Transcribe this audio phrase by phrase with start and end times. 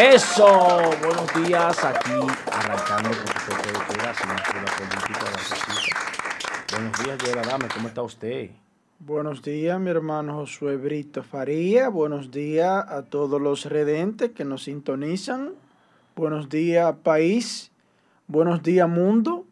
[0.00, 0.46] Eso,
[1.02, 2.12] buenos días aquí,
[2.50, 6.72] arrancando con su toque de queda, sin la política de la.
[6.72, 8.50] Buenos días, Yera Dame, ¿cómo está usted?
[8.98, 11.90] Buenos días, mi hermano Josué Brito Faría.
[11.90, 15.50] Buenos días a todos los redentes que nos sintonizan.
[16.16, 17.70] Buenos días, país.
[18.26, 19.44] Buenos días, mundo.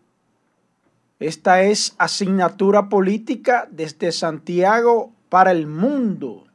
[1.20, 6.47] Esta es asignatura política desde Santiago para el mundo.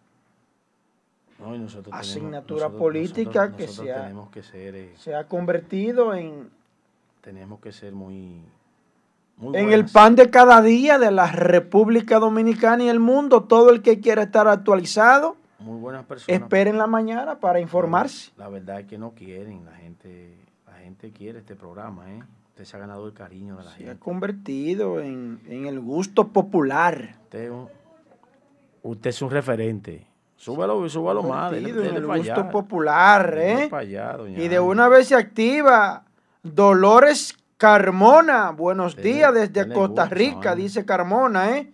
[1.43, 4.75] No, y nosotros asignatura tenemos- nosotros- política nosotros- que, nosotros se, ha, tenemos que ser,
[4.75, 6.49] eh, se ha convertido en,
[7.21, 8.41] tenemos que ser muy,
[9.37, 13.43] muy en el pan de cada día de la República Dominicana y el mundo.
[13.43, 16.41] Todo el que quiera estar actualizado, muy buenas personas.
[16.41, 18.31] esperen la mañana para informarse.
[18.37, 22.23] La verdad es que no quieren, la gente, la gente quiere este programa, ¿eh?
[22.49, 23.99] Usted se ha ganado el cariño de la Se ha gente.
[23.99, 27.15] convertido en, en el gusto popular.
[28.83, 30.05] Usted es un referente.
[30.35, 31.51] Súbalo, súbalo más.
[31.51, 32.49] dele- el gusto allá.
[32.49, 33.69] popular, ¿eh?
[33.71, 36.03] allá, Y de una vez se activa
[36.41, 38.51] Dolores Carmona.
[38.51, 41.71] Buenos Dele- días desde Costa Rica, dice Carmona, ¿eh?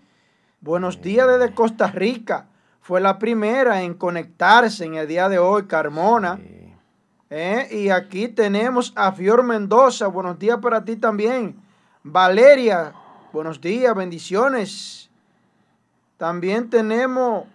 [0.62, 1.02] Buenos Eh.
[1.02, 2.46] días desde Costa Rica.
[2.82, 6.38] Fue la primera en conectarse en el día de hoy, Carmona.
[6.38, 6.74] Sí.
[7.32, 7.68] ¿eh?
[7.72, 10.08] Y aquí tenemos a Fior Mendoza.
[10.08, 11.56] Buenos días para ti también.
[12.04, 12.94] Valeria,
[13.32, 15.10] buenos días, bendiciones.
[16.18, 17.46] También tenemos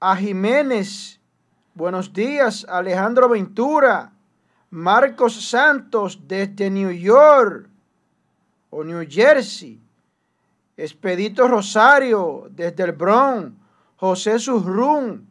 [0.00, 1.20] a Jiménez.
[1.74, 4.12] Buenos días, Alejandro Ventura.
[4.70, 7.68] Marcos Santos desde New York
[8.70, 9.80] o New Jersey.
[10.76, 13.52] Expedito Rosario desde el Bronx.
[13.96, 15.28] José Surrún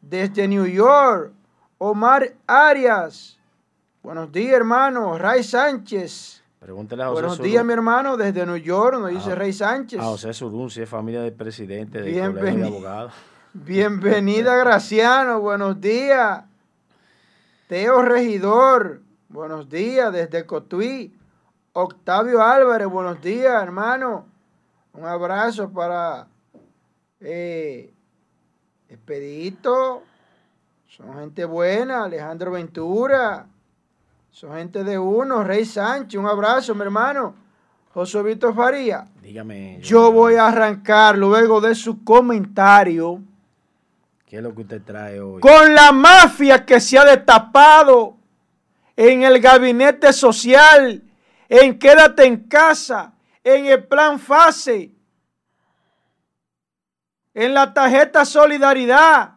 [0.00, 1.32] desde New York.
[1.78, 3.38] Omar Arias.
[4.02, 5.18] Buenos días, hermano.
[5.18, 6.42] Ray Sánchez.
[6.60, 9.52] Pregúntele a José Buenos Surún- días, mi hermano, desde New York, nos dice Ah, Rey
[9.52, 9.98] Sánchez.
[10.00, 13.12] A José Surún, si es familia del presidente del Bienveni- colegio de abogados.
[13.56, 15.38] Bienvenida, Graciano.
[15.38, 16.42] Buenos días.
[17.68, 19.00] Teo Regidor.
[19.28, 21.16] Buenos días desde Cotuí.
[21.72, 22.88] Octavio Álvarez.
[22.88, 24.26] Buenos días, hermano.
[24.92, 26.26] Un abrazo para
[27.20, 27.94] eh,
[28.88, 30.02] Expedito.
[30.88, 32.06] Son gente buena.
[32.06, 33.46] Alejandro Ventura.
[34.32, 35.44] Son gente de uno.
[35.44, 36.18] Rey Sánchez.
[36.18, 37.36] Un abrazo, mi hermano.
[37.92, 39.06] José Víctor Faría.
[39.22, 39.78] Dígame.
[39.80, 43.22] Yo voy a arrancar luego de su comentario
[44.34, 45.40] ¿Qué es lo que usted trae hoy?
[45.40, 48.16] con la mafia que se ha destapado
[48.96, 51.04] en el gabinete social,
[51.48, 53.12] en quédate en casa,
[53.44, 54.90] en el plan fase,
[57.32, 59.34] en la tarjeta solidaridad.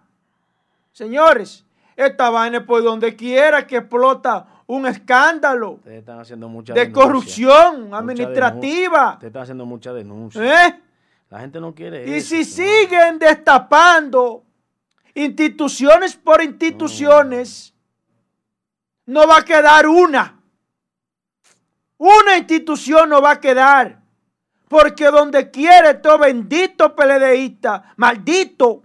[0.93, 1.63] Señores,
[1.95, 6.79] esta vaina es por donde quiera que explota un escándalo Ustedes están haciendo mucha de
[6.79, 7.03] denuncia.
[7.03, 9.11] corrupción administrativa.
[9.13, 10.65] Ustedes están haciendo mucha denuncia.
[10.67, 10.81] ¿Eh?
[11.29, 12.71] La gente no quiere Y eso, si señor.
[12.87, 14.46] siguen destapando
[15.17, 17.73] instituciones por instituciones,
[19.07, 20.39] no va a quedar una.
[21.97, 23.99] Una institución no va a quedar.
[24.67, 28.83] Porque donde quiere todo bendito PLDista, maldito,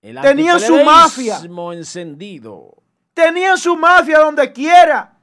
[0.00, 1.38] tenían su mafia.
[1.74, 2.82] encendido.
[3.14, 5.16] tenían su mafia donde quiera.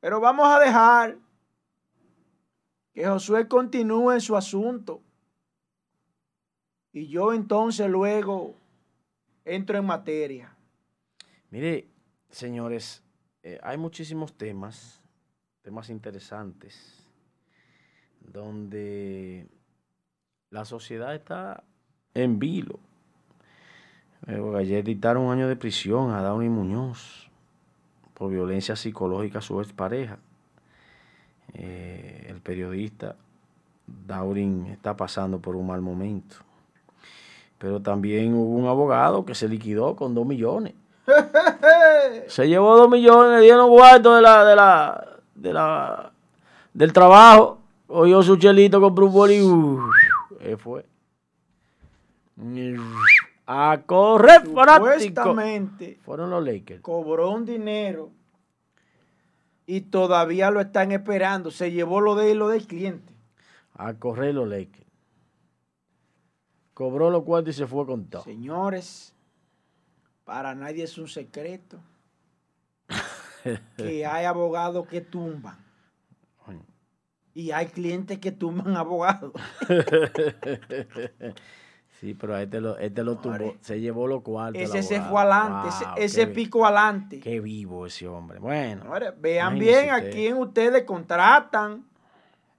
[0.00, 1.16] Pero vamos a dejar
[2.92, 5.05] que Josué continúe en su asunto.
[6.96, 8.54] Y yo entonces luego
[9.44, 10.56] entro en materia.
[11.50, 11.90] Mire,
[12.30, 13.02] señores,
[13.42, 15.02] eh, hay muchísimos temas,
[15.60, 17.06] temas interesantes,
[18.20, 19.46] donde
[20.48, 21.64] la sociedad está
[22.14, 22.78] en vilo.
[24.26, 27.30] Eh, ayer dictaron un año de prisión a Downy Muñoz
[28.14, 30.18] por violencia psicológica a su expareja.
[31.52, 33.16] Eh, el periodista
[33.86, 36.45] Daurin está pasando por un mal momento.
[37.58, 40.74] Pero también hubo un abogado que se liquidó con dos millones.
[42.26, 46.12] Se llevó dos millones, le dieron cuarto de la, de la, de la,
[46.74, 47.58] del trabajo.
[47.86, 49.36] Oyó su chelito, compró un boli.
[50.40, 50.84] Él fue.
[53.46, 54.42] A correr.
[54.44, 56.80] Supuestamente Fueron los Lakers.
[56.82, 58.10] cobró un dinero
[59.66, 61.50] y todavía lo están esperando.
[61.50, 63.14] Se llevó lo de lo del cliente.
[63.74, 64.85] A correr los Lakers.
[66.76, 68.22] Cobró los cuartos y se fue con todo.
[68.22, 69.14] Señores,
[70.24, 71.80] para nadie es un secreto
[73.78, 75.56] que hay abogados que tumban
[77.32, 79.32] y hay clientes que tumban abogados.
[81.98, 83.54] Sí, pero a este lo, este lo tumbó.
[83.62, 84.60] Se llevó los cuartos.
[84.60, 87.20] Ese se fue adelante, ese- Wow, ese, pico adelante.
[87.20, 88.38] Qué vivo ese hombre.
[88.38, 88.84] Bueno.
[89.16, 91.86] Vean bien a quién ustedes contratan,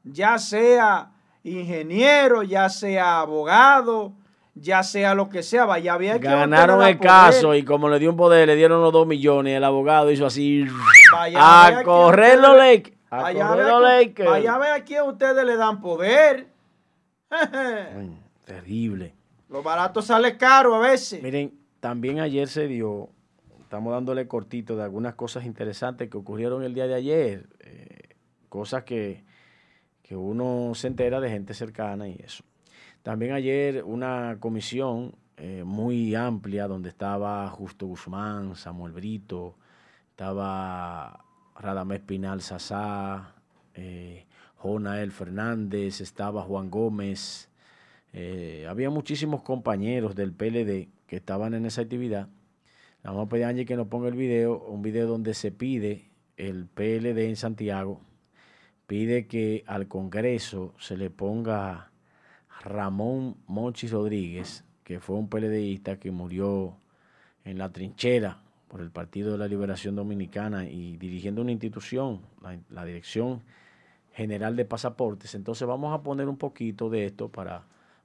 [0.03, 1.11] ya sea
[1.51, 4.13] ingeniero, ya sea abogado,
[4.55, 8.09] ya sea lo que sea, vaya a ver Ganaron el caso y como le dio
[8.09, 9.57] un poder, le dieron los dos millones.
[9.57, 10.65] El abogado hizo así.
[11.11, 12.97] Vaya a, correr los Lakers.
[13.09, 16.47] Vaya a ver a quién ustedes le dan poder.
[18.45, 19.13] terrible.
[19.50, 21.21] Lo barato sale caro a veces.
[21.23, 23.09] Miren, también ayer se dio,
[23.61, 27.47] estamos dándole cortito de algunas cosas interesantes que ocurrieron el día de ayer.
[27.59, 28.15] Eh,
[28.50, 29.23] cosas que,
[30.07, 32.44] que uno se entera de gente cercana y eso.
[33.04, 39.56] También ayer una comisión eh, muy amplia donde estaba Justo Guzmán, Samuel Brito,
[40.12, 41.25] estaba
[41.59, 43.36] Radamés Pinal Sasá,
[43.75, 44.25] eh,
[44.56, 47.50] Jonael Fernández, estaba Juan Gómez,
[48.13, 52.30] eh, había muchísimos compañeros del PLD que estaban en esa actividad.
[53.03, 56.10] Vamos a pedir a Angie que nos ponga el video, un video donde se pide
[56.38, 58.01] el PLD en Santiago,
[58.88, 61.92] pide que al Congreso se le ponga
[62.62, 66.78] Ramón Monchi Rodríguez, que fue un PLDista que murió
[67.44, 72.22] en la trinchera por el Partido de la Liberación Dominicana y dirigiendo una institución,
[72.69, 73.44] la, Dirección
[74.13, 75.36] General de Pasaportes.
[75.36, 77.63] Entonces vamos a poner un poquito de esto para,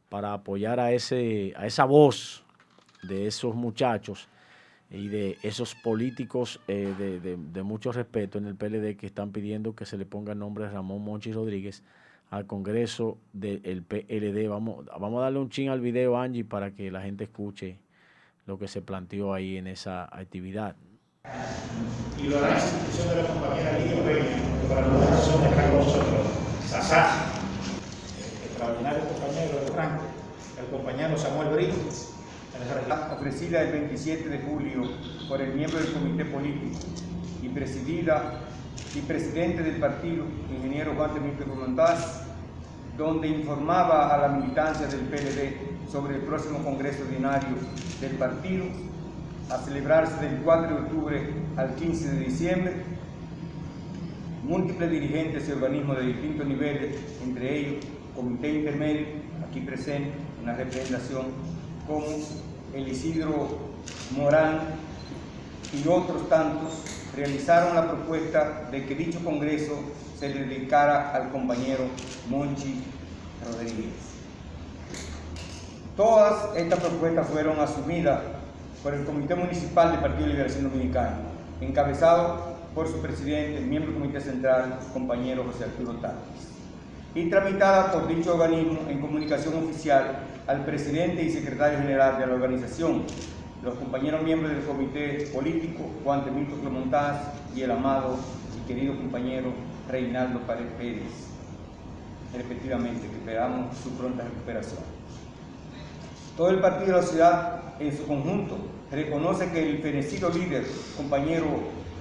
[0.08, 2.44] para apoyar a, ese, a esa voz
[3.02, 4.28] de esos muchachos
[4.92, 9.74] y de esos políticos eh, de, de, mucho respeto en el PLD que están pidiendo
[9.74, 11.82] que se le ponga el nombre de Ramón Monchi Rodríguez
[12.30, 14.48] al Congreso del PLD.
[14.48, 17.78] Vamos, vamos a darle un chin al video, Angie, para que la gente escuche
[18.46, 20.76] lo que se planteó ahí en esa actividad.
[22.18, 25.78] Y lo hará la institución de la compañera Lidia Peña, que para nosotros son con
[25.78, 26.26] nosotros.
[26.66, 27.32] Sasá,
[28.18, 30.04] el extraordinario compañero de Franco,
[30.58, 31.76] el compañero Samuel Brito,
[33.12, 34.82] ofrecida el 27 de julio
[35.28, 36.78] por el miembro del comité político
[37.42, 38.40] y presidida
[38.94, 40.24] y presidente del partido,
[40.54, 42.24] ingeniero Juan Temito Montaz,
[42.96, 47.56] donde informaba a la militancia del PLD sobre el próximo Congreso Ordinario
[48.00, 48.64] del partido,
[49.50, 52.72] a celebrarse del 4 de octubre al 15 de diciembre.
[54.44, 59.06] Múltiples dirigentes y organismos de distintos niveles, entre ellos Comité Intermedio,
[59.48, 60.12] aquí presente,
[60.42, 61.26] una representación,
[61.86, 62.06] como
[62.74, 63.58] el Isidro
[64.16, 64.60] Morán
[65.72, 66.82] y otros tantos,
[67.14, 69.78] realizaron la propuesta de que dicho Congreso
[70.18, 71.84] se dedicara al compañero
[72.28, 72.82] Monchi
[73.44, 73.92] Rodríguez.
[75.96, 78.20] Todas estas propuestas fueron asumidas
[78.82, 81.18] por el Comité Municipal del Partido de Liberación Dominicana,
[81.60, 86.51] encabezado por su presidente, miembro del Comité Central, compañero José Arturo Tández,
[87.14, 92.34] y tramitada por dicho organismo en comunicación oficial al presidente y secretario general de la
[92.34, 93.02] organización,
[93.62, 97.16] los compañeros miembros del comité político, Juan Temito Clemontaz
[97.54, 98.16] y el amado
[98.56, 99.52] y querido compañero
[99.88, 101.02] Reinaldo Pared Pérez,
[102.34, 104.80] respectivamente, que esperamos su pronta recuperación.
[106.36, 108.56] Todo el partido de la ciudad en su conjunto
[108.90, 110.64] reconoce que el fenecido líder,
[110.96, 111.46] compañero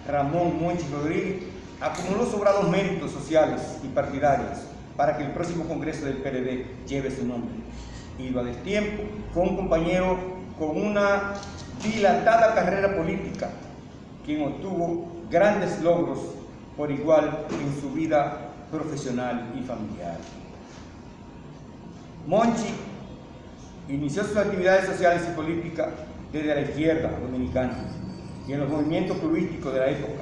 [0.07, 1.43] Ramón Monchi Rodríguez,
[1.81, 7.25] acumuló sobrados méritos sociales y partidarios para que el próximo Congreso del PLD lleve su
[7.25, 7.55] nombre.
[8.29, 9.03] Lo a destiempo,
[9.33, 10.17] fue un compañero
[10.59, 11.33] con una
[11.83, 13.49] dilatada carrera política,
[14.23, 16.19] quien obtuvo grandes logros
[16.77, 20.17] por igual en su vida profesional y familiar.
[22.27, 22.73] Monchi
[23.89, 25.89] inició sus actividades sociales y políticas
[26.31, 27.73] desde la izquierda dominicana
[28.47, 30.21] y en los movimientos políticos de la época,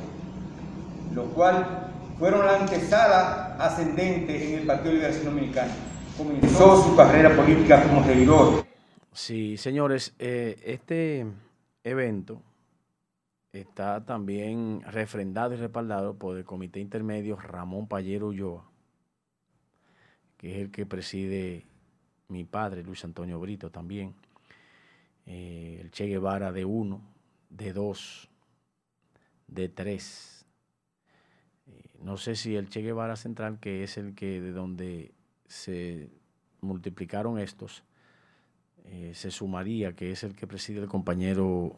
[1.13, 1.88] lo cual
[2.19, 5.73] fueron la antesala ascendente en el Partido de Liberación Dominicana.
[6.17, 8.67] Comenzó su carrera política como regidor
[9.13, 11.25] Sí, señores, eh, este
[11.83, 12.41] evento
[13.51, 18.69] está también refrendado y respaldado por el Comité Intermedio Ramón Payero Ulloa,
[20.37, 21.65] que es el que preside
[22.27, 24.13] mi padre, Luis Antonio Brito, también.
[25.25, 27.01] Eh, el Che Guevara de uno,
[27.49, 28.29] de dos,
[29.47, 30.38] de tres.
[32.03, 35.11] No sé si el Che Guevara Central, que es el que de donde
[35.47, 36.09] se
[36.61, 37.83] multiplicaron estos,
[38.85, 41.75] eh, se sumaría, que es el que preside el compañero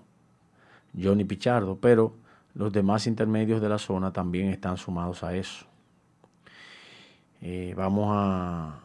[1.00, 2.16] Johnny Pichardo, pero
[2.54, 5.66] los demás intermedios de la zona también están sumados a eso.
[7.42, 8.78] Eh, vamos a,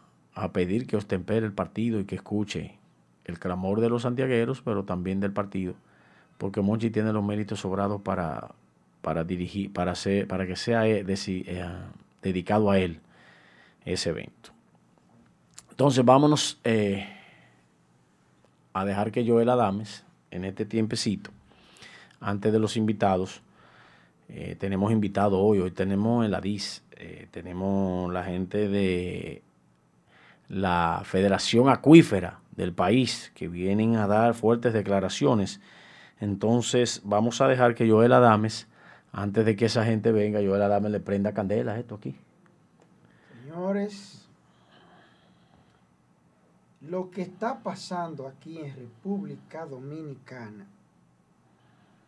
[0.52, 2.78] pedir que ostempere el partido y que escuche
[3.25, 5.75] el clamor de los santiagueros, pero también del partido,
[6.38, 8.55] porque Monchi tiene los méritos sobrados para,
[9.07, 11.05] para dirigir, para, ser, para que sea eh,
[12.23, 12.99] dedicado a él
[13.85, 14.51] ese evento.
[15.71, 16.59] Entonces vámonos
[18.73, 21.31] a dejar que Joel Adames, en este tiempecito,
[22.19, 23.43] antes de los invitados,
[24.29, 29.45] eh, tenemos invitado hoy, hoy tenemos en la DIS, eh, tenemos la gente de
[30.49, 35.61] la Federación Acuífera del país que vienen a dar fuertes declaraciones.
[36.19, 38.67] Entonces vamos a dejar que Joel Adames,
[39.13, 42.17] antes de que esa gente venga, Joel Adames le prenda candela a esto aquí.
[43.43, 44.27] Señores,
[46.83, 50.67] lo que está pasando aquí en República Dominicana,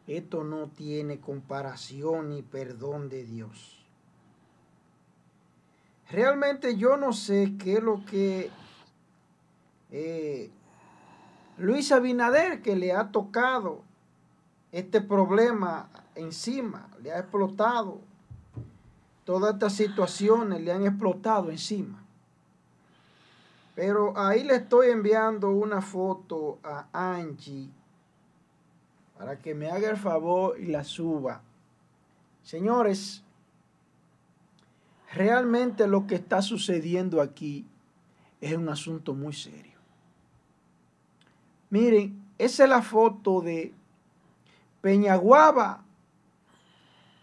[0.07, 3.85] esto no tiene comparación ni perdón de Dios.
[6.11, 8.51] Realmente yo no sé qué es lo que
[9.91, 10.51] eh,
[11.59, 13.83] Luis Abinader, que le ha tocado
[14.73, 18.01] este problema encima, le ha explotado,
[19.25, 22.03] todas estas situaciones le han explotado encima.
[23.75, 27.71] Pero ahí le estoy enviando una foto a Angie
[29.17, 31.43] para que me haga el favor y la suba.
[32.43, 33.23] Señores,
[35.13, 37.67] realmente lo que está sucediendo aquí
[38.41, 39.79] es un asunto muy serio.
[41.71, 43.75] Miren, esa es la foto de
[44.81, 45.85] Peñaguaba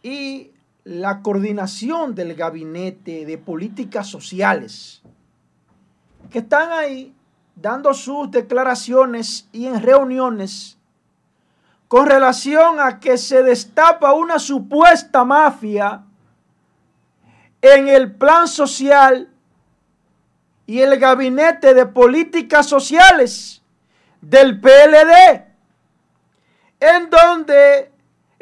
[0.06, 0.52] y
[0.84, 5.02] la coordinación del gabinete de políticas sociales
[6.30, 7.12] que están ahí
[7.56, 10.78] dando sus declaraciones y en reuniones
[11.88, 16.04] con relación a que se destapa una supuesta mafia
[17.60, 19.28] en el plan social
[20.68, 23.64] y el gabinete de políticas sociales
[24.22, 25.46] del PLD,
[26.80, 27.95] en donde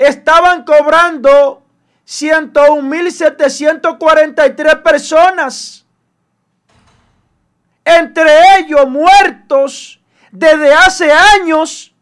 [0.07, 1.63] estaban cobrando
[2.05, 5.86] 101.743 personas,
[7.86, 10.00] entre ellos muertos
[10.31, 11.93] desde hace años,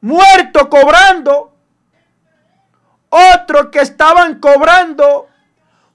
[0.00, 1.54] muertos cobrando,
[3.10, 5.28] otros que estaban cobrando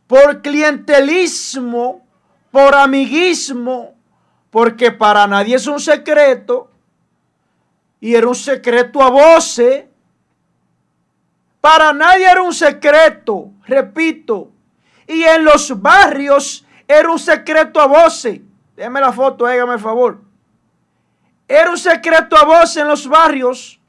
[0.07, 2.05] por clientelismo,
[2.51, 3.95] por amiguismo,
[4.51, 6.71] porque para nadie es un secreto,
[7.99, 9.85] y era un secreto a voces,
[11.65, 14.51] para nadie era un secreto, repito,
[15.07, 18.39] y en los barrios era un secreto a voces.
[18.75, 20.21] Déjame la foto, hágame el favor.
[21.47, 23.79] Era un secreto a voces en los barrios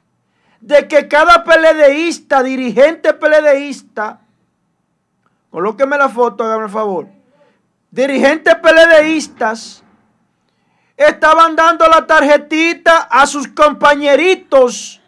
[0.59, 4.21] de que cada peledeísta, dirigente peledeísta,
[5.51, 7.07] colóqueme la foto, hágame el favor.
[7.91, 9.83] Dirigentes peledeístas
[10.95, 14.99] estaban dando la tarjetita a sus compañeritos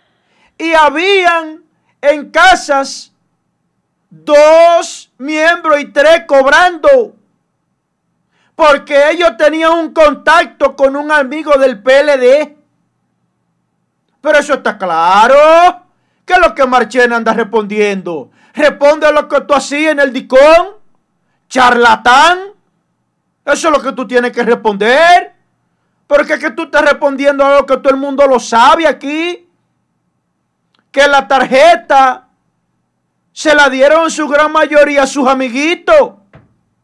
[0.55, 1.67] y habían
[2.01, 3.11] en casas
[4.09, 7.15] dos miembros y tres cobrando
[8.59, 12.57] porque ellos tenían un contacto con un amigo del PLD.
[14.19, 15.85] Pero eso está claro.
[16.25, 18.31] ¿Qué es lo que Marchena anda respondiendo?
[18.53, 20.75] Responde a lo que tú hacías en el DICON.
[21.47, 22.39] Charlatán.
[23.45, 25.31] Eso es lo que tú tienes que responder.
[26.05, 29.48] Porque es que tú estás respondiendo a lo que todo el mundo lo sabe aquí.
[30.91, 32.27] Que la tarjeta
[33.31, 36.13] se la dieron su gran mayoría a sus amiguitos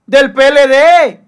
[0.05, 1.21] del PLD.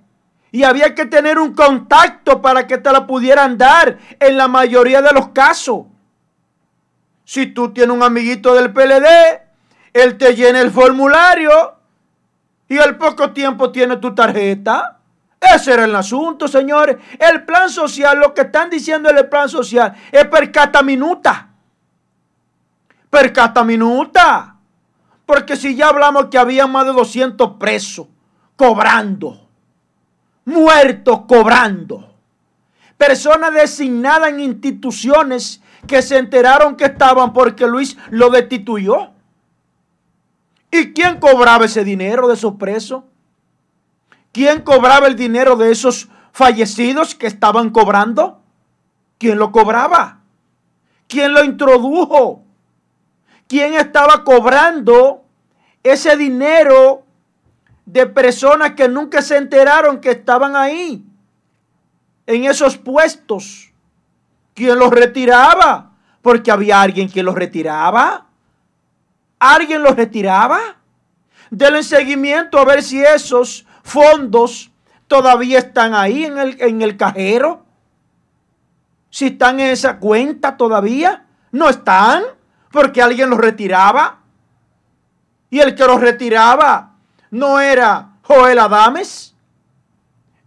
[0.51, 5.01] Y había que tener un contacto para que te la pudieran dar en la mayoría
[5.01, 5.85] de los casos.
[7.25, 9.41] Si tú tienes un amiguito del PLD,
[9.93, 11.75] él te llena el formulario
[12.69, 14.99] y al poco tiempo tiene tu tarjeta.
[15.39, 16.97] Ese era el asunto, señores.
[17.19, 21.46] El plan social, lo que están diciendo en el plan social es per cata minuta.
[23.09, 24.55] Per cata minuta.
[25.25, 28.07] Porque si ya hablamos que había más de 200 presos
[28.55, 29.47] cobrando,
[30.45, 32.13] muertos cobrando,
[32.97, 39.11] personas designadas en instituciones que se enteraron que estaban porque Luis lo destituyó.
[40.71, 43.03] ¿Y quién cobraba ese dinero de esos presos?
[44.31, 48.41] ¿Quién cobraba el dinero de esos fallecidos que estaban cobrando?
[49.17, 50.21] ¿Quién lo cobraba?
[51.07, 52.43] ¿Quién lo introdujo?
[53.47, 55.23] ¿Quién estaba cobrando
[55.81, 57.03] ese dinero
[57.85, 61.05] de personas que nunca se enteraron que estaban ahí?
[62.25, 63.71] En esos puestos.
[64.53, 65.91] ¿Quién los retiraba?
[66.21, 68.25] Porque había alguien que los retiraba.
[69.39, 70.59] ¿Alguien los retiraba?
[71.49, 74.71] Denle seguimiento a ver si esos fondos
[75.07, 77.63] todavía están ahí en el, en el cajero.
[79.09, 82.23] Si están en esa cuenta todavía, no están
[82.77, 84.19] porque alguien los retiraba.
[85.49, 86.93] Y el que los retiraba
[87.31, 89.35] no era Joel Adames,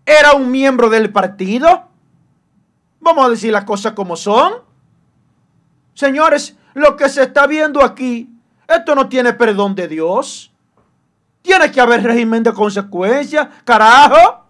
[0.07, 1.89] era un miembro del partido.
[3.01, 4.53] Vamos a decir las cosas como son.
[5.93, 8.33] Señores, lo que se está viendo aquí,
[8.69, 10.53] esto no tiene perdón de Dios.
[11.43, 14.45] Tiene que haber régimen de consecuencias, carajo.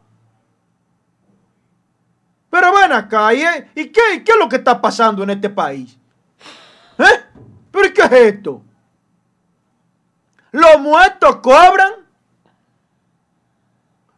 [2.51, 3.43] Pero ven acá, ¿y,
[3.75, 5.97] ¿y qué, qué es lo que está pasando en este país?
[6.99, 7.31] ¿Eh?
[7.71, 8.62] ¿Pero qué es esto?
[10.53, 11.93] Los muertos cobran,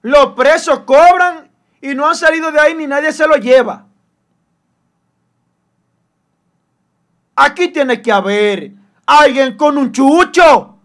[0.02, 3.86] los presos cobran y no han salido de ahí ni nadie se lo lleva.
[7.34, 8.72] Aquí tiene que haber
[9.06, 10.78] alguien con un chucho.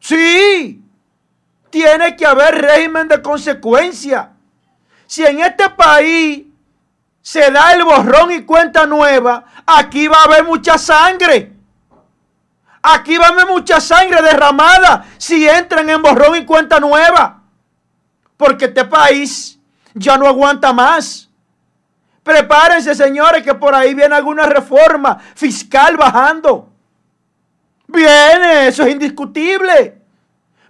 [0.00, 0.82] Sí,
[1.70, 4.32] tiene que haber régimen de consecuencia.
[5.06, 6.46] Si en este país
[7.24, 11.54] se da el borrón y cuenta nueva, aquí va a haber mucha sangre.
[12.82, 17.40] Aquí va a haber mucha sangre derramada si entran en borrón y cuenta nueva.
[18.36, 19.58] Porque este país
[19.94, 21.30] ya no aguanta más.
[22.22, 26.68] Prepárense, señores, que por ahí viene alguna reforma fiscal bajando.
[27.86, 29.98] Viene, eso es indiscutible.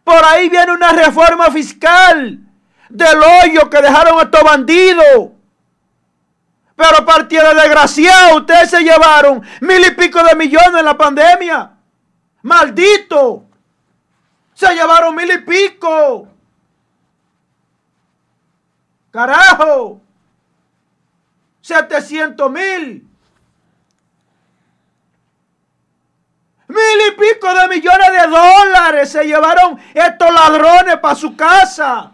[0.05, 2.39] Por ahí viene una reforma fiscal
[2.89, 5.34] del hoyo que dejaron estos bandidos.
[6.76, 11.71] Pero partida desgraciado, ustedes se llevaron mil y pico de millones en la pandemia.
[12.43, 13.45] Maldito.
[14.54, 16.28] Se llevaron mil y pico.
[19.11, 20.00] Carajo.
[21.61, 23.09] 700 mil.
[26.66, 32.11] Mil y pico de millones de dólares se llevaron estos ladrones para su casa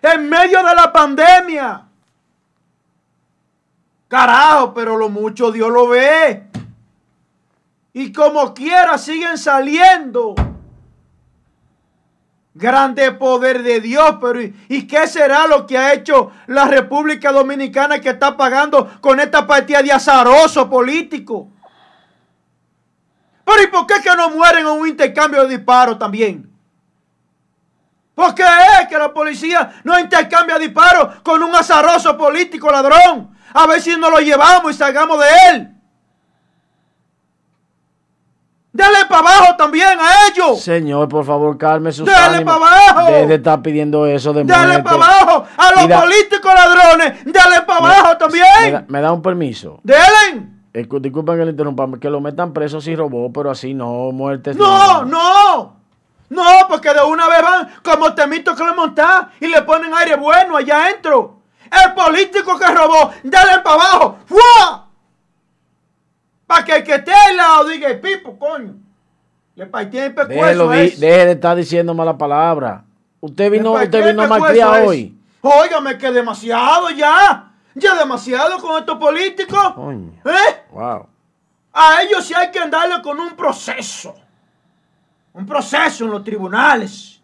[0.00, 1.89] en medio de la pandemia.
[4.10, 6.42] Carajo, pero lo mucho Dios lo ve.
[7.92, 10.34] Y como quiera siguen saliendo.
[12.52, 18.00] Grande poder de Dios, pero ¿y, qué será lo que ha hecho la República Dominicana
[18.00, 21.46] que está pagando con esta partida de azaroso político?
[23.44, 26.50] Pero ¿y por qué que no mueren en un intercambio de disparos también?
[28.16, 28.42] ¿Por qué
[28.82, 33.38] es que la policía no intercambia disparos con un azaroso político ladrón?
[33.54, 35.80] A ver si nos lo llevamos y salgamos de él.
[38.72, 40.60] Dale para abajo también a ellos.
[40.60, 43.10] Señor, por favor, calme sus Dale para abajo.
[43.10, 47.24] Desde está pidiendo eso de Dale para abajo a los políticos ladrones.
[47.24, 48.84] Dale para abajo también.
[48.88, 49.80] Me da, un permiso.
[49.82, 50.62] Delen.
[50.72, 54.56] disculpen que le interrumpa, que lo metan preso si robó, pero así no, muertes.
[54.56, 55.80] No, no.
[56.28, 60.14] No, porque de una vez van como temito que le monta y le ponen aire
[60.14, 61.39] bueno allá adentro.
[61.70, 64.18] El político que robó, dale para abajo.
[64.26, 64.88] ¡Fua!
[66.46, 68.74] Para que el que esté al lado diga, pipo, coño.
[69.54, 72.84] Le partí el pescuezo Deje de estar diciendo mala palabra.
[73.20, 75.16] Usted vino, usted vino malcriado hoy.
[75.42, 77.52] Óigame, que demasiado ya.
[77.74, 79.74] Ya demasiado con estos políticos.
[79.74, 80.12] Coño.
[80.24, 80.64] ¿Eh?
[80.72, 81.06] Wow.
[81.72, 84.14] A ellos sí hay que andarle con un proceso.
[85.32, 87.20] Un proceso en los tribunales.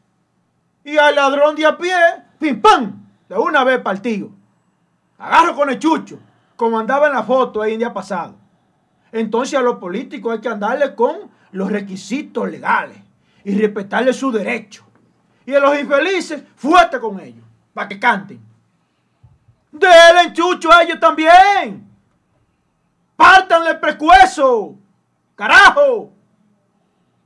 [0.85, 1.97] Y al ladrón de a pie,
[2.39, 4.31] pim pam, de una vez partido.
[5.19, 6.19] Agarro con el chucho,
[6.57, 8.35] como andaba en la foto el día pasado.
[9.13, 12.99] Entonces a los políticos hay que andarle con los requisitos legales
[13.45, 14.85] y respetarle su derecho.
[15.47, 18.41] Y a los infelices, fuerte con ellos, para que canten.
[19.71, 21.89] Denle chucho a ellos también.
[23.17, 24.75] Pártanle el precueso.
[25.35, 26.13] Carajo.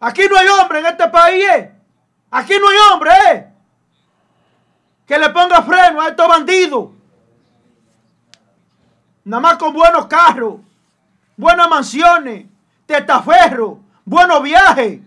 [0.00, 1.44] Aquí no hay hombre en este país.
[1.44, 1.72] Eh.
[2.30, 3.10] Aquí no hay hombre.
[3.32, 3.46] Eh.
[5.06, 6.90] Que le ponga freno a estos bandidos.
[9.24, 10.60] Nada más con buenos carros
[11.40, 12.44] buenas mansiones,
[12.84, 15.00] testaferro, buenos viajes,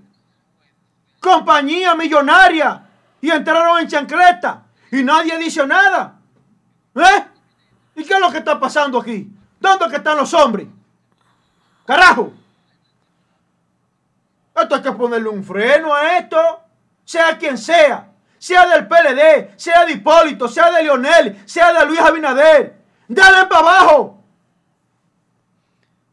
[1.19, 2.84] compañía millonaria
[3.21, 6.15] y entraron en chancleta y nadie dice nada.
[6.95, 7.26] ¿Eh?
[7.95, 9.32] ¿Y qué es lo que está pasando aquí?
[9.60, 10.67] ¿Dónde están los hombres?
[11.86, 12.34] Carajo.
[14.56, 16.62] Esto hay que ponerle un freno a esto,
[17.06, 18.08] sea quien sea,
[18.39, 22.83] sea del PLD, sea de Hipólito, sea de Leonel, sea de Luis Abinader.
[23.07, 24.23] Dale para abajo.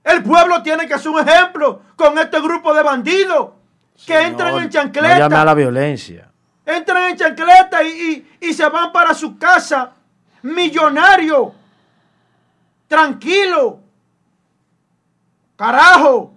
[0.03, 3.50] El pueblo tiene que ser un ejemplo con este grupo de bandidos
[4.07, 5.14] que entran en chancleta.
[5.14, 6.31] No llame a la violencia.
[6.64, 9.92] Entran en chancleta y, se van para su casa
[10.42, 11.55] millonario,
[12.88, 13.81] tranquilo.
[15.57, 16.35] Carajo,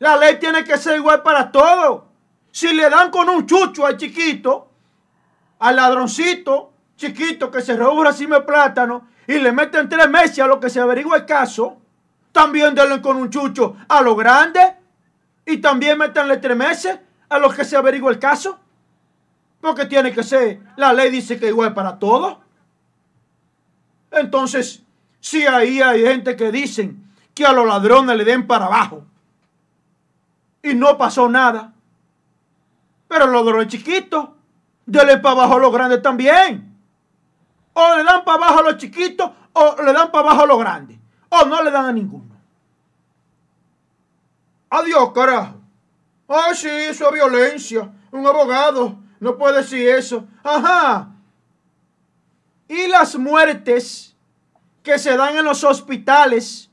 [0.00, 2.02] la ley tiene que ser igual para todos.
[2.50, 4.68] Si le dan con un chucho al chiquito,
[5.60, 10.40] al ladroncito chiquito que se roba un racimo de plátano y le meten tres meses
[10.40, 11.78] a lo que se averigua el caso,
[12.32, 14.76] también denle con un chucho a lo grande.
[15.44, 18.58] Y también métanle tres meses a los que se averigua el caso.
[19.60, 22.38] Porque tiene que ser, la ley dice que igual para todos.
[24.10, 24.82] Entonces,
[25.20, 29.04] si ahí hay gente que dicen que a los ladrones le den para abajo.
[30.62, 31.72] Y no pasó nada.
[33.08, 34.30] Pero los ladrones chiquitos,
[34.86, 36.71] denle para abajo a los grandes también.
[37.74, 40.58] O le dan para abajo a los chiquitos o le dan para abajo a los
[40.58, 40.98] grandes.
[41.28, 42.36] O no le dan a ninguno.
[44.70, 45.60] Adiós, carajo.
[46.28, 47.92] Ah, sí, eso es violencia.
[48.10, 50.26] Un abogado no puede decir eso.
[50.42, 51.10] Ajá.
[52.68, 54.16] Y las muertes
[54.82, 56.70] que se dan en los hospitales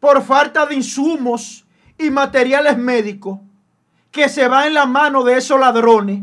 [0.00, 1.64] por falta de insumos
[1.98, 3.38] y materiales médicos
[4.10, 6.20] que se va en la mano de esos ladrones.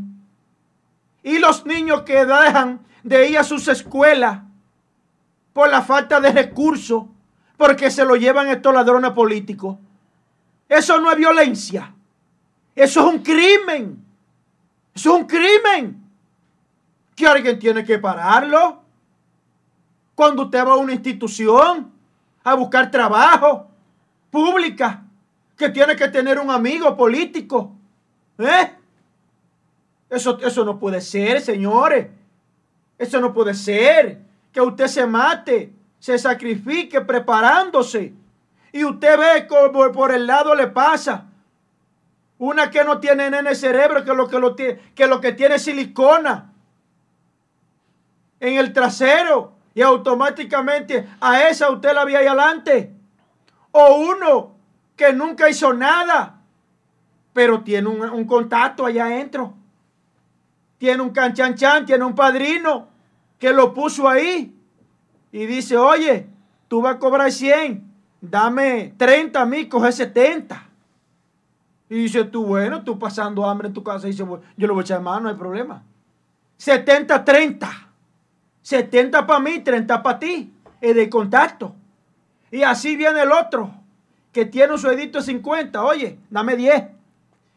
[1.23, 4.41] Y los niños que dejan de ir a sus escuelas
[5.53, 7.05] por la falta de recursos,
[7.57, 9.77] porque se lo llevan estos ladrones políticos.
[10.69, 11.93] Eso no es violencia.
[12.75, 14.03] Eso es un crimen.
[14.95, 16.01] Eso es un crimen.
[17.15, 18.81] Que alguien tiene que pararlo.
[20.15, 21.91] Cuando usted va a una institución
[22.43, 23.67] a buscar trabajo
[24.29, 25.03] pública,
[25.57, 27.73] que tiene que tener un amigo político.
[28.39, 28.71] ¿Eh?
[30.09, 32.07] Eso, eso no puede ser, señores.
[33.01, 34.21] Eso no puede ser.
[34.53, 38.13] Que usted se mate, se sacrifique preparándose.
[38.71, 41.25] Y usted ve como por el lado le pasa.
[42.37, 45.31] Una que no tiene en el cerebro, que lo que, lo tiene, que lo que
[45.31, 46.53] tiene silicona
[48.39, 49.53] en el trasero.
[49.73, 52.93] Y automáticamente a esa usted la ve ahí adelante.
[53.71, 54.55] O uno
[54.95, 56.39] que nunca hizo nada,
[57.33, 59.55] pero tiene un, un contacto allá adentro.
[60.77, 62.90] Tiene un canchanchan, tiene un padrino
[63.41, 64.55] que lo puso ahí
[65.31, 66.27] y dice, oye,
[66.67, 67.83] tú vas a cobrar 100,
[68.21, 70.69] dame 30 a mí, coge 70.
[71.89, 74.83] Y dice tú, bueno, tú pasando hambre en tu casa, dice, yo lo voy a
[74.83, 75.83] echar mano, no hay problema.
[76.57, 77.89] 70, 30.
[78.61, 80.53] 70 para mí, 30 para ti.
[80.79, 81.73] Es de contacto.
[82.51, 83.73] Y así viene el otro,
[84.31, 85.83] que tiene un suedito de 50.
[85.83, 86.83] Oye, dame 10.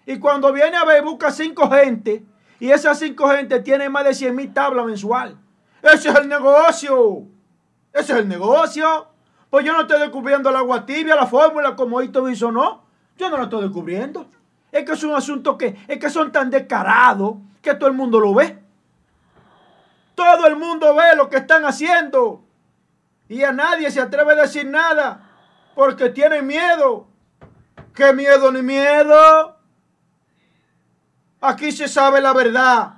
[0.07, 2.25] Y cuando viene a ver, busca 5 gente.
[2.59, 5.44] Y esas 5 gente tienen más de 100 mil tablas mensual.
[5.85, 7.27] Ese es el negocio.
[7.93, 9.09] Ese es el negocio.
[9.51, 12.85] Pues yo no estoy descubriendo la agua tibia, la fórmula como esto hizo, no.
[13.19, 14.27] Yo no lo estoy descubriendo.
[14.73, 18.19] Es que es un asunto que, es que son tan descarados que todo el mundo
[18.19, 18.59] lo ve.
[20.15, 22.43] Todo el mundo ve lo que están haciendo.
[23.29, 25.31] Y a nadie se atreve a decir nada
[25.75, 27.07] porque tienen miedo.
[27.95, 29.57] ¿Qué miedo ni miedo?
[31.41, 32.95] Aquí se sabe la verdad.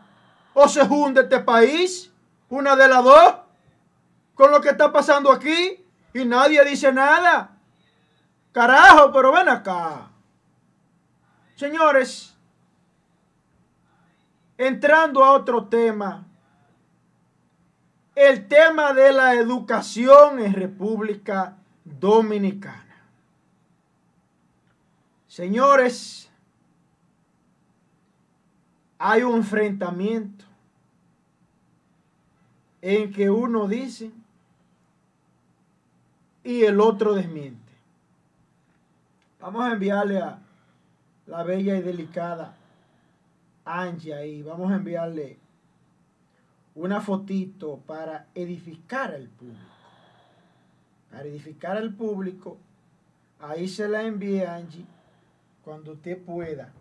[0.55, 2.13] O se hunde este país,
[2.49, 3.35] una de las dos,
[4.35, 7.59] con lo que está pasando aquí y nadie dice nada.
[8.53, 10.09] Carajo, pero ven acá.
[11.57, 12.35] Señores,
[14.57, 16.27] entrando a otro tema,
[18.15, 22.83] el tema de la educación en República Dominicana.
[25.27, 26.31] Señores,
[28.99, 30.46] hay un enfrentamiento
[32.83, 34.11] en que uno dice
[36.45, 37.73] y el otro desmiente.
[39.41, 40.39] Vamos a enviarle a
[41.27, 42.57] la bella y delicada
[43.65, 44.43] Angie ahí.
[44.43, 45.39] Vamos a enviarle
[46.75, 49.61] una fotito para edificar al público.
[51.11, 52.59] Para edificar al público.
[53.41, 54.85] Ahí se la envíe Angie.
[55.65, 56.73] Cuando usted pueda,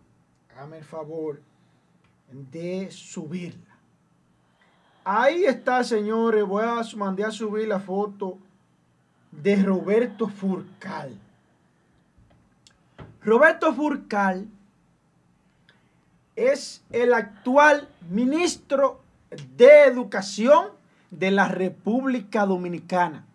[0.52, 1.42] hágame el favor
[2.32, 3.75] de subirla.
[5.08, 6.44] Ahí está, señores.
[6.44, 8.40] Voy a mandar a subir la foto
[9.32, 11.16] de Roberto Furcal.
[13.24, 14.48] Roberto Furcal
[16.36, 19.00] es el actual ministro
[19.56, 20.70] de Educación
[21.12, 23.26] de la República Dominicana.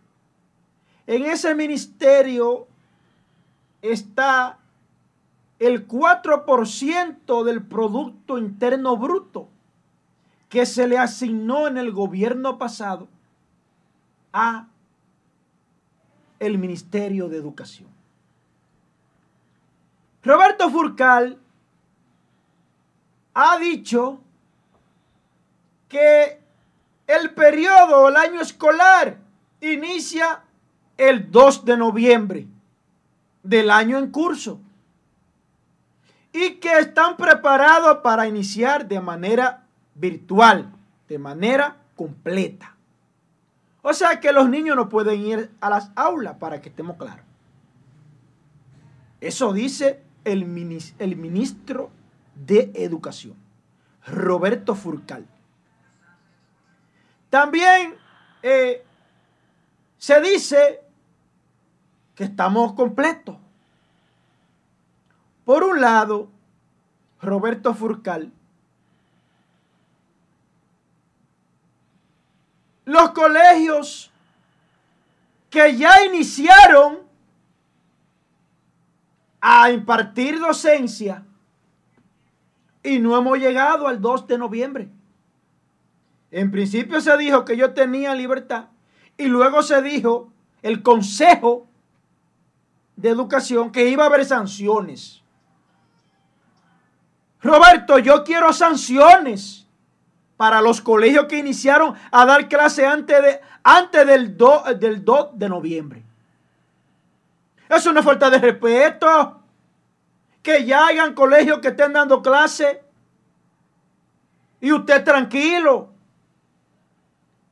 [1.07, 2.67] En ese ministerio
[3.81, 4.59] está
[5.61, 9.47] el 4% del Producto Interno Bruto
[10.51, 13.09] que se le asignó en el gobierno pasado
[14.33, 14.67] a
[16.41, 17.89] el Ministerio de Educación.
[20.25, 21.39] Roberto Furcal
[23.33, 24.21] ha dicho
[25.89, 26.41] que
[27.07, 29.19] el periodo, el año escolar,
[29.61, 30.43] inicia
[30.99, 32.47] el 2 de noviembre
[33.45, 34.61] del año en curso
[36.33, 40.73] y que están preparados para iniciar de manera virtual,
[41.09, 42.77] de manera completa.
[43.83, 47.25] O sea que los niños no pueden ir a las aulas para que estemos claros.
[49.21, 51.91] Eso dice el, ministro
[52.35, 53.37] de Educación,
[54.07, 55.27] Roberto Furcal.
[57.29, 57.95] También
[58.43, 58.85] eh,
[59.99, 60.83] se dice
[62.15, 63.37] que estamos completos.
[65.45, 66.29] Por un lado,
[67.21, 68.33] Roberto Furcal
[72.91, 74.11] los colegios
[75.49, 76.99] que ya iniciaron
[79.41, 81.25] a impartir docencia
[82.83, 84.89] y no hemos llegado al 2 de noviembre.
[86.33, 88.67] En principio se dijo que yo tenía libertad
[89.17, 91.69] y luego se dijo el Consejo
[92.97, 95.23] de Educación que iba a haber sanciones.
[97.41, 99.69] Roberto, yo quiero sanciones
[100.41, 105.39] para los colegios que iniciaron a dar clase antes, de, antes del, 2, del 2
[105.39, 106.03] de noviembre.
[107.69, 109.43] Es una falta de respeto.
[110.43, 112.83] Que ya hayan colegios que estén dando clase.
[114.63, 115.91] Y usted tranquilo.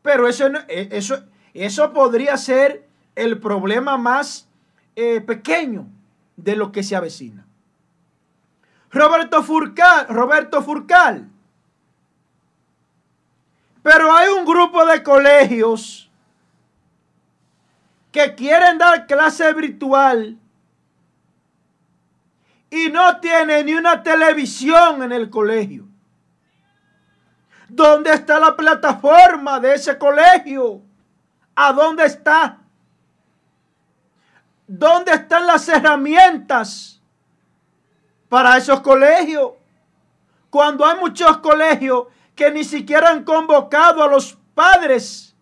[0.00, 1.22] Pero eso, e, eso,
[1.52, 4.48] eso podría ser el problema más
[4.96, 5.86] eh, pequeño
[6.36, 7.46] de lo que se avecina.
[8.90, 11.28] Roberto Furcal, Roberto Furcal
[13.90, 16.10] pero hay un grupo de colegios
[18.12, 20.38] que quieren dar clase virtual
[22.68, 25.86] y no tienen ni una televisión en el colegio.
[27.66, 30.82] ¿Dónde está la plataforma de ese colegio?
[31.54, 32.58] ¿A dónde está?
[34.66, 37.00] ¿Dónde están las herramientas
[38.28, 39.52] para esos colegios?
[40.50, 45.34] Cuando hay muchos colegios que ni siquiera han convocado a los padres,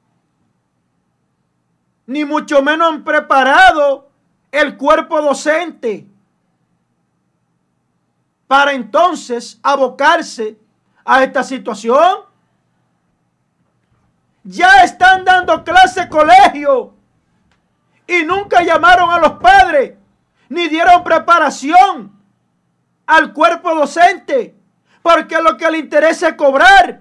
[2.06, 4.08] ni mucho menos han preparado
[4.50, 6.06] el cuerpo docente
[8.46, 10.58] para entonces abocarse
[11.04, 12.20] a esta situación.
[14.42, 16.94] Ya están dando clase colegio
[18.06, 19.98] y nunca llamaron a los padres
[20.48, 22.18] ni dieron preparación
[23.04, 24.55] al cuerpo docente
[25.06, 27.00] porque lo que le interesa es cobrar.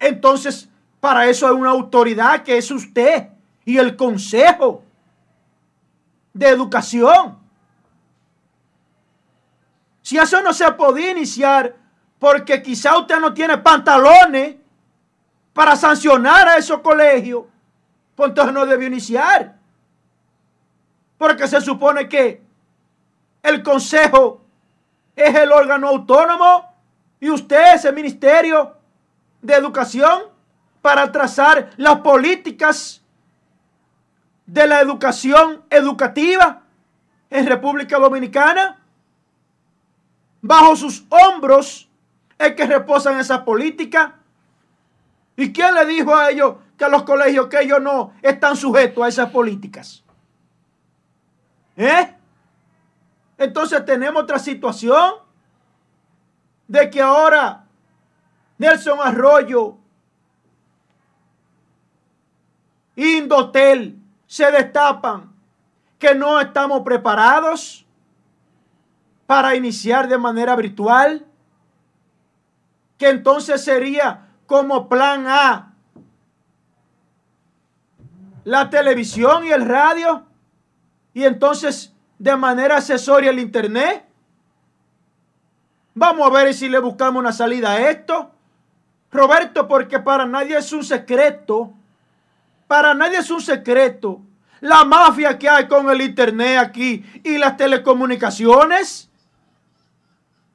[0.00, 3.28] Entonces, para eso hay una autoridad que es usted
[3.64, 4.82] y el Consejo
[6.32, 7.38] de Educación.
[10.02, 11.76] Si eso no se podía iniciar
[12.18, 14.56] porque quizá usted no tiene pantalones
[15.52, 17.44] para sancionar a esos colegios,
[18.16, 19.56] pues entonces no debió iniciar.
[21.16, 22.42] Porque se supone que
[23.44, 24.47] el Consejo
[25.18, 26.72] es el órgano autónomo
[27.20, 28.76] y usted es el Ministerio
[29.42, 30.22] de Educación
[30.80, 33.02] para trazar las políticas
[34.46, 36.62] de la educación educativa
[37.30, 38.78] en República Dominicana.
[40.40, 41.88] Bajo sus hombros
[42.38, 44.12] es que reposan esas políticas.
[45.36, 49.04] ¿Y quién le dijo a ellos que a los colegios que ellos no están sujetos
[49.04, 50.04] a esas políticas?
[51.76, 52.14] ¿Eh?
[53.38, 55.14] Entonces tenemos otra situación
[56.66, 57.64] de que ahora
[58.58, 59.76] Nelson Arroyo,
[62.96, 63.96] Indotel
[64.26, 65.32] se destapan
[66.00, 67.86] que no estamos preparados
[69.26, 71.24] para iniciar de manera virtual,
[72.96, 75.74] que entonces sería como plan A
[78.42, 80.26] la televisión y el radio,
[81.12, 84.04] y entonces de manera accesoria el Internet.
[85.94, 88.32] Vamos a ver si le buscamos una salida a esto.
[89.10, 91.72] Roberto, porque para nadie es un secreto.
[92.66, 94.20] Para nadie es un secreto.
[94.60, 99.08] La mafia que hay con el Internet aquí y las telecomunicaciones.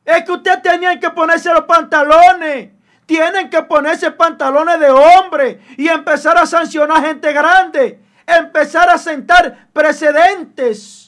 [0.06, 2.71] Es que ustedes tenían que ponerse los pantalones.
[3.06, 8.02] Tienen que ponerse pantalones de hombre y empezar a sancionar gente grande.
[8.26, 11.03] Empezar a sentar precedentes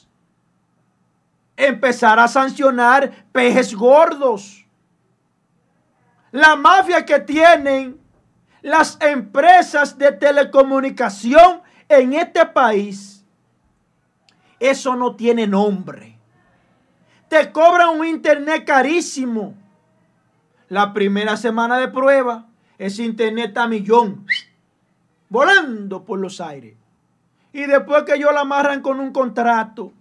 [1.56, 4.66] empezar a sancionar pejes gordos.
[6.32, 8.00] La mafia que tienen
[8.62, 13.24] las empresas de telecomunicación en este país,
[14.58, 16.18] eso no tiene nombre.
[17.28, 19.54] Te cobran un internet carísimo.
[20.68, 24.26] La primera semana de prueba, ese internet a millón,
[25.28, 26.76] volando por los aires.
[27.52, 29.92] Y después que ellos la amarran con un contrato,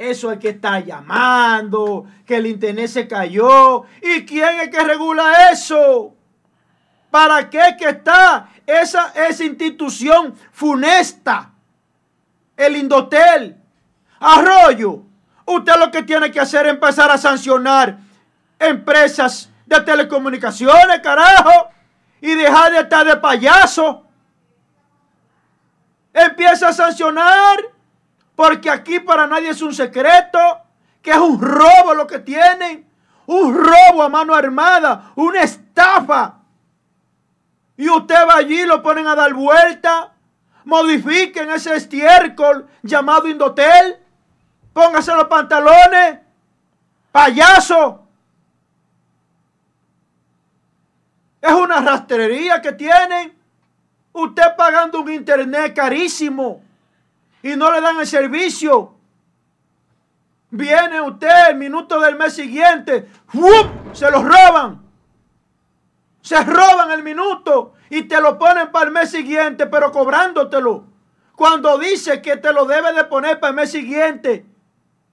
[0.00, 3.84] eso es que está llamando, que el internet se cayó.
[4.00, 6.14] ¿Y quién es que regula eso?
[7.10, 11.50] ¿Para qué que está esa, esa institución funesta?
[12.56, 13.58] El Indotel.
[14.20, 15.02] Arroyo.
[15.44, 17.98] Usted lo que tiene que hacer es empezar a sancionar
[18.58, 21.68] empresas de telecomunicaciones, carajo.
[22.22, 24.06] Y dejar de estar de payaso.
[26.14, 27.69] Empieza a sancionar
[28.40, 30.38] porque aquí para nadie es un secreto
[31.02, 32.90] que es un robo lo que tienen.
[33.26, 36.38] Un robo a mano armada, una estafa
[37.76, 40.14] Y usted va allí, lo ponen a dar vuelta.
[40.64, 43.98] Modifiquen ese estiércol llamado Indotel.
[44.72, 46.20] Póngase los pantalones.
[47.12, 48.06] Payaso.
[51.42, 53.38] Es una rastrería que tienen.
[54.14, 56.69] Usted pagando un internet carísimo
[57.42, 58.94] y no le dan el servicio.
[60.50, 63.08] Viene usted el minuto del mes siguiente,
[63.92, 64.82] se lo roban.
[66.20, 70.84] Se roban el minuto y te lo ponen para el mes siguiente, pero cobrándotelo.
[71.34, 74.44] Cuando dice que te lo debe de poner para el mes siguiente,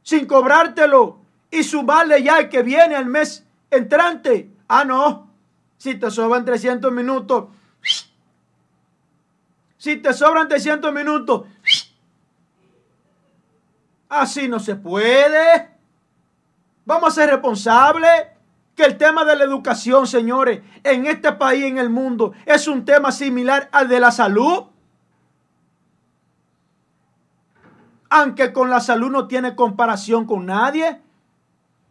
[0.04, 4.52] sin cobrártelo y sumarle ya el que viene al mes entrante.
[4.68, 5.30] Ah, no.
[5.78, 7.46] Si te sobran 300 minutos,
[9.78, 11.46] si te sobran 300 minutos,
[14.10, 15.70] así no se puede.
[16.86, 18.28] Vamos a ser responsables
[18.76, 22.86] que el tema de la educación, señores, en este país, en el mundo, es un
[22.86, 24.66] tema similar al de la salud.
[28.10, 31.02] Aunque con la salud no tiene comparación con nadie.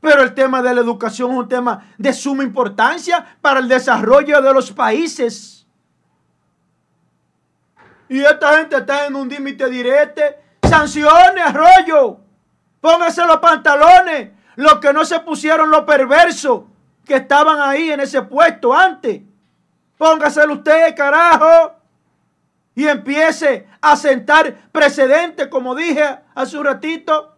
[0.01, 4.41] Pero el tema de la educación es un tema de suma importancia para el desarrollo
[4.41, 5.67] de los países.
[8.09, 10.23] Y esta gente está en un límite directo.
[10.77, 12.19] Sanciones, arroyo.
[12.83, 14.31] Pónganse los pantalones.
[14.57, 16.65] Los que no se pusieron los perversos
[17.07, 19.23] que estaban ahí en ese puesto antes.
[19.97, 21.77] Póngaselo usted, carajo.
[22.75, 27.35] Y empiece a sentar precedentes, como dije hace un ratito,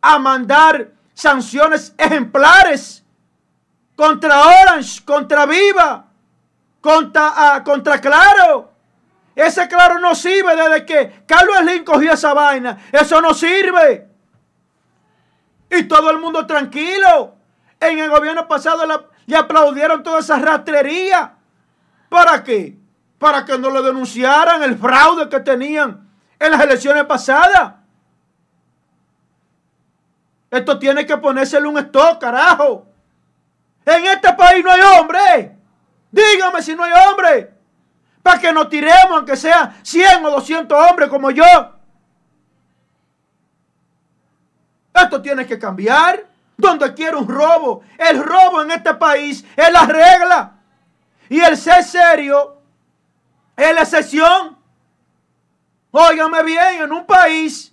[0.00, 3.04] a mandar sanciones ejemplares
[3.94, 6.06] contra Orange, contra Viva,
[6.80, 8.72] contra, uh, contra Claro,
[9.38, 12.76] ese claro no sirve desde que Carlos Slim cogió esa vaina.
[12.90, 14.08] Eso no sirve.
[15.70, 17.36] Y todo el mundo tranquilo.
[17.78, 21.36] En el gobierno pasado le, aplaudieron toda esa rastrería.
[22.08, 22.76] ¿Para qué?
[23.20, 27.74] Para que no le denunciaran el fraude que tenían en las elecciones pasadas.
[30.50, 32.88] Esto tiene que ponérsele un stop, carajo.
[33.86, 35.56] En este país no hay hombre.
[36.10, 37.57] Dígame si no hay hombre
[38.36, 41.44] que nos tiremos, aunque sea 100 o 200 hombres como yo.
[44.94, 46.26] Esto tiene que cambiar.
[46.56, 47.82] Donde quiere un robo.
[47.96, 50.54] El robo en este país es la regla.
[51.28, 52.60] Y el ser serio
[53.56, 54.58] es la excepción.
[55.92, 57.72] Óigame bien, en un país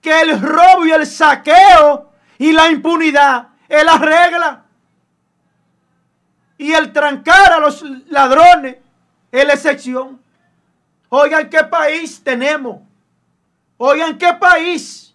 [0.00, 4.64] que el robo y el saqueo y la impunidad es la regla.
[6.58, 8.76] Y el trancar a los ladrones
[9.30, 10.20] es la excepción.
[11.08, 12.80] Oigan qué país tenemos.
[13.76, 15.14] Oigan qué país.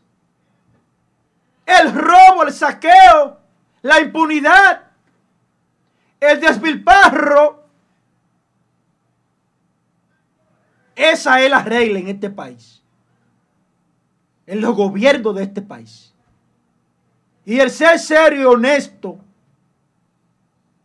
[1.65, 3.39] El robo, el saqueo,
[3.81, 4.83] la impunidad,
[6.19, 7.63] el despilparro.
[10.95, 12.83] Esa es la regla en este país.
[14.45, 16.13] En los gobiernos de este país.
[17.45, 19.17] Y el ser serio y honesto.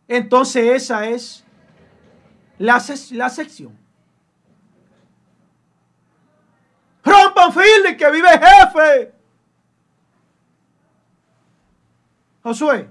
[0.07, 1.43] Entonces esa es
[2.59, 3.77] la, la sección.
[7.03, 9.13] Rompan fili que vive jefe.
[12.43, 12.87] Josué.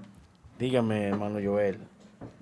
[0.57, 1.79] Dígame, hermano Joel.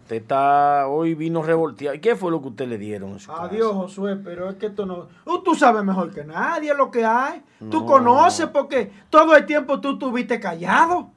[0.03, 1.99] Usted está, hoy vino revolteado.
[1.99, 3.17] ¿Qué fue lo que usted le dieron?
[3.27, 5.07] Adiós, Josué, pero es que esto no.
[5.25, 7.41] Uh, tú sabes mejor que nadie lo que hay.
[7.71, 11.09] Tú conoces porque todo el tiempo tú estuviste callado.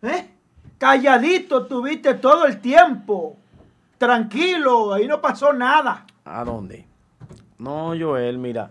[0.00, 0.30] ¿Eh?
[0.78, 3.36] Calladito estuviste todo el tiempo
[3.98, 6.06] tranquilo, ahí no pasó nada.
[6.24, 6.86] ¿A dónde?
[7.58, 8.70] No, Joel, mira,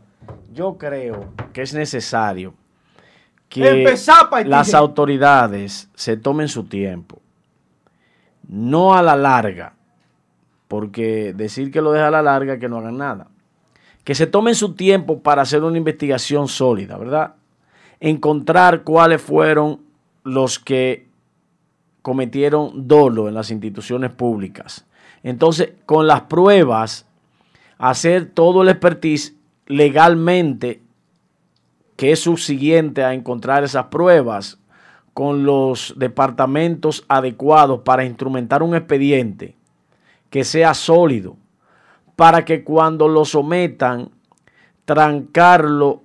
[0.54, 2.54] yo creo que es necesario
[3.50, 3.96] que
[4.46, 7.22] las autoridades se tomen su tiempo.
[8.48, 9.74] No a la larga,
[10.68, 13.28] porque decir que lo deja a la larga que no hagan nada.
[14.06, 17.36] Que se tomen su tiempo para hacer una investigación sólida, ¿verdad?
[18.00, 19.82] Encontrar cuáles fueron
[20.24, 21.08] los que
[22.02, 24.86] cometieron dolo en las instituciones públicas
[25.30, 27.05] entonces, con las pruebas,
[27.78, 30.82] hacer todo el expertise legalmente,
[31.97, 34.57] que es subsiguiente a encontrar esas pruebas,
[35.13, 39.57] con los departamentos adecuados para instrumentar un expediente
[40.30, 41.36] que sea sólido,
[42.15, 44.11] para que cuando lo sometan,
[44.86, 46.03] trancarlo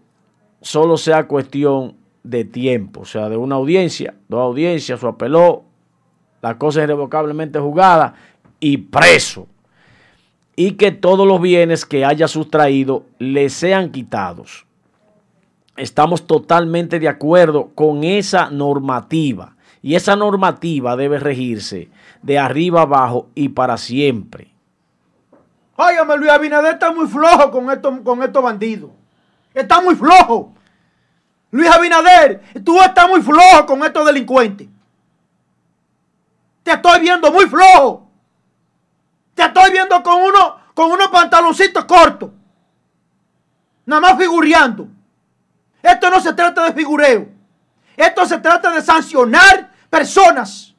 [0.62, 1.94] solo sea cuestión
[2.24, 5.62] de tiempo, o sea, de una audiencia, dos audiencias, su apeló,
[6.40, 8.14] la cosa irrevocablemente jugada
[8.62, 9.48] y preso.
[10.54, 14.66] Y que todos los bienes que haya sustraído le sean quitados.
[15.76, 19.56] Estamos totalmente de acuerdo con esa normativa.
[19.82, 21.90] Y esa normativa debe regirse
[22.22, 24.52] de arriba abajo y para siempre.
[25.74, 28.90] Óigame, Luis Abinader está muy flojo con estos, con estos bandidos.
[29.52, 30.54] Está muy flojo.
[31.50, 34.68] Luis Abinader, tú estás muy flojo con estos delincuentes.
[36.62, 38.11] Te estoy viendo muy flojo.
[39.34, 42.30] Te estoy viendo con, uno, con unos pantaloncitos cortos.
[43.86, 44.88] Nada más figureando.
[45.82, 47.28] Esto no se trata de figureo.
[47.96, 50.74] Esto se trata de sancionar personas.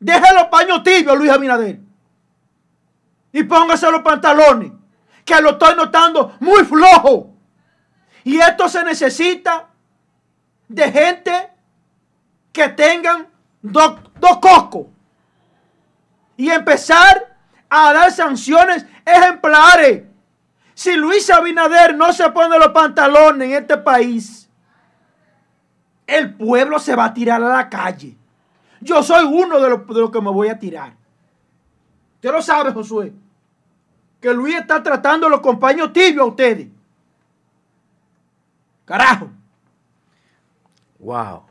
[0.00, 1.80] Deje los paños tibios, Luis Abinader.
[3.32, 4.72] Y póngase los pantalones.
[5.24, 7.34] Que lo estoy notando muy flojo.
[8.24, 9.68] Y esto se necesita
[10.68, 11.50] de gente
[12.52, 13.28] que tengan
[13.60, 14.86] dos, dos coscos.
[16.38, 17.36] Y empezar
[17.68, 20.04] a dar sanciones ejemplares.
[20.72, 24.48] Si Luis Abinader no se pone los pantalones en este país,
[26.06, 28.16] el pueblo se va a tirar a la calle.
[28.80, 30.94] Yo soy uno de los, de los que me voy a tirar.
[32.14, 33.12] Usted lo sabe, Josué.
[34.20, 36.68] Que Luis está tratando los compañeros tibios a ustedes.
[38.84, 39.28] Carajo.
[40.98, 41.42] Wow.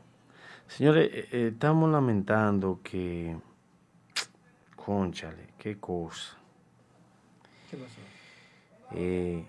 [0.66, 3.36] Señores, eh, eh, estamos lamentando que.
[4.88, 6.34] Conchale, qué cosa.
[7.70, 8.00] ¿Qué pasó?
[8.92, 9.44] Eh,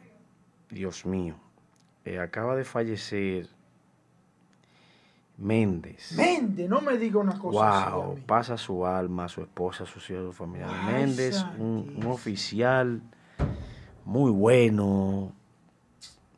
[0.70, 1.36] Dios mío.
[2.04, 3.48] eh, acaba de fallecer
[5.38, 6.12] Méndez.
[6.18, 10.34] Méndez, no me diga una cosa Wow, pasa su alma, su esposa, sus hijos, su
[10.34, 10.68] familia.
[10.70, 13.02] Ay, Méndez, un, un oficial
[14.04, 15.32] muy bueno,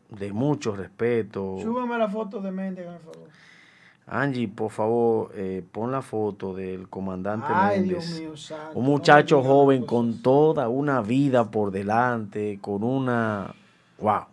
[0.09, 1.57] de mucho respeto.
[1.59, 3.29] Súbame la foto de Méndez, por favor.
[4.07, 8.17] Angie, por favor, eh, pon la foto del comandante Ay, Méndez.
[8.17, 8.77] Dios mío, santo.
[8.77, 13.53] Un muchacho joven con toda una vida por delante, con una...
[13.99, 14.25] ¡Wow!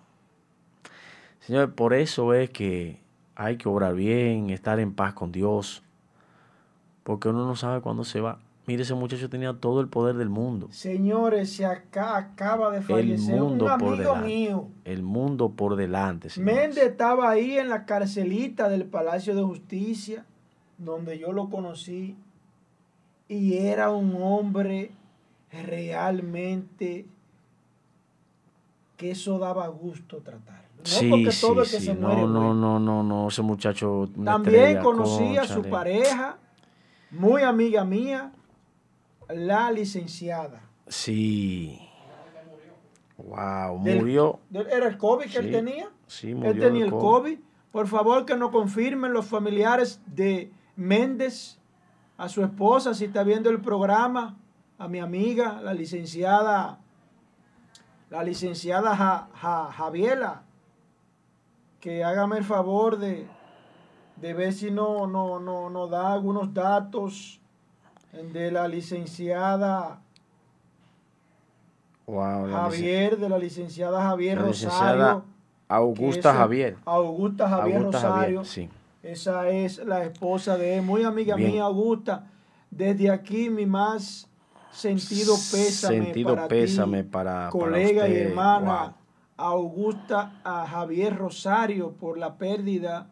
[1.41, 3.01] Señor, por eso es que
[3.37, 5.83] hay que obrar bien, estar en paz con Dios,
[7.05, 8.39] porque uno no sabe cuándo se va.
[8.69, 12.83] Mire, ese muchacho tenía todo el poder del mundo, Señores, se acá, acaba de el
[12.85, 14.69] fallecer un mundo por amigo delante, mío.
[14.85, 16.29] el mundo por delante.
[16.31, 16.55] señores.
[16.57, 20.25] Méndez estaba ahí en la carcelita del Palacio de Justicia,
[20.77, 22.15] donde yo lo conocí,
[23.27, 24.91] y era un hombre
[25.51, 27.07] realmente
[28.99, 30.69] que eso daba gusto tratarlo.
[30.79, 31.87] No Sí, porque sí, todo el que sí.
[31.87, 32.55] se muere No, es no, bueno.
[32.55, 34.09] no, no, no, ese muchacho.
[34.25, 36.37] También estrella, conocí a su pareja,
[37.11, 38.33] muy amiga mía,
[39.29, 40.61] la licenciada.
[40.87, 41.81] Sí.
[43.17, 44.39] Wow, murió.
[44.49, 45.91] del- ¿Era el COVID que él tenía?
[46.07, 46.51] Sí, murió.
[46.53, 47.39] Él tenía el COVID.
[47.73, 51.59] Por favor, que nos confirmen los familiares de Méndez,
[52.17, 54.37] a su esposa, si está viendo el programa,
[54.79, 56.79] a mi amiga, la licenciada,
[58.11, 60.43] la licenciada Ja- Ja- Javiela,
[61.81, 63.27] que hágame el favor de,
[64.17, 67.41] de ver si no, no, no, no da algunos datos
[68.13, 70.01] de la licenciada
[72.07, 75.25] Wow, la lic- Javier, de la licenciada Javier la licenciada Rosario.
[75.69, 76.77] Augusta Javier.
[76.87, 78.39] Augusta Javier Augusta Rosario.
[78.39, 78.69] Javier, sí.
[79.03, 81.53] Esa es la esposa de él, muy amiga Bien.
[81.53, 82.27] mía, Augusta.
[82.71, 84.27] Desde aquí mi más
[84.73, 88.95] sentido pésame Sentido para pésame ti, para- para colega y hermana Wow.
[89.37, 93.09] Augusta a Javier Rosario por la pérdida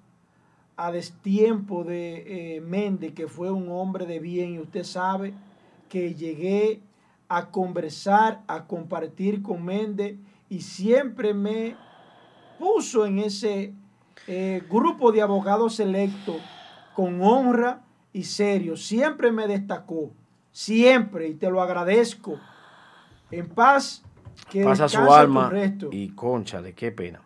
[0.76, 5.32] a destiempo de eh, Méndez, que fue un hombre de bien y usted sabe
[5.88, 6.80] que llegué
[7.28, 10.16] a conversar, a compartir con Méndez
[10.48, 11.76] y siempre me
[12.58, 13.72] puso en ese
[14.26, 16.36] eh, grupo de abogados selectos
[16.94, 18.76] con honra y serio.
[18.76, 20.10] Siempre me destacó,
[20.52, 22.38] siempre, y te lo agradezco.
[23.30, 24.02] En paz,
[24.50, 25.88] que Pasa su tu alma resto.
[25.90, 27.20] y conchale, qué pena.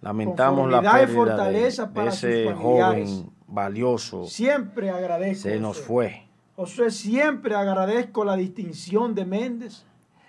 [0.00, 4.24] Lamentamos la y pérdida de, fortaleza de para sus ese joven valioso.
[4.26, 5.48] Siempre agradezco.
[5.48, 6.26] Se nos fue.
[6.56, 9.84] Josué, siempre agradezco la distinción de Méndez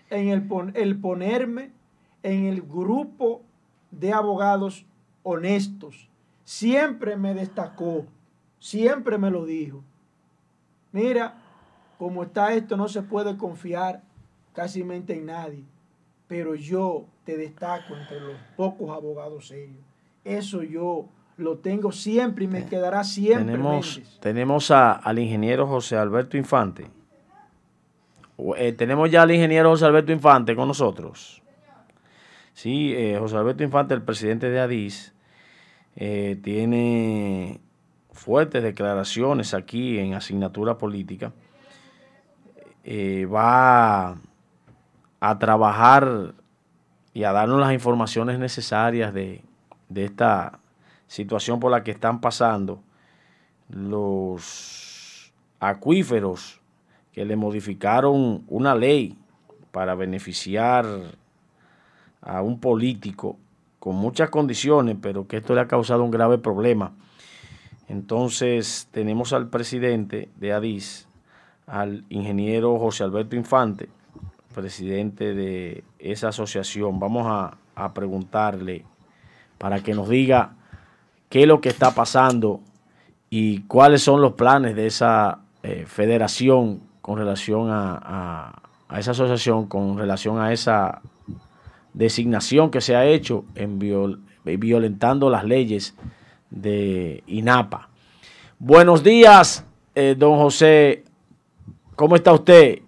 [0.09, 1.71] en el, pon- el ponerme
[2.23, 3.41] en el grupo
[3.91, 4.85] de abogados
[5.23, 6.09] honestos.
[6.43, 8.05] Siempre me destacó,
[8.59, 9.83] siempre me lo dijo.
[10.91, 11.35] Mira,
[11.97, 14.01] como está esto, no se puede confiar
[14.53, 15.63] casi en nadie,
[16.27, 19.83] pero yo te destaco entre los pocos abogados serios.
[20.23, 23.51] Eso yo lo tengo siempre y me quedará siempre.
[23.51, 24.19] Tenemos, Méndez.
[24.21, 26.87] tenemos a- al ingeniero José Alberto Infante.
[28.55, 31.41] Eh, tenemos ya al ingeniero José Alberto Infante con nosotros.
[32.53, 35.13] Sí, eh, José Alberto Infante, el presidente de ADIS,
[35.97, 37.59] eh, tiene
[38.13, 41.33] fuertes declaraciones aquí en asignatura política.
[42.85, 44.15] Eh, va
[45.19, 46.33] a trabajar
[47.17, 49.41] y a darnos las informaciones necesarias de,
[49.89, 50.59] de esta
[51.07, 52.79] situación por la que están pasando
[53.69, 56.61] los acuíferos
[57.11, 59.17] que le modificaron una ley
[59.71, 60.85] para beneficiar
[62.21, 63.39] a un político
[63.79, 66.93] con muchas condiciones, pero que esto le ha causado un grave problema.
[67.87, 71.07] Entonces tenemos al presidente de ADIS,
[71.65, 73.89] al ingeniero José Alberto Infante,
[74.57, 76.99] presidente de esa asociación.
[76.99, 77.57] Vamos a,
[77.93, 78.85] preguntarle
[79.59, 80.55] para que nos diga
[81.29, 82.59] qué es lo que está pasando
[83.29, 88.63] y cuáles son los planes de esa eh, federación con relación a,
[88.97, 91.01] esa asociación, con relación a esa
[91.93, 93.77] designación que se ha hecho en
[94.43, 95.95] violentando las leyes
[96.49, 97.89] de INAPA.
[98.57, 101.03] Buenos días, eh, don José.
[101.95, 102.86] ¿Cómo está usted?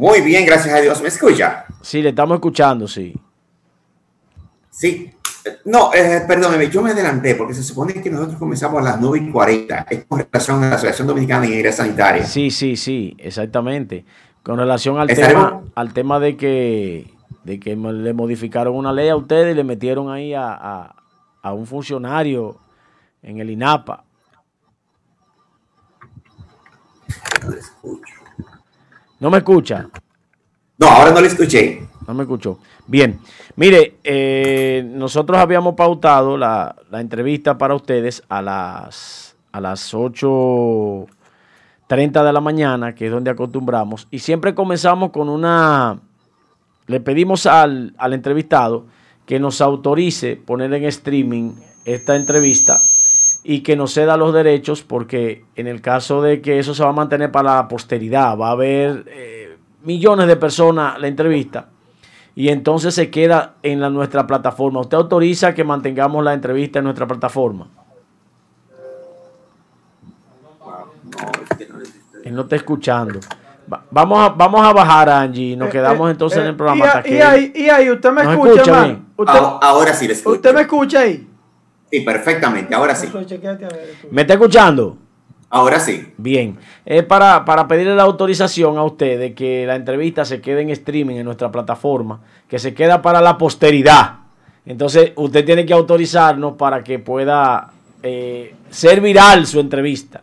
[0.00, 1.02] Muy bien, gracias a Dios.
[1.02, 1.66] ¿Me escucha?
[1.82, 3.14] Sí, le estamos escuchando, sí.
[4.70, 5.12] Sí.
[5.66, 9.26] No, eh, perdóneme, yo me adelanté porque se supone que nosotros comenzamos a las 9
[9.26, 9.86] y 40.
[9.90, 12.24] Es con relación a la Asociación Dominicana de Ingeniería Sanitaria.
[12.24, 14.06] Sí, sí, sí, exactamente.
[14.42, 17.12] Con relación al, tema, al tema de que,
[17.44, 20.94] de que le modificaron una ley a ustedes y le metieron ahí a,
[21.42, 22.56] a un funcionario
[23.22, 24.02] en el INAPA.
[27.82, 28.19] No
[29.28, 29.88] me escucha.
[30.78, 31.86] No, ahora no le escuché.
[32.08, 32.58] No me escuchó.
[32.86, 33.20] Bien,
[33.56, 42.32] mire, eh, nosotros habíamos pautado la, entrevista para ustedes a las, a las 8.30 de
[42.32, 46.00] la mañana, que es donde acostumbramos, y siempre comenzamos con una...
[46.86, 48.86] Le pedimos al, al entrevistado
[49.26, 51.52] que nos autorice poner en streaming
[51.84, 52.89] esta entrevista
[53.42, 56.90] y que nos ceda los derechos porque en el caso de que eso se va
[56.90, 61.68] a mantener para la posteridad, va a haber eh, millones de personas la entrevista
[62.34, 64.80] y entonces se queda en la, nuestra plataforma.
[64.80, 67.68] ¿Usted autoriza que mantengamos la entrevista en nuestra plataforma?
[72.24, 73.20] Él no está escuchando.
[73.90, 76.84] Vamos a, vamos a bajar, Angie, y nos eh, quedamos eh, entonces en el programa.
[76.84, 78.98] Y, hasta y, ahí, y ahí, usted me escucha,
[79.60, 80.36] ahora sí le escucho.
[80.36, 81.29] ¿Usted me escucha ahí?
[81.90, 83.08] Sí, perfectamente, ahora sí.
[84.10, 84.96] ¿Me está escuchando?
[85.50, 86.12] Ahora sí.
[86.16, 86.56] Bien.
[86.86, 90.70] Es para, para pedirle la autorización a usted de que la entrevista se quede en
[90.70, 94.20] streaming en nuestra plataforma, que se queda para la posteridad.
[94.64, 97.72] Entonces, usted tiene que autorizarnos para que pueda
[98.02, 100.22] eh, ser viral su entrevista.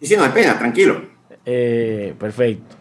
[0.00, 1.00] Y si no hay pena, tranquilo.
[1.44, 2.76] Eh, perfecto.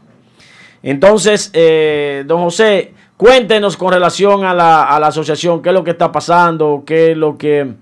[0.84, 6.12] Entonces, eh, don José, Cuéntenos con relación a la, asociación, qué es lo que está
[6.12, 7.74] pasando, qué es lo que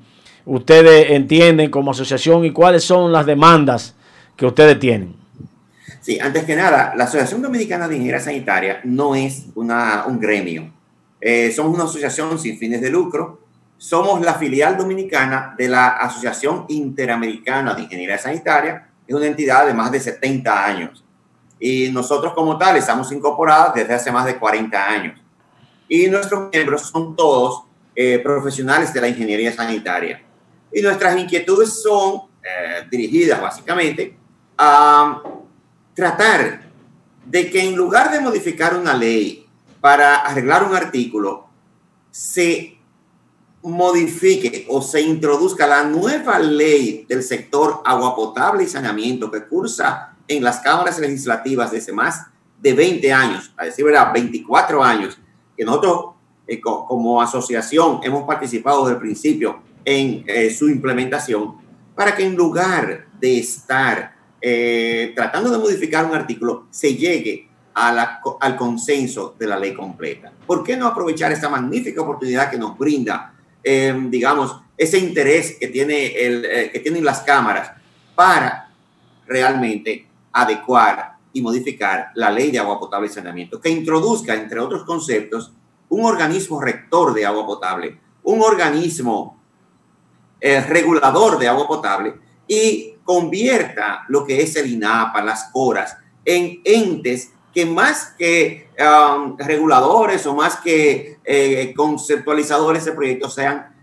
[0.46, 3.96] ustedes entienden como asociación y cuáles son las demandas
[4.36, 5.16] que ustedes tienen.
[6.02, 10.72] Sí, antes que nada, la Asociación Dominicana de Ingeniería Sanitaria no es una, un gremio.
[11.20, 13.40] Eh, somos una asociación sin fines de lucro.
[13.78, 18.88] Somos la filial dominicana de la Asociación Interamericana de Ingeniería Sanitaria.
[19.08, 21.04] Es una entidad de más de 70 años.
[21.60, 25.23] Y nosotros como tal estamos incorporados desde hace más de 40 años
[25.94, 27.66] y nuestros miembros son todos
[27.96, 30.24] eh, profesionales de la ingeniería sanitaria.
[30.74, 34.18] Y nuestras inquietudes son eh, dirigidas básicamente
[34.58, 35.22] a
[35.94, 36.64] tratar
[37.24, 39.46] de que en lugar de modificar una ley
[39.82, 41.48] para arreglar un artículo,
[42.10, 42.76] se
[43.62, 50.16] modifique o se introduzca la nueva ley del sector agua potable y saneamiento que cursa
[50.28, 52.26] en las cámaras legislativas desde más
[52.60, 55.20] de 20 años, a decir verdad, 24 años,
[55.56, 56.14] que nosotros
[56.46, 61.56] eh, como asociación hemos participado desde el principio en eh, su implementación,
[61.96, 68.56] para que en lugar de estar eh, tratando de modificar un artículo, se llegue al
[68.58, 70.32] consenso de la ley completa.
[70.46, 73.34] ¿Por qué no aprovechar esta magnífica oportunidad que nos brinda,
[73.64, 77.72] em, digamos, ese interés que, tiene el, que tienen las cámaras
[78.16, 78.70] para
[79.26, 84.84] realmente adecuar y modificar la ley de agua potable y saneamiento, que introduzca, entre otros
[84.84, 85.52] conceptos,
[85.90, 89.42] un organismo rector de agua potable, un organismo
[90.40, 92.14] eh, regulador de agua potable
[92.48, 99.38] y convierta lo que es el INAPA, las CORAS, en entes que más que um,
[99.38, 103.74] reguladores o más que eh, conceptualizadores de proyectos sean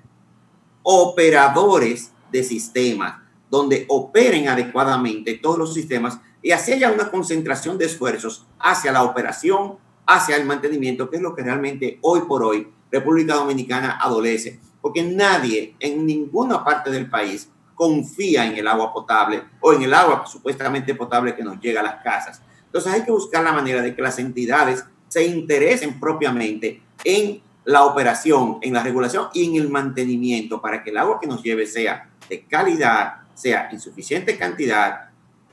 [0.83, 3.15] operadores de sistemas,
[3.49, 9.03] donde operen adecuadamente todos los sistemas y así haya una concentración de esfuerzos hacia la
[9.03, 9.77] operación,
[10.07, 15.03] hacia el mantenimiento, que es lo que realmente hoy por hoy República Dominicana adolece, porque
[15.03, 20.27] nadie en ninguna parte del país confía en el agua potable o en el agua
[20.27, 22.43] supuestamente potable que nos llega a las casas.
[22.67, 27.85] Entonces hay que buscar la manera de que las entidades se interesen propiamente en la
[27.85, 31.67] operación, en la regulación y en el mantenimiento para que el agua que nos lleve
[31.67, 35.10] sea de calidad, sea en suficiente cantidad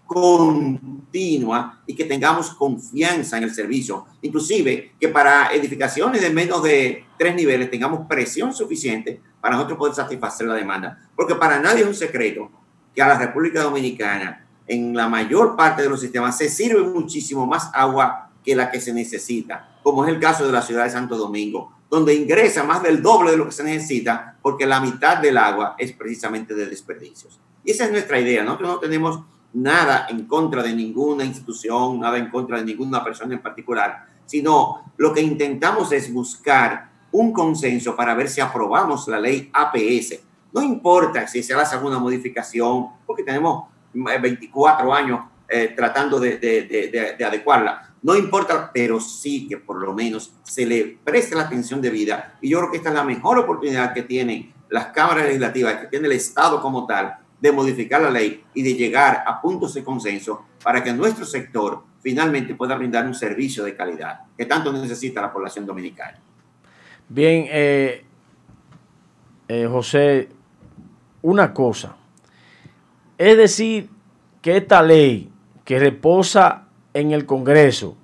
[0.07, 4.05] continua y que tengamos confianza en el servicio.
[4.21, 9.95] Inclusive que para edificaciones de menos de tres niveles tengamos presión suficiente para nosotros poder
[9.95, 11.09] satisfacer la demanda.
[11.15, 12.49] Porque para nadie es un secreto
[12.95, 17.45] que a la República Dominicana en la mayor parte de los sistemas se sirve muchísimo
[17.45, 20.89] más agua que la que se necesita, como es el caso de la ciudad de
[20.89, 25.17] Santo Domingo, donde ingresa más del doble de lo que se necesita porque la mitad
[25.17, 27.39] del agua es precisamente de desperdicios.
[27.63, 28.43] Y esa es nuestra idea.
[28.43, 29.21] Nosotros no tenemos
[29.53, 34.91] nada en contra de ninguna institución, nada en contra de ninguna persona en particular, sino
[34.97, 40.19] lo que intentamos es buscar un consenso para ver si aprobamos la ley APS.
[40.53, 47.15] No importa si se hace alguna modificación, porque tenemos 24 años eh, tratando de, de,
[47.17, 47.93] de, adecuarla.
[48.01, 52.37] No importa, pero sí que por lo menos se le preste la atención debida.
[52.41, 55.87] Y yo creo que esta es la mejor oportunidad que tienen las cámaras legislativas, que
[55.87, 59.83] tiene el Estado como tal, de modificar la ley y de llegar a puntos de
[59.83, 65.21] consenso para que nuestro sector finalmente pueda brindar un servicio de calidad que tanto necesita
[65.21, 66.19] la población dominicana.
[67.09, 68.03] Bien, eh,
[69.47, 70.29] eh, José,
[71.21, 71.95] una cosa.
[73.17, 73.89] Es decir,
[74.41, 75.31] que esta ley
[75.63, 77.97] que reposa en el Congreso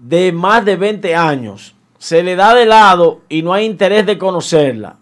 [0.00, 4.16] de más de 20 años se le da de lado y no hay interés de
[4.16, 4.96] conocerla,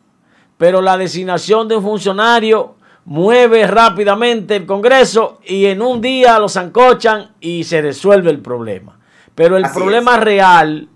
[0.56, 2.75] pero la designación de un funcionario
[3.06, 8.98] mueve rápidamente el Congreso y en un día lo zancochan y se resuelve el problema.
[9.34, 10.88] Pero el problema real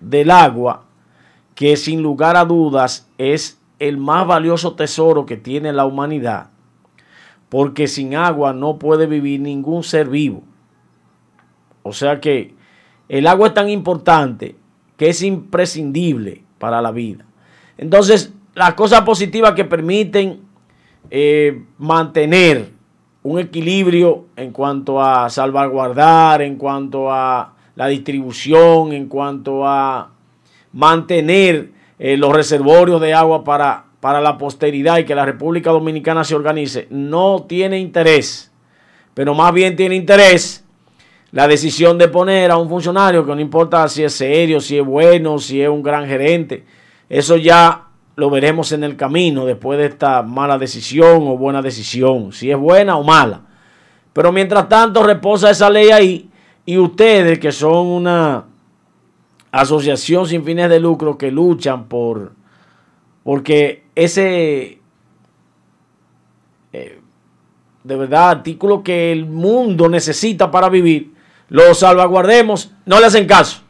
[0.00, 0.86] del agua,
[1.54, 6.50] que sin lugar a dudas es el más valioso tesoro que tiene la humanidad,
[7.48, 10.42] porque sin agua no puede vivir ningún ser vivo.
[11.82, 12.54] O sea que
[13.08, 14.56] el agua es tan importante
[14.96, 17.24] que es imprescindible para la vida.
[17.76, 20.47] Entonces, las cosas positivas que permiten
[21.10, 22.70] eh, mantener
[23.22, 30.10] un equilibrio en cuanto a salvaguardar, en cuanto a la distribución, en cuanto a
[30.72, 36.24] mantener eh, los reservorios de agua para, para la posteridad y que la República Dominicana
[36.24, 38.50] se organice, no tiene interés,
[39.14, 40.64] pero más bien tiene interés
[41.30, 44.84] la decisión de poner a un funcionario que no importa si es serio, si es
[44.84, 46.64] bueno, si es un gran gerente,
[47.08, 47.87] eso ya
[48.18, 52.58] lo veremos en el camino después de esta mala decisión o buena decisión, si es
[52.58, 53.42] buena o mala.
[54.12, 56.28] Pero mientras tanto reposa esa ley ahí
[56.66, 58.46] y ustedes que son una
[59.52, 62.32] asociación sin fines de lucro que luchan por
[63.22, 64.80] porque ese
[66.72, 67.00] eh,
[67.84, 71.14] de verdad artículo que el mundo necesita para vivir
[71.50, 73.62] lo salvaguardemos, no le hacen caso.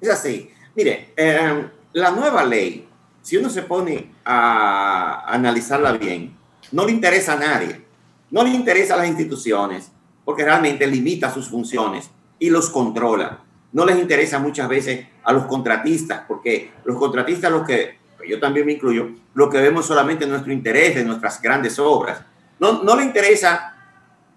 [0.00, 0.50] Es así.
[0.76, 2.87] Mire, eh, la nueva ley
[3.28, 6.34] si uno se pone a analizarla bien,
[6.72, 7.84] no le interesa a nadie,
[8.30, 9.92] no le interesa a las instituciones,
[10.24, 12.08] porque realmente limita sus funciones
[12.38, 13.40] y los controla.
[13.72, 18.64] No les interesa muchas veces a los contratistas, porque los contratistas, los que, yo también
[18.64, 22.22] me incluyo, lo que vemos solamente nuestro interés de nuestras grandes obras.
[22.58, 23.74] No, no le interesa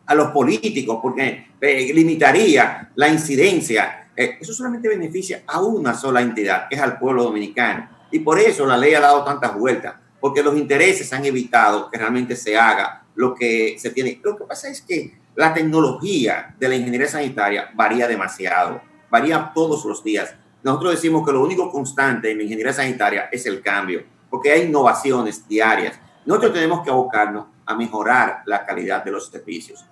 [0.06, 4.10] a los políticos, porque eh, limitaría la incidencia.
[4.18, 8.01] Eh, eso solamente beneficia a una sola entidad, que es al pueblo dominicano.
[8.12, 11.98] Y por eso la ley ha dado tantas vueltas, porque los intereses han evitado que
[11.98, 14.20] realmente se haga lo que se tiene.
[14.24, 19.86] Lo que pasa es que la tecnología de la ingeniería sanitaria varía demasiado, varía todos
[19.86, 20.36] los días.
[20.64, 24.64] Nosotros decimos que lo único constante en la ingeniería sanitaria es el cambio, porque hay
[24.64, 26.00] innovaciones diarias.
[26.26, 29.86] Nosotros tenemos que abocarnos a mejorar la calidad de los servicios.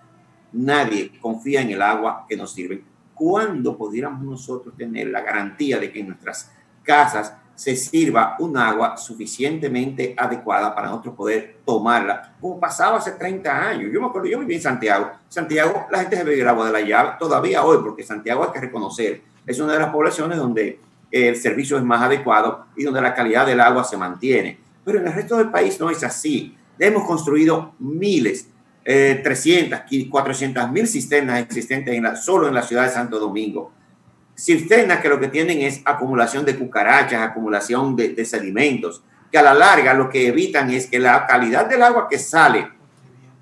[0.51, 2.84] Nadie confía en el agua que nos sirve.
[3.13, 6.51] ¿Cuándo pudiéramos nosotros tener la garantía de que en nuestras
[6.84, 13.70] casas se sirva un agua suficientemente adecuada para nosotros poder tomarla, como pasaba hace 30
[13.70, 13.91] años.
[13.93, 15.12] Yo me acuerdo, yo viví en Santiago.
[15.28, 18.62] Santiago, la gente se bebe agua de la llave todavía hoy, porque Santiago hay que
[18.62, 20.80] reconocer, es una de las poblaciones donde
[21.12, 24.57] el servicio es más adecuado y donde la calidad del agua se mantiene.
[24.86, 26.55] Pero en el resto del país no es así.
[26.80, 28.47] Hemos construido miles,
[28.86, 33.74] eh, 300, 400 mil cisternas existentes en la, solo en la ciudad de Santo Domingo
[34.40, 39.54] cisternas que lo que tienen es acumulación de cucarachas, acumulación de, sedimentos, que a la
[39.54, 42.70] larga lo que evitan es que la calidad del agua que sale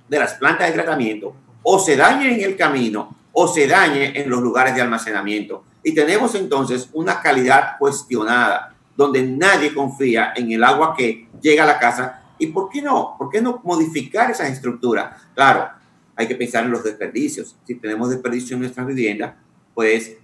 [0.10, 4.30] de las plantas de tratamiento o se dañe en el camino o se dañe en
[4.30, 5.64] los lugares de almacenamiento.
[5.84, 11.68] Y tenemos entonces una calidad cuestionada, donde nadie confía en el agua que llega a
[11.68, 12.24] la casa.
[12.40, 13.16] ¿Y por qué no?
[13.18, 15.22] ¿Por qué no modificar esas estructuras?
[15.36, 15.70] Claro,
[16.16, 17.56] hay que pensar en los desperdicios.
[17.66, 19.36] Si tenemos desperdicios en nuestras viviendas,
[19.76, 20.18] pues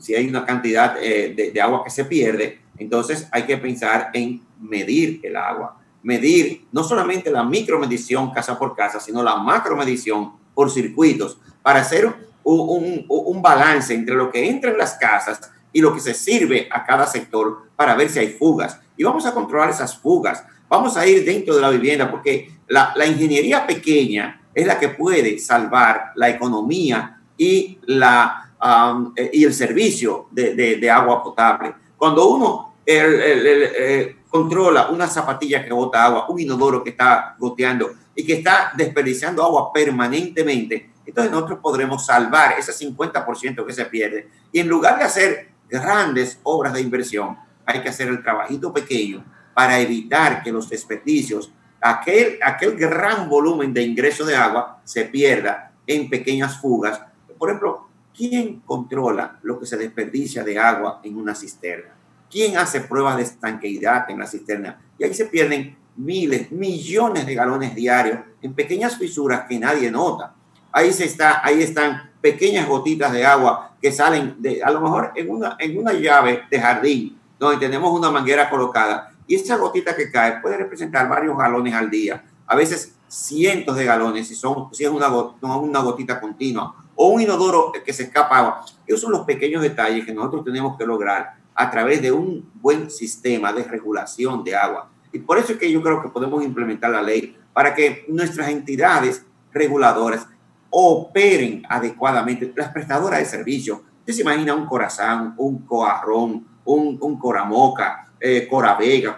[0.00, 4.42] si hay una cantidad eh, de, agua que se pierde, entonces hay que pensar en
[4.60, 5.78] medir el agua.
[6.02, 12.14] Medir no solamente la micromedición casa por casa, sino la macromedición por circuitos para hacer
[12.44, 16.68] un, un, balance entre lo que entra en las casas y lo que se sirve
[16.70, 18.78] a cada sector para ver si hay fugas.
[18.96, 20.44] Y vamos a controlar esas fugas.
[20.68, 24.90] Vamos a ir dentro de la vivienda porque la, la ingeniería pequeña es la que
[24.90, 31.74] puede salvar la economía y, la, um, y el servicio de, de, agua potable.
[31.96, 38.24] Cuando uno eh, controla una zapatilla que bota agua, un inodoro que está goteando y
[38.24, 44.28] que está desperdiciando agua permanentemente, entonces nosotros podremos salvar ese 50% que se pierde.
[44.50, 47.36] Y en lugar de hacer grandes obras de inversión,
[47.66, 53.72] hay que hacer el trabajito pequeño para evitar que los desperdicios, aquel, aquel gran volumen
[53.72, 57.00] de ingreso de agua se pierda en pequeñas fugas.
[57.38, 61.94] Por ejemplo, ¿quién controla lo que se desperdicia de agua en una cisterna?
[62.30, 64.80] ¿Quién hace pruebas de estanqueidad en la cisterna?
[64.98, 70.34] Y ahí se pierden miles, millones de galones diarios en pequeñas fisuras que nadie nota.
[70.72, 75.12] Ahí, se está, ahí están pequeñas gotitas de agua que salen de, a lo mejor
[75.14, 79.94] en una, en una llave de jardín donde tenemos una manguera colocada y esa gotita
[79.94, 84.74] que cae puede representar varios galones al día, a veces cientos de galones si, son,
[84.74, 88.64] si es una, una gotita continua o un inodoro que se escapa agua.
[88.86, 92.90] Esos son los pequeños detalles que nosotros tenemos que lograr a través de un buen
[92.90, 94.90] sistema de regulación de agua.
[95.12, 98.48] Y por eso es que yo creo que podemos implementar la ley para que nuestras
[98.48, 100.26] entidades reguladoras
[100.70, 102.52] operen adecuadamente.
[102.56, 108.48] Las prestadoras de servicio, usted se imagina un Corazán, un Coarrón, un, un Coramoca, eh,
[108.50, 109.16] Coravega,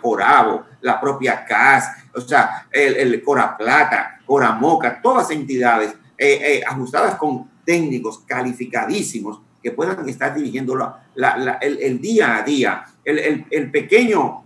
[0.82, 7.14] la propia CAS, o sea, el, el Cora Plata, Coramoca, todas entidades eh, eh, ajustadas
[7.14, 10.74] con técnicos calificadísimos que puedan estar dirigiendo
[11.14, 14.44] la, el, día a día, el, el pequeño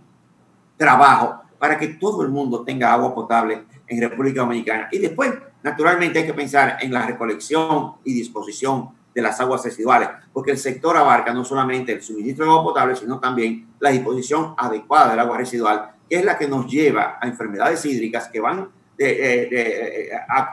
[0.75, 4.89] trabajo para que todo el mundo tenga agua potable en República Dominicana.
[4.91, 10.09] Y después, naturalmente, hay que pensar en la recolección y disposición de las aguas residuales,
[10.33, 14.55] porque el sector abarca no solamente el suministro de agua potable, sino también la disposición
[14.57, 18.69] adecuada del agua residual, que es la que nos lleva a enfermedades hídricas que van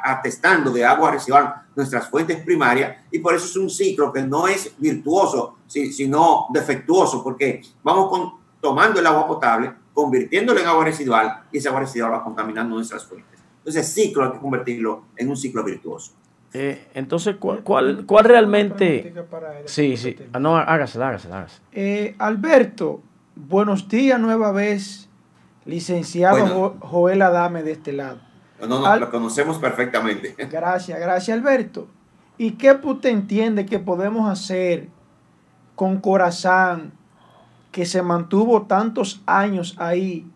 [0.05, 4.49] atestando de agua residual nuestras fuentes primarias y por eso es un ciclo que no
[4.49, 11.44] es virtuoso, sino defectuoso, porque vamos con, tomando el agua potable, convirtiéndolo en agua residual
[11.53, 13.38] y esa agua residual va contaminando nuestras fuentes.
[13.59, 16.12] Entonces, el ciclo hay que convertirlo en un ciclo virtuoso.
[16.53, 19.12] Eh, entonces, ¿cuál, cuál, cuál realmente...?
[19.66, 20.16] Sí, sí.
[20.32, 21.61] Ah, no, hágase, hágase, hágase.
[21.72, 23.03] Eh, Alberto,
[23.34, 25.09] buenos días nueva vez,
[25.66, 28.20] licenciado Joel Adame de este lado.
[28.61, 30.34] No, no, lo conocemos perfectamente.
[30.50, 31.88] Gracias, gracias Alberto.
[32.36, 34.88] ¿Y qué usted entiende que podemos hacer
[35.74, 36.92] con Corazán,
[37.70, 40.28] que se mantuvo tantos años ahí,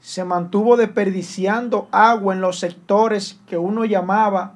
[0.00, 4.54] se mantuvo desperdiciando agua en los sectores que uno llamaba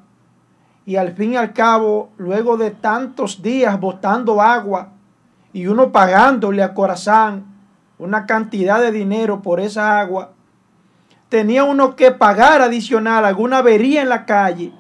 [0.87, 4.91] y al fin y al cabo, luego de tantos días botando agua
[5.53, 7.45] y uno pagándole a Corazán
[7.99, 10.33] una cantidad de dinero por esa agua,
[11.35, 14.71] tenía uno que pagar adicional alguna avería en la calle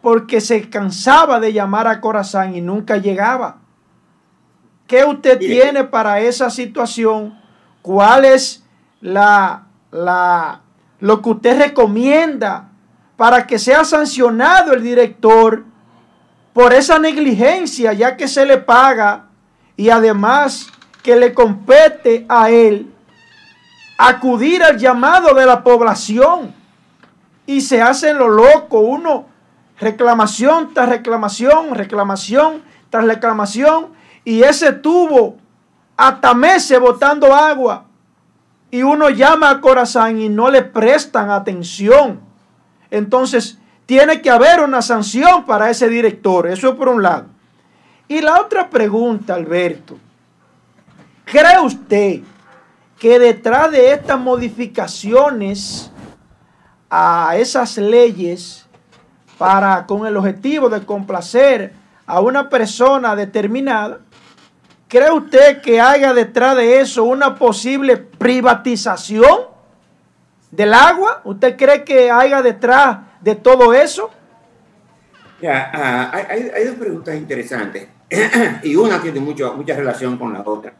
[0.00, 3.56] porque se cansaba de llamar a Corazán y nunca llegaba.
[4.86, 7.36] ¿Qué usted tiene para esa situación?
[7.82, 8.64] ¿Cuál es
[9.00, 10.60] la, la,
[11.00, 12.68] lo que usted recomienda
[13.16, 15.64] para que sea sancionado el director
[16.52, 19.24] por esa negligencia, ya que se le paga
[19.76, 20.68] y además
[21.02, 22.94] que le compete a él
[23.96, 26.54] acudir al llamado de la población
[27.46, 29.26] y se hace lo loco, uno
[29.78, 33.88] reclamación tras reclamación, reclamación tras reclamación
[34.24, 35.36] y ese tubo
[35.96, 37.84] hasta meses botando agua
[38.70, 42.20] y uno llama a Corazán y no le prestan atención.
[42.90, 47.26] Entonces, tiene que haber una sanción para ese director, eso es por un lado.
[48.08, 49.96] Y la otra pregunta, Alberto,
[51.24, 52.22] ¿cree usted
[52.98, 55.90] que detrás de estas modificaciones
[56.88, 58.66] a esas leyes
[59.38, 61.72] para con el objetivo de complacer
[62.06, 64.00] a una persona determinada,
[64.88, 69.40] ¿cree usted que haya detrás de eso una posible privatización
[70.50, 71.20] del agua?
[71.24, 74.10] ¿Usted cree que haya detrás de todo eso?
[75.44, 77.88] Ah, hay, hay, dos preguntas interesantes
[78.62, 80.72] y una tiene mucho, mucha relación con la otra.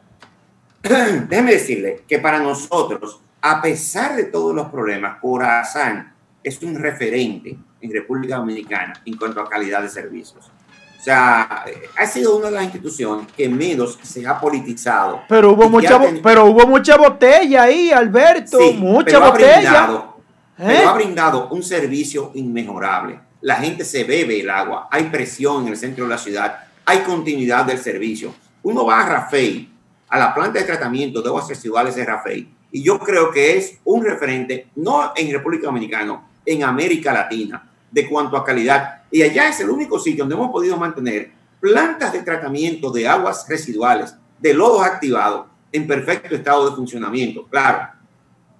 [1.28, 6.12] déjeme decirle que para nosotros, a pesar de todos los problemas, Corazán
[6.42, 10.50] es un referente en República Dominicana en cuanto a calidad de servicios.
[10.98, 11.64] O sea,
[11.96, 15.20] ha sido una de las instituciones que menos se ha politizado.
[15.28, 20.12] Pero hubo mucha, pero hubo mucha botella ahí, Alberto, mucha botella.
[20.58, 20.84] ¿Eh?
[20.86, 23.20] ha brindado un servicio inmejorable.
[23.42, 27.00] la gente se bebe el agua, hay presión en el centro de la ciudad, hay
[27.00, 28.34] continuidad del servicio.
[28.62, 29.68] Uno va a Rafael,
[30.08, 33.78] a la planta de tratamiento de aguas residuales de Rafael, y yo creo que es
[33.84, 39.02] un referente, no en República Dominicana, en América Latina, de cuanto a calidad.
[39.10, 41.30] Y allá es el único sitio donde hemos podido mantener
[41.60, 47.46] plantas de tratamiento de aguas residuales, de lodos activados, en perfecto estado de funcionamiento.
[47.46, 47.88] Claro,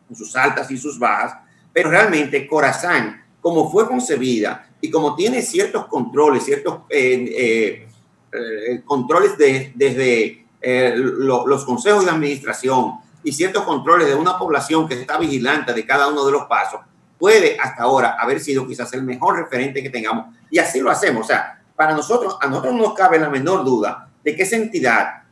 [0.07, 1.37] con sus altas y sus bajas,
[1.73, 7.89] pero realmente Corazán, como fue concebida y como tiene ciertos controles, ciertos eh, eh,
[8.33, 15.01] eh, controles de, desde los consejos de administración y ciertos controles de una población que
[15.01, 16.81] está vigilante de cada uno de los pasos,
[17.19, 20.35] puede hasta ahora haber sido quizás el mejor referente que tengamos.
[20.51, 21.25] Y así lo hacemos.
[21.25, 24.57] O sea, para nosotros, a nosotros no nos cabe la menor duda de que esa
[24.57, 25.23] entidad,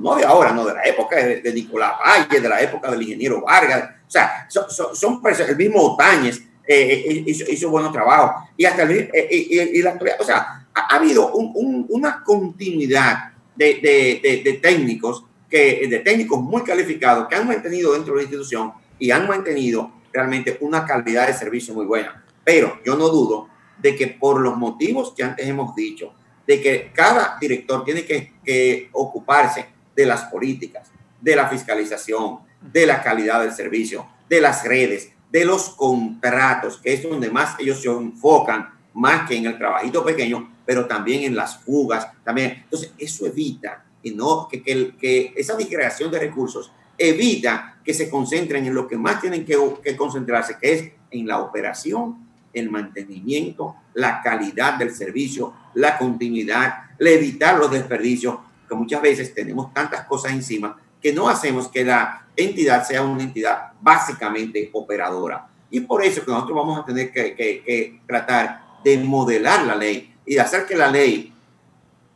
[0.00, 3.42] no de ahora, no de la época de, Nicolás Valle, de la época del ingeniero
[3.42, 4.64] Vargas, o sea, son,
[4.94, 8.48] son, el mismo Otañez eh, eh, hizo, hizo buenos trabajos.
[8.56, 14.52] Y hasta el, eh, y, la o sea, ha, habido una continuidad de, de, de,
[14.54, 19.28] técnicos, que, de técnicos muy calificados que han mantenido dentro de la institución y han
[19.28, 22.24] mantenido realmente una calidad de servicio muy buena.
[22.42, 26.14] Pero yo no dudo de que por los motivos que antes hemos dicho,
[26.46, 30.90] de que cada director tiene que, que ocuparse de las políticas,
[31.20, 36.94] de la fiscalización, de la calidad del servicio, de las redes, de los contratos, que
[36.94, 41.34] es donde más ellos se enfocan, más que en el trabajito pequeño, pero también en
[41.34, 42.60] las fugas, también.
[42.62, 48.08] Entonces, eso evita que, no, que, que, que esa disgregación de recursos evita que se
[48.08, 52.70] concentren en lo que más tienen que, que concentrarse, que es en la operación, el
[52.70, 58.36] mantenimiento, la calidad del servicio, la continuidad, evitar los desperdicios,
[58.68, 63.24] que muchas veces tenemos tantas cosas encima que no hacemos que la entidad sea una
[63.24, 65.48] entidad básicamente operadora.
[65.68, 70.14] Y por eso que nosotros vamos a tener que, que tratar de modelar la ley
[70.30, 71.34] y de hacer que la ley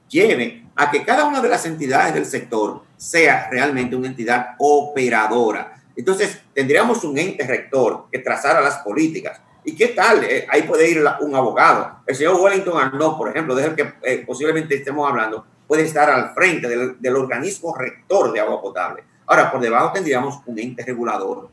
[0.08, 5.82] lleve a que cada una de las entidades del sector sea realmente una entidad operadora.
[5.96, 9.40] Entonces, tendríamos un ente rector que trazara las políticas.
[9.64, 10.22] ¿Y qué tal?
[10.22, 12.02] Eh, ahí puede ir un abogado.
[12.06, 16.34] El señor Wellington Arnaud, por ejemplo, de que eh, posiblemente estemos hablando, puede estar al
[16.34, 19.02] frente del, organismo rector de agua potable.
[19.26, 21.48] Ahora, por debajo tendríamos un ente regulador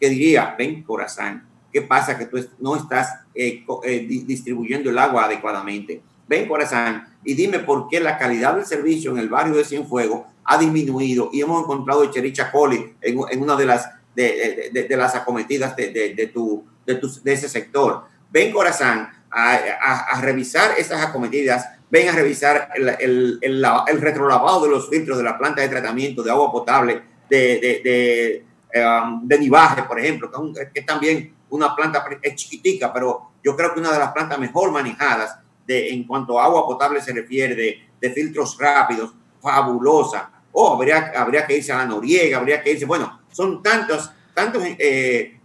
[0.00, 6.02] que diría, ven Corazán, ¿qué pasa que tú no estás eh, distribuyendo el agua adecuadamente?
[6.28, 10.26] Ven Corazán y dime por qué la calidad del servicio en el barrio de Cienfuegos
[10.44, 16.30] ha disminuido y hemos encontrado Chericha Coli en, una de las, de, las acometidas de,
[16.32, 18.04] tu, de, ese sector.
[18.30, 24.88] Ven, Corazán, a, revisar esas acometidas, ven a revisar el, el, el, retrolavado de los
[24.88, 28.44] filtros de la planta de tratamiento de agua potable de, de,
[28.80, 33.56] um, de Nivaje, por ejemplo, que, que es también una planta es chiquitica, pero yo
[33.56, 37.12] creo que una de las plantas mejor manejadas de, en cuanto a agua potable se
[37.12, 40.30] refiere, de, de filtros rápidos, fabulosa.
[40.52, 44.62] O habría, habría que irse a la Noriega, habría que irse, bueno, son tantos, tantos
[44.66, 45.38] eh,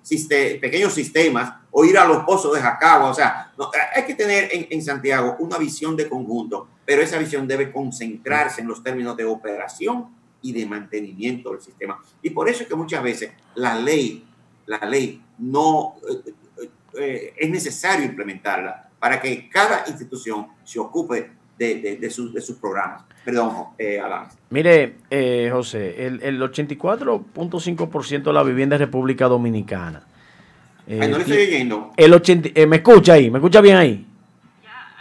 [0.59, 3.51] pequeños sistemas, o ir a los pozos de Jacagua, o sea,
[3.93, 8.61] hay que tener en, en, Santiago una visión de conjunto, pero esa visión debe concentrarse
[8.61, 10.07] en los términos de operación
[10.41, 12.01] y de mantenimiento del sistema.
[12.21, 14.25] Y por eso es que muchas veces la ley,
[14.67, 15.95] la ley no
[16.97, 22.09] eh, eh, eh es necesario implementarla para que cada institución se ocupe de, de, de,
[22.09, 23.03] sus, de sus programas.
[23.23, 23.99] Perdón, eh.
[24.51, 30.03] Mire, eh, José, el, el 84.5% de la vivienda es República Dominicana.
[30.87, 31.91] Eh, Ay, no le estoy oyendo.
[31.97, 33.31] El 80, eh, ¿Me escucha ahí?
[33.31, 34.05] ¿Me escucha bien ahí?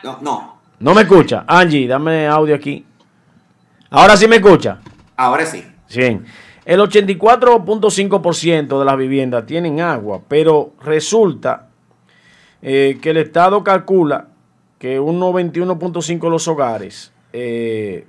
[0.03, 0.59] No, no.
[0.81, 1.45] No me escucha.
[1.47, 2.85] Angie, dame audio aquí.
[3.91, 4.81] Ahora sí me escucha.
[5.17, 5.63] Ahora sí.
[5.95, 6.25] Bien.
[6.65, 11.69] El 84.5% de las viviendas tienen agua, pero resulta
[12.67, 14.29] eh, que el Estado calcula
[14.79, 18.07] que un 91.5 de los hogares eh,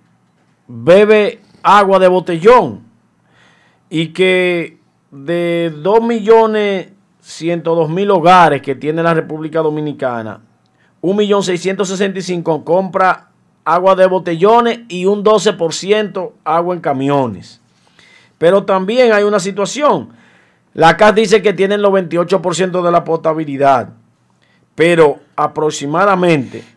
[0.66, 2.84] bebe agua de botellón
[3.90, 4.78] y que
[5.12, 10.40] de 2.102.000 hogares que tiene la República Dominicana,
[11.02, 13.32] 1.665.000 compra
[13.66, 17.60] agua de botellones y un 12% agua en camiones.
[18.38, 20.14] Pero también hay una situación.
[20.74, 23.90] La CAS dice que tienen los 28% de la potabilidad,
[24.76, 26.76] pero aproximadamente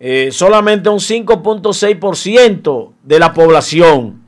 [0.00, 4.22] eh, solamente un 5.6% de la población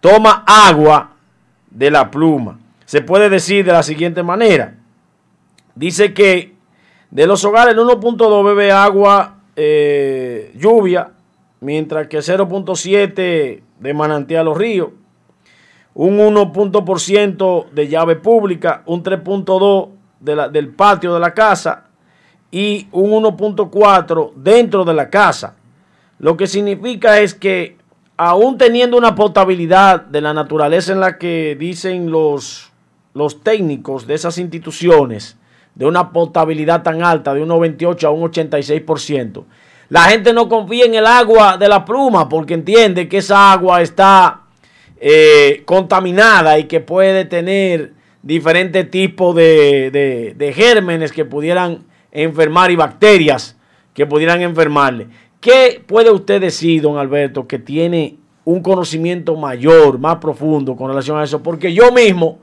[0.00, 1.16] toma agua
[1.70, 2.60] de la pluma.
[2.84, 4.76] Se puede decir de la siguiente manera.
[5.74, 6.54] Dice que
[7.10, 11.10] de los hogares el 1.2 bebe agua eh, lluvia,
[11.60, 14.92] mientras que 0.7 de manantial o río,
[15.94, 19.88] un 1% de llave pública, un 3.2
[20.20, 21.89] de del patio de la casa,
[22.50, 25.56] y un 1.4 dentro de la casa.
[26.18, 27.76] Lo que significa es que
[28.16, 32.70] aún teniendo una potabilidad de la naturaleza en la que dicen los,
[33.14, 35.36] los técnicos de esas instituciones,
[35.74, 39.44] de una potabilidad tan alta, de un 98 a un 86%,
[39.88, 43.80] la gente no confía en el agua de la pluma porque entiende que esa agua
[43.80, 44.42] está
[45.00, 52.76] eh, contaminada y que puede tener diferentes tipos de, de gérmenes que pudieran enfermar y
[52.76, 53.56] bacterias
[53.94, 55.08] que pudieran enfermarle.
[55.40, 61.18] ¿Qué puede usted decir, don Alberto, que tiene un conocimiento mayor, más profundo con relación
[61.18, 61.42] a eso?
[61.42, 62.40] Porque yo mismo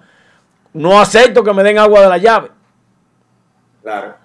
[0.73, 2.51] no acepto que me den agua de la llave.
[3.81, 4.15] Claro.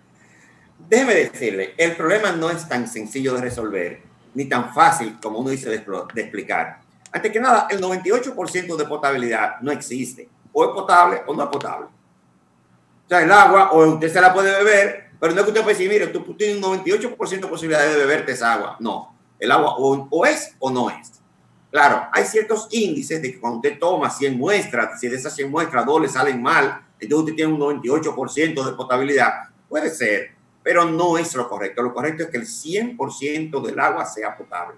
[0.88, 4.02] Déjeme decirle, el problema no es tan sencillo de resolver,
[4.34, 6.80] ni tan fácil como uno dice de, explicar.
[7.10, 10.28] Antes que nada, el 98% de potabilidad no existe.
[10.52, 11.86] O es potable o no es potable.
[11.86, 15.62] O sea, el agua, o usted se la puede beber, pero no es que usted
[15.62, 18.76] puede decir, mire, tú tienes un 98% de posibilidad de beberte esa agua.
[18.80, 21.22] No, el agua o, es o no es.
[21.70, 25.48] Claro, hay ciertos índices de que cuando usted toma 100 muestras, si de esas 100
[25.48, 29.44] muestras dos le salen mal, entonces usted tiene un 98% de potabilidad.
[29.68, 31.84] Puede ser, pero no es lo correcto.
[31.84, 34.76] Lo correcto es que el 100% del agua sea potable.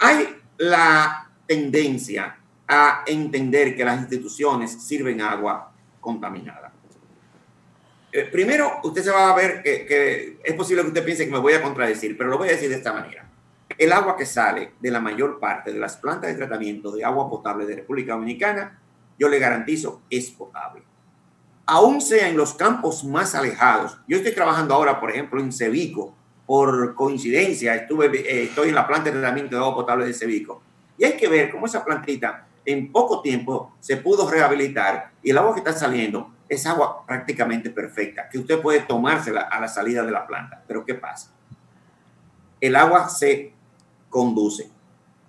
[0.00, 6.69] Hay la tendencia a entender que las instituciones sirven agua contaminada.
[8.12, 11.38] Eh, primero, usted se va a ver que, es posible que usted piense que me
[11.38, 13.28] voy a contradecir, pero lo voy a decir de esta manera.
[13.78, 17.30] El agua que sale de la mayor parte de las plantas de tratamiento de agua
[17.30, 18.80] potable de República Dominicana,
[19.18, 20.82] yo le garantizo, es potable.
[21.66, 23.98] Aún sea en los campos más alejados.
[24.08, 26.14] Yo estoy trabajando ahora, por ejemplo, en Cevico.
[26.46, 30.62] Por coincidencia, estuve, eh, estoy en la planta de tratamiento de agua potable de Cevico.
[30.98, 35.38] Y hay que ver cómo esa plantita en poco tiempo se pudo rehabilitar y el
[35.38, 40.02] agua que está saliendo es agua prácticamente perfecta, que usted puede tomársela a la salida
[40.02, 40.64] de la planta.
[40.66, 41.32] Pero ¿qué pasa?
[42.60, 43.54] El agua se
[44.08, 44.68] conduce.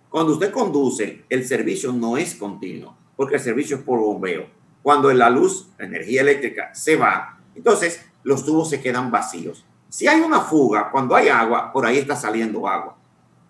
[0.09, 4.47] Cuando usted conduce, el servicio no es continuo, porque el servicio es por bombeo.
[4.81, 9.63] Cuando la luz, la energía eléctrica se va, entonces los tubos se quedan vacíos.
[9.89, 12.97] Si hay una fuga, cuando hay agua, por ahí está saliendo agua.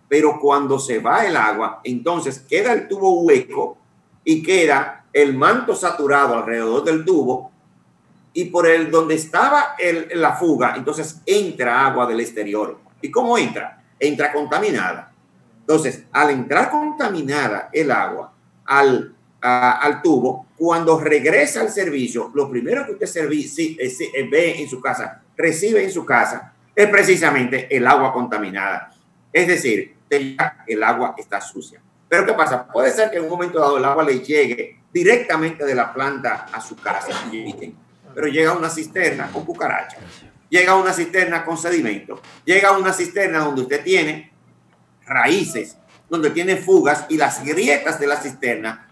[0.09, 3.77] Pero cuando se va el agua, entonces queda el tubo hueco
[4.25, 7.50] y queda el manto saturado alrededor del tubo
[8.33, 9.75] y por el donde estaba
[10.13, 12.79] la fuga, entonces entra agua del exterior.
[13.01, 13.83] ¿Y cómo entra?
[13.99, 15.11] Entra contaminada.
[15.59, 18.33] Entonces, al entrar contaminada el agua
[18.65, 19.13] al,
[20.01, 25.83] tubo, cuando regresa al servicio, lo primero que usted eh, ve en su casa, recibe
[25.83, 28.93] en su casa, es precisamente el agua contaminada.
[29.33, 31.81] Es decir, el agua está sucia.
[32.11, 32.67] Pero ¿qué pasa?
[32.67, 36.47] Puede ser que en un momento dado el agua le llegue directamente de la planta
[36.51, 37.13] a su casa
[38.13, 39.97] pero llega una cisterna con cucaracha,
[40.49, 44.31] llega una cisterna con sedimento, llega una cisterna donde usted tiene
[45.05, 45.77] raíces,
[46.09, 48.87] donde tiene fugas y las grietas de la cisterna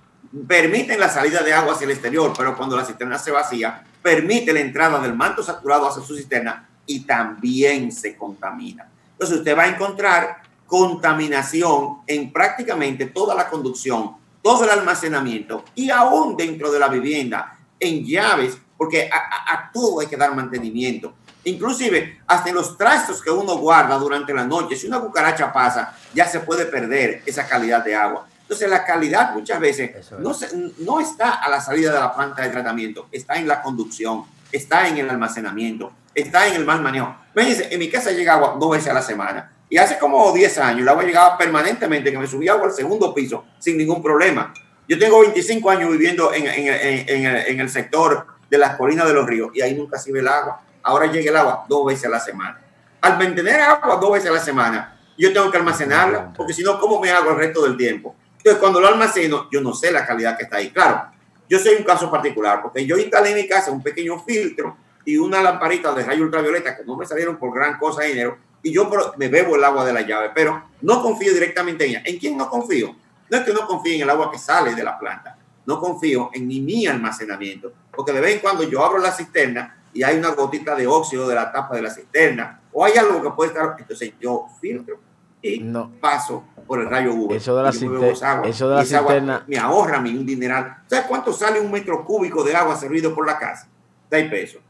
[0.48, 4.54] permiten la salida de agua hacia el exterior, pero cuando la cisterna se vacía, permite
[4.54, 8.88] la entrada del manto saturado hacia su cisterna y también se contamina.
[9.14, 15.90] Entonces usted va a encontrar contaminación en prácticamente toda la conducción, todo el almacenamiento y
[15.90, 21.14] aún dentro de la vivienda, en llaves porque a, todo hay que dar mantenimiento.
[21.44, 25.98] Inclusive hasta en los trastos que uno guarda durante la noche, si una cucaracha pasa,
[26.14, 28.26] ya se puede perder esa calidad de agua.
[28.42, 30.34] Entonces la calidad muchas veces no,
[30.80, 34.88] no está a la salida de la planta de tratamiento, está en la conducción, está
[34.88, 37.14] en el almacenamiento, está en el mal manejo.
[37.36, 39.52] Fíjense, en mi casa llega agua dos veces a la semana.
[39.70, 43.14] Y hace como 10 años el agua llegaba permanentemente, que me subía agua al segundo
[43.14, 44.54] piso sin ningún problema.
[44.88, 49.14] Yo tengo 25 años viviendo en, en, en, en el sector de las colinas de
[49.14, 50.62] los ríos y ahí nunca se ve el agua.
[50.84, 52.60] Ahora llega el agua dos veces a la semana.
[53.02, 56.80] Al mantener agua dos veces a la semana, yo tengo que almacenarla, porque si no,
[56.80, 58.16] ¿cómo me hago el resto del tiempo?
[58.38, 60.72] Entonces, cuando lo almaceno, yo no sé la calidad que está ahí.
[60.72, 61.12] Claro,
[61.50, 65.18] yo soy un caso particular, porque yo instalé en mi casa un pequeño filtro y
[65.18, 68.72] una lamparita de rayo ultravioleta que no me salieron por gran cosa de dinero, y
[68.74, 72.02] yo me bebo el agua de la llave, pero no confío directamente en ella.
[72.06, 72.96] ¿En quién no confío?
[73.30, 76.30] No es que no confíe en el agua que sale de la planta, no confío
[76.34, 80.30] en mi almacenamiento, porque de vez en cuando yo abro la cisterna y hay una
[80.30, 83.76] gotita de óxido de la tapa de la cisterna, o hay algo que puede estar,
[83.78, 85.02] entonces yo filtro
[85.42, 85.60] y
[86.00, 87.34] paso por el rayo UV.
[87.34, 89.44] Eso de la, cisterna, eso de la cisterna.
[89.46, 90.78] me ahorra mi un dineral.
[90.88, 93.68] ¿Sabes cuánto sale un metro cúbico de agua servido por la casa?
[94.10, 94.62] 6 pesos.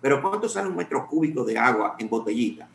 [0.00, 2.66] Pero ¿cuánto sale un metro cúbico de agua en botellita?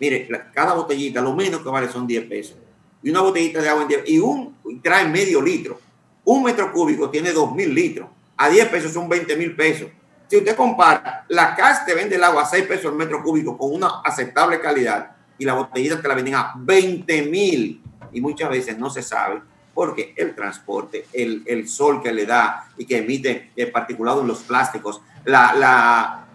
[0.00, 2.56] Mire, cada botellita lo menos que vale son 10 pesos.
[3.00, 5.78] Y una botellita de agua en 10 y un trae medio litro.
[6.24, 8.08] Un metro cúbico tiene dos mil litros.
[8.38, 9.88] A 10 pesos son 20 mil pesos.
[10.28, 13.58] si usted compara, la CAS te vende el agua a 6 pesos el metro cúbico
[13.58, 17.82] con una aceptable calidad y la botellita te la venden a 20 mil
[18.12, 19.40] y muchas veces no se sabe
[19.74, 24.26] porque el transporte, el, el sol que le da y que emite el particulado en
[24.26, 26.26] los plásticos, la,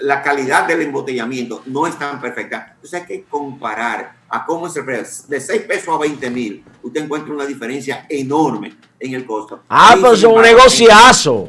[0.00, 2.72] la calidad del embotellamiento no es tan perfecta.
[2.74, 5.24] Entonces hay que comparar a cómo es el precio.
[5.28, 9.62] De 6 pesos a 20 mil, usted encuentra una diferencia enorme en el costo.
[9.68, 11.48] Ah, pero es un negociazo.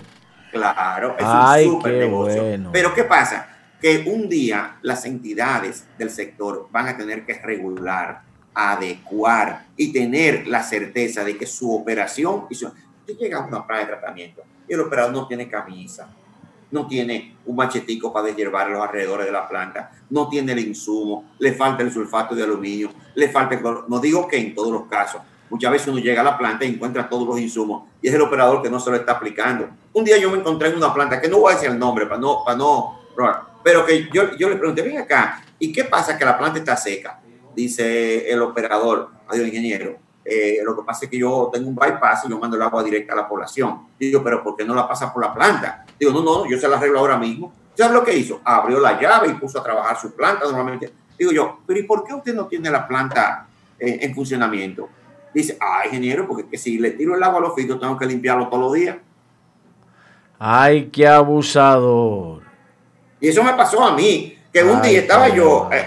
[0.51, 2.43] Claro, es Ay, un super negocio.
[2.43, 2.70] bueno.
[2.72, 3.49] Pero ¿qué pasa?
[3.82, 8.22] Que un día las entidades del sector van a tener que regular,
[8.53, 12.66] adecuar y tener la certeza de que su operación y su...
[12.68, 16.10] Usted llega a una playa de tratamiento y el operador no tiene camisa,
[16.72, 21.32] no tiene un machetico para deshiervar los alrededores de la planta, no tiene el insumo,
[21.39, 23.61] le falta el sulfato de aluminio, le falta el.
[23.88, 25.22] No digo que en todos los casos.
[25.49, 28.22] Muchas veces uno llega a la planta y encuentra todos los insumos y es el
[28.22, 29.70] operador que no se lo está aplicando.
[29.93, 32.05] Un día yo me encontré en una planta, que no voy a decir el nombre
[32.05, 32.99] para no, para no,
[33.63, 36.76] pero que yo, yo le pregunté, ven acá, ¿y qué pasa que la planta está
[36.76, 37.22] seca?
[37.55, 39.97] Dice el operador, adiós ingeniero,
[40.30, 42.84] eh, lo que pasa es que yo tengo un bypass y yo mando el agua
[42.84, 43.80] directa a la población.
[43.99, 45.86] Digo, pero ¿por qué no la pasa por la planta?
[45.99, 47.53] Digo, no, no, yo se la arreglo ahora mismo.
[47.75, 48.41] ¿Sabes lo que hizo?
[48.43, 50.91] Abrió la llave y puso a trabajar su planta normalmente.
[51.17, 53.47] Digo yo, pero ¿y por qué usted no tiene la planta
[53.80, 54.89] eh, en funcionamiento?
[55.34, 58.05] Dice, ah, ingeniero, porque que si le tiro el agua a los filtros tengo que
[58.05, 58.97] limpiarlo todos los días.
[60.39, 62.41] Ay, qué abusador.
[63.19, 65.86] Y eso me pasó a mí, que un Ay, día estaba yo eh,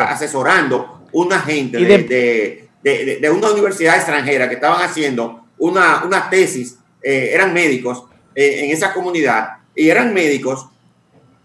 [0.00, 5.44] asesorando una gente de, de- de- de- de- de una universidad extranjera que estaban haciendo
[5.58, 10.66] una, una tesis, eh, eran médicos eh, en esa comunidad, y eran médicos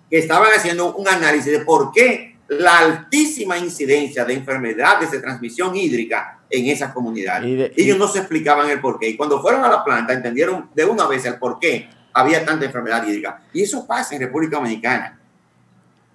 [0.09, 5.73] que estaban haciendo un análisis de por qué la altísima incidencia de enfermedades de transmisión
[5.75, 7.41] hídrica en esa comunidad.
[7.43, 9.07] Y de- Ellos no se explicaban el por qué.
[9.09, 12.65] Y cuando fueron a la planta entendieron de una vez el por qué había tanta
[12.65, 13.41] enfermedad hídrica.
[13.53, 15.17] Y eso pasa en República Dominicana.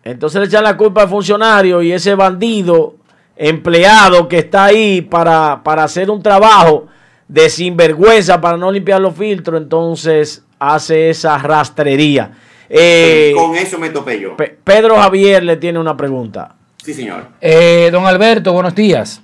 [0.04, 2.95] Entonces le echan la culpa al funcionario y ese bandido
[3.36, 6.86] empleado que está ahí para, para hacer un trabajo
[7.28, 12.32] de sinvergüenza para no limpiar los filtros, entonces hace esa rastrería.
[12.68, 14.36] Eh, Con eso me topé yo.
[14.36, 16.54] Pe- Pedro Javier le tiene una pregunta.
[16.82, 17.28] Sí, señor.
[17.40, 19.20] Eh, don Alberto, buenos días.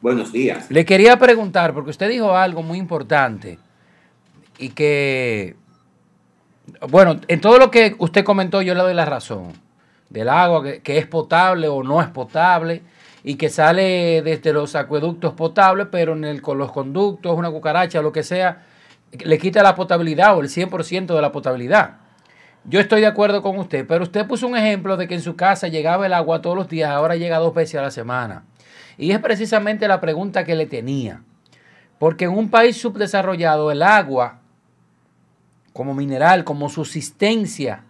[0.00, 0.66] Buenos días.
[0.70, 3.58] Le quería preguntar, porque usted dijo algo muy importante
[4.58, 5.56] y que,
[6.88, 9.52] bueno, en todo lo que usted comentó yo le doy la razón.
[10.08, 12.82] Del agua, que, que es potable o no es potable
[13.22, 18.02] y que sale desde los acueductos potables, pero en el, con los conductos, una cucaracha,
[18.02, 18.62] lo que sea,
[19.12, 21.98] le quita la potabilidad o el 100% de la potabilidad.
[22.64, 25.34] Yo estoy de acuerdo con usted, pero usted puso un ejemplo de que en su
[25.34, 28.44] casa llegaba el agua todos los días, ahora llega dos veces a la semana.
[28.98, 31.22] Y es precisamente la pregunta que le tenía.
[31.98, 34.40] Porque en un país subdesarrollado el agua,
[35.72, 37.84] como mineral, como subsistencia,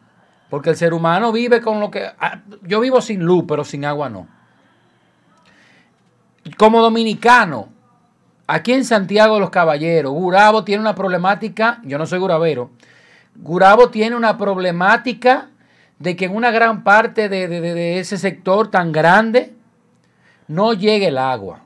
[0.48, 2.06] porque el ser humano vive con lo que...
[2.18, 4.28] ah, Yo vivo sin luz, pero sin agua no.
[6.56, 7.68] Como dominicano,
[8.46, 12.70] aquí en Santiago de los Caballeros, Gurabo tiene una problemática, yo no soy gurabero,
[13.36, 15.48] Gurabo tiene una problemática
[15.98, 19.52] de que en una gran parte de, ese sector tan grande
[20.48, 21.60] no llegue el agua.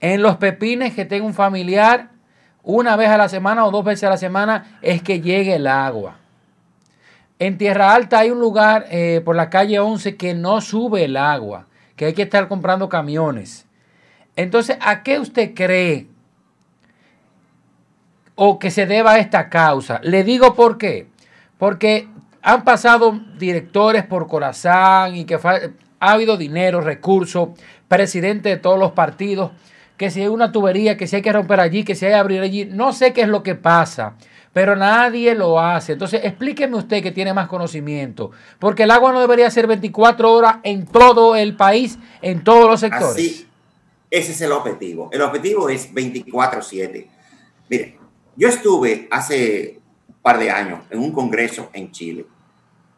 [0.00, 2.08] En los pepines que tenga un familiar,
[2.62, 5.66] una vez a la semana o dos veces a la semana es que llegue el
[5.66, 6.16] agua.
[7.38, 11.16] En Tierra Alta hay un lugar eh, por la calle 11 que no sube el
[11.16, 13.66] agua, que hay que estar comprando camiones.
[14.36, 16.06] Entonces, ¿a qué usted cree
[18.34, 20.00] o que se deba a esta causa?
[20.02, 21.06] Le digo por qué.
[21.58, 22.08] Porque
[22.42, 27.50] han pasado directores por Corazán y que ha habido dinero, recursos,
[27.88, 29.52] presidente de todos los partidos,
[29.96, 32.16] que si hay una tubería, que si hay que romper allí, que si hay que
[32.16, 34.14] abrir allí, no sé qué es lo que pasa,
[34.52, 35.92] pero nadie lo hace.
[35.92, 40.56] Entonces, explíqueme usted que tiene más conocimiento, porque el agua no debería ser 24 horas
[40.64, 43.46] en todo el país, en todos los sectores.
[44.12, 45.08] Ese es el objetivo.
[45.10, 47.08] El objetivo es 24/7.
[47.70, 47.98] Mire,
[48.36, 52.26] yo estuve hace un par de años en un congreso en Chile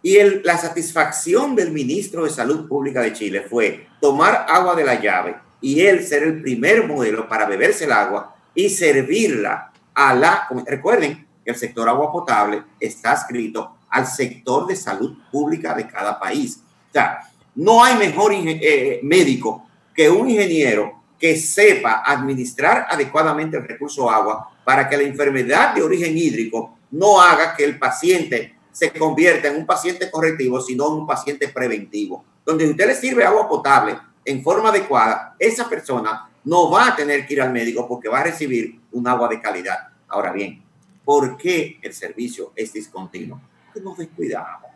[0.03, 5.01] y la satisfacción del ministro de Salud Pública de Chile fue tomar agua de la
[5.01, 10.49] llave y él ser el primer modelo para beberse el agua y servirla a la...
[10.67, 16.19] Recuerden que el sector agua potable está adscrito al sector de salud pública de cada
[16.19, 16.61] país.
[16.91, 17.21] O sea,
[17.55, 24.51] no hay mejor eh, médico que un ingeniero que sepa administrar adecuadamente el recurso agua
[24.63, 29.57] para que la enfermedad de origen hídrico no haga que el paciente se convierta en
[29.57, 32.23] un paciente correctivo, sino en un paciente preventivo.
[32.45, 37.27] Donde usted le sirve agua potable en forma adecuada, esa persona no va a tener
[37.27, 39.79] que ir al médico porque va a recibir un agua de calidad.
[40.09, 40.63] Ahora bien,
[41.07, 43.41] ¿por qué el servicio es discontinuo?
[43.65, 44.71] porque nos descuidamos,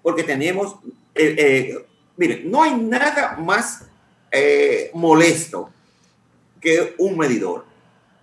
[0.00, 0.76] porque tenemos,
[1.12, 1.86] eh, eh,
[2.16, 3.90] miren, no hay nada más
[4.32, 5.70] eh, molesto
[6.58, 7.66] que un medidor.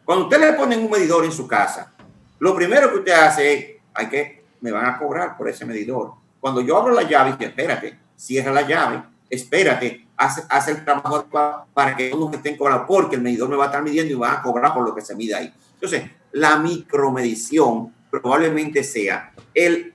[0.03, 1.93] Cuando usted le ponen un medidor en su casa,
[2.39, 6.13] lo primero que usted hace es, hay que, me van a cobrar por ese medidor.
[6.39, 11.27] Cuando yo abro la llave, y espérate, cierra la llave, espérate, hace, hace el trabajo
[11.73, 14.37] para que me estén cobrando, porque el medidor me va a estar midiendo y van
[14.37, 15.53] a cobrar por lo que se mide ahí.
[15.75, 19.93] Entonces, la micromedición probablemente sea el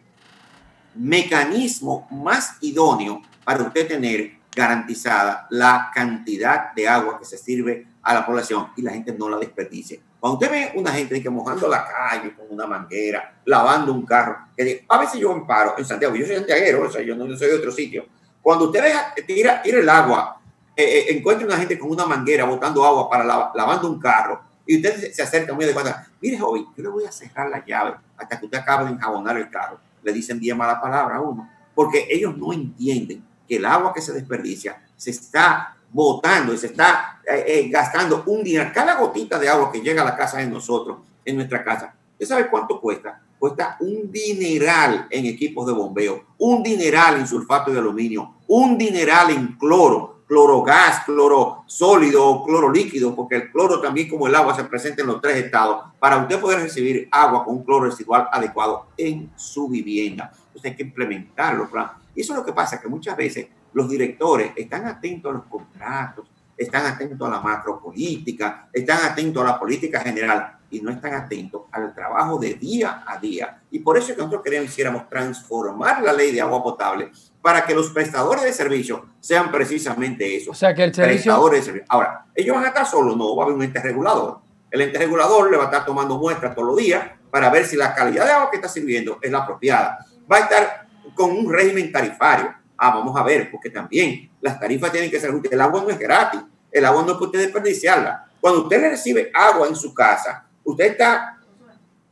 [0.95, 8.15] mecanismo más idóneo para usted tener garantizada la cantidad de agua que se sirve a
[8.15, 10.01] la población y la gente no la desperdicie.
[10.21, 14.39] Cuando usted ve una gente que mojando la calle con una manguera, lavando un carro,
[14.57, 17.37] que a veces yo me paro en Santiago, yo soy santiaguero, o sea, yo no
[17.37, 18.07] soy de otro sitio.
[18.41, 20.41] Cuando usted deja, tira, tira el agua,
[20.77, 24.77] eh, eh, encuentra una gente con una manguera botando agua para lavando un carro, y
[24.77, 27.97] usted se acerca muy de cuenta, mire joven, yo le voy a cerrar la llave
[28.17, 29.79] hasta que usted acabe de enjabonar el carro.
[30.03, 34.01] Le dicen bien mala palabra a uno, porque ellos no entienden que el agua que
[34.01, 38.71] se desperdicia se está botando y se está eh, eh, gastando un dinero.
[38.75, 42.27] Cada gotita de agua que llega a la casa de nosotros, en nuestra casa, ¿usted
[42.27, 43.21] sabe cuánto cuesta?
[43.39, 49.31] Cuesta un dineral en equipos de bombeo, un dineral en sulfato de aluminio, un dineral
[49.31, 54.65] en cloro, clorogás, cloro sólido, cloro líquido, porque el cloro también como el agua se
[54.65, 58.87] presenta en los tres estados, para usted poder recibir agua con un cloro residual adecuado
[58.97, 60.33] en su vivienda.
[60.55, 61.69] Usted hay que implementarlo.
[62.15, 65.45] Y eso es lo que pasa, que muchas veces los directores están atentos a los
[65.47, 66.27] contratos,
[66.57, 71.63] están atentos a la macropolítica, están atentos a la política general y no están atentos
[71.73, 73.63] al trabajo de día a día.
[73.71, 77.11] Y por eso es que nosotros queríamos, quisiéramos transformar la ley de agua potable
[77.43, 80.53] para que los prestadores de servicios sean precisamente eso.
[80.53, 81.33] O sea, que el servicio...
[81.33, 81.85] Prestadores de.
[81.89, 84.41] Ahora, ellos van a estar solos, no va a haber un ente regulador.
[84.71, 87.77] El ente regulador le va a estar tomando muestras todos los días para ver si
[87.77, 89.99] la calidad de agua que está sirviendo es la apropiada.
[90.31, 90.84] Va a estar
[91.15, 95.31] con un régimen tarifario Ah, vamos a ver, porque también las tarifas tienen que ser
[95.31, 95.53] justas.
[95.53, 96.41] El agua no es gratis,
[96.71, 98.27] el agua no para usted desperdiciarla.
[98.41, 101.39] Cuando usted le recibe agua en su casa, usted está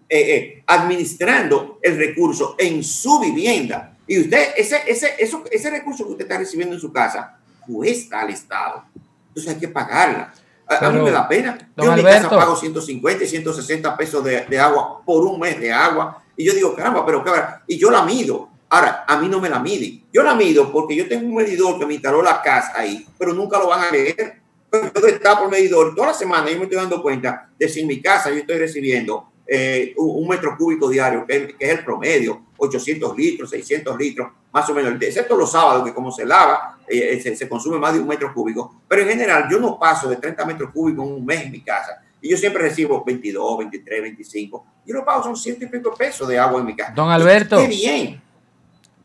[0.09, 3.97] eh, eh, administrando el recurso en su vivienda.
[4.06, 8.20] Y usted, ese, ese, eso, ese recurso que usted está recibiendo en su casa, cuesta
[8.20, 8.85] al Estado.
[9.28, 10.32] Entonces hay que pagarla.
[10.66, 11.59] A, mí me da pena.
[11.77, 15.60] Yo en mi casa pago 150 y 160 pesos de, de, agua por un mes
[15.60, 16.23] de agua.
[16.36, 17.31] Y yo digo, caramba, pero qué
[17.66, 18.52] Y yo la mido.
[18.73, 20.03] Ahora, a mí no me la miden.
[20.11, 23.35] Yo la mido porque yo tengo un medidor que me instaló la casa ahí, pero
[23.35, 24.40] nunca lo van a leer.
[24.73, 25.94] Yo destapo el medidor.
[25.94, 28.57] Toda la semana yo me estoy dando cuenta de si en mi casa yo estoy
[28.57, 34.66] recibiendo eh, un, metro cúbico diario, que, es el promedio, 800 litros, 600 litros, más
[34.70, 38.01] o menos, excepto los sábados, que como se lava, eh, se, se, consume más de
[38.01, 38.81] un metro cúbico.
[38.89, 41.61] Pero en general, yo no paso de 30 metros cúbicos en un mes en mi
[41.61, 42.03] casa.
[42.23, 44.66] Y yo siempre recibo 22, 23, 25.
[44.86, 46.93] Yo lo pago son ciento y pico pesos de agua en mi casa.
[46.94, 47.59] Don Alberto.
[47.59, 48.23] Qué bien.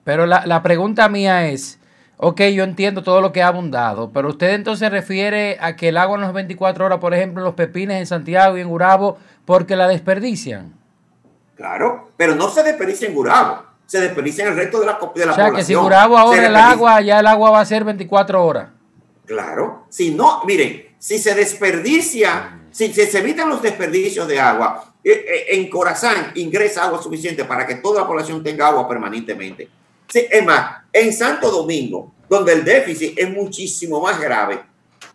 [0.08, 1.80] Pero la, la, pregunta mía es,
[2.16, 5.98] ok, yo entiendo todo lo que ha abundado, pero usted entonces refiere a que el
[5.98, 9.76] agua en las 24 horas, por ejemplo, los pepines en Santiago y en Gurabo, porque
[9.76, 10.74] la desperdician.
[11.56, 15.26] Claro, pero no se desperdicia en Gurabo, se desperdicia en el resto de la, de
[15.26, 17.84] la o sea, que si Gurabo ahora el agua, ya el agua va a ser
[17.84, 18.70] 24 horas.
[19.26, 25.26] Claro, si no, miren, si se desperdicia, si, se evitan los desperdicios de agua, eh,
[25.28, 29.68] eh, en Corazán ingresa agua suficiente para que toda la población tenga agua permanentemente.
[30.10, 34.64] Sí, es más, en Santo Domingo, donde el déficit es muchísimo más grave,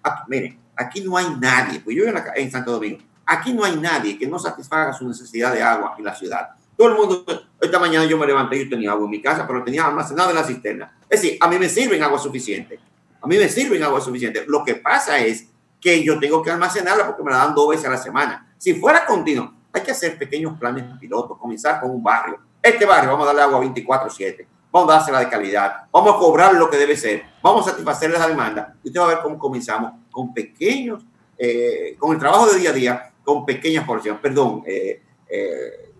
[0.02, 3.76] aquí, miren, aquí no hay nadie, pues yo vivo en, Santo Domingo, aquí no hay
[3.76, 6.50] nadie que no satisfaga su necesidad de agua en la ciudad.
[6.76, 7.24] Todo el mundo,
[7.60, 10.36] esta mañana yo me levanté yo tenía agua en mi casa, pero tenía almacenado en
[10.36, 10.98] la cisterna.
[11.08, 12.78] Es decir, a mí me sirven agua suficiente.
[13.20, 14.44] A mí me sirven agua suficiente.
[14.48, 15.46] Lo que pasa es
[15.80, 18.54] que yo tengo que almacenarla porque me la dan dos veces a la semana.
[18.58, 22.40] Si fuera continuo, hay que hacer pequeños planes pilotos, comenzar con un barrio.
[22.62, 26.54] Este barrio vamos a darle agua 24/7 vamos a dársela de calidad, vamos a cobrar
[26.54, 28.74] lo que debe ser, vamos a satisfacer la demanda.
[28.82, 31.04] Y usted va a ver cómo comenzamos con pequeños,
[31.38, 34.20] eh, con el trabajo de día a día, con pequeñas porciones.
[34.20, 35.92] Perdón, eh, eh,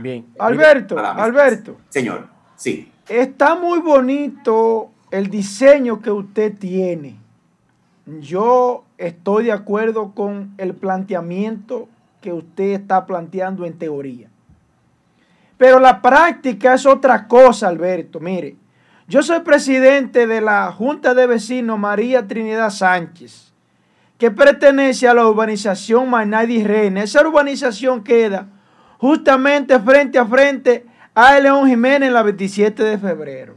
[0.00, 0.26] Bien.
[0.38, 1.76] Alberto, Alberto.
[1.88, 2.26] Señor,
[2.56, 2.90] sí.
[3.08, 7.16] Está muy bonito el diseño que usted tiene.
[8.06, 11.88] Yo estoy de acuerdo con el planteamiento
[12.20, 14.29] que usted está planteando en teoría.
[15.60, 18.18] Pero la práctica es otra cosa, Alberto.
[18.18, 18.56] Mire,
[19.06, 23.52] yo soy presidente de la Junta de Vecinos María Trinidad Sánchez,
[24.16, 27.02] que pertenece a la urbanización Maynadi Reina.
[27.02, 28.46] Esa urbanización queda
[28.96, 33.56] justamente frente a frente a León Jiménez la 27 de febrero.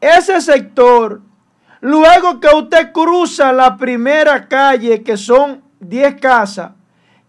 [0.00, 1.20] Ese sector,
[1.80, 6.72] luego que usted cruza la primera calle, que son 10 casas,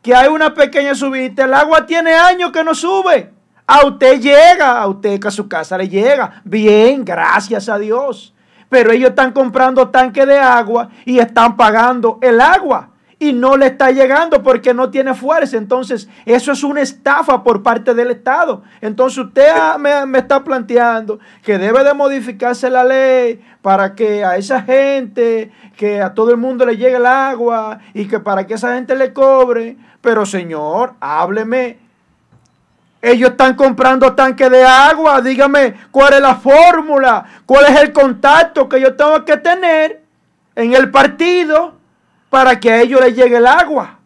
[0.01, 1.45] que hay una pequeña subida.
[1.45, 3.33] El agua tiene años que no sube.
[3.67, 6.41] A usted llega, a usted que a su casa le llega.
[6.43, 8.33] Bien, gracias a Dios.
[8.69, 12.90] Pero ellos están comprando tanques de agua y están pagando el agua
[13.21, 15.55] y no le está llegando porque no tiene fuerza.
[15.55, 18.63] Entonces, eso es una estafa por parte del Estado.
[18.81, 24.63] Entonces, usted me, está planteando que debe de modificarse la ley para que a esa
[24.63, 28.73] gente, que a todo el mundo le llegue el agua y que para que esa
[28.73, 29.77] gente le cobre.
[30.01, 31.77] Pero, señor, hábleme.
[33.03, 35.21] Ellos están comprando tanques de agua.
[35.21, 40.01] Dígame cuál es la fórmula, cuál es el contacto que yo tengo que tener
[40.55, 41.80] en el partido
[42.31, 43.99] para que a ellos les llegue el agua.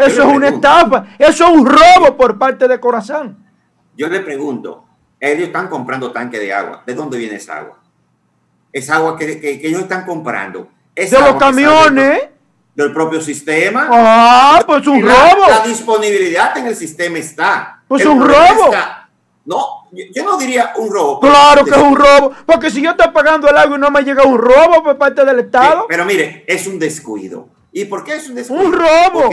[0.00, 3.36] eso es una estafa, eso es un robo por parte de Corazán.
[3.94, 4.86] Yo le pregunto,
[5.20, 7.78] ellos están comprando tanque de agua, ¿de dónde viene esa agua?
[8.72, 10.70] Esa agua que, ellos están comprando.
[10.94, 12.22] de los camiones.
[12.74, 13.88] Del, propio sistema.
[13.90, 15.48] Ah, pues un robo.
[15.48, 17.82] La, disponibilidad en el sistema está.
[17.86, 18.70] Pues un robo.
[19.44, 21.20] no, yo no diría un robo.
[21.20, 24.02] Claro que es un robo, porque si yo estoy pagando el agua y no me
[24.02, 25.86] llega un robo por parte del Estado.
[25.88, 27.48] pero mire, es un descuido.
[27.72, 28.64] ¿Y por qué es un descuido?
[28.64, 29.30] Un robo.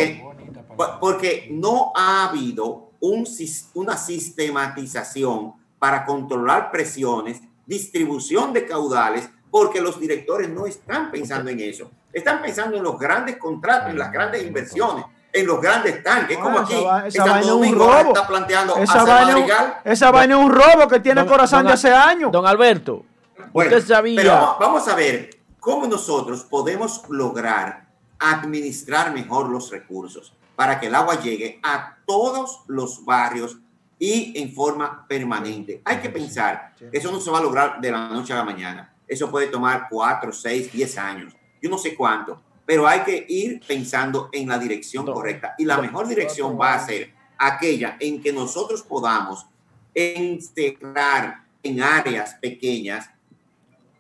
[1.00, 3.28] Porque, no ha habido un,
[3.76, 11.60] una sistematización para controlar presiones, distribución de caudales, porque los directores no están pensando en
[11.60, 11.92] eso.
[12.12, 16.60] Están pensando en los grandes contratos, en las grandes inversiones en los grandes tanques, como
[16.60, 16.76] aquí.
[17.06, 18.10] Esa, vaina es un robo.
[18.10, 22.32] Está planteando esa vaina, esa vaina es un robo que tiene corazón de hace años.
[22.32, 23.04] Don Alberto,
[23.52, 24.22] bueno, usted sabía.
[24.22, 27.88] Pero vamos a ver cómo nosotros podemos lograr
[28.20, 33.58] administrar mejor los recursos para que el agua llegue a todos los barrios
[33.98, 35.82] y en forma permanente.
[35.84, 38.44] Hay que pensar que eso no se va a lograr de la noche a la
[38.44, 38.94] mañana.
[39.08, 41.34] Eso puede tomar cuatro, seis, diez años.
[41.62, 45.56] Yo no sé cuánto pero hay que ir pensando en la dirección correcta.
[45.58, 49.46] Y la mejor dirección va a ser aquella en que nosotros podamos
[49.94, 53.10] integrar en áreas pequeñas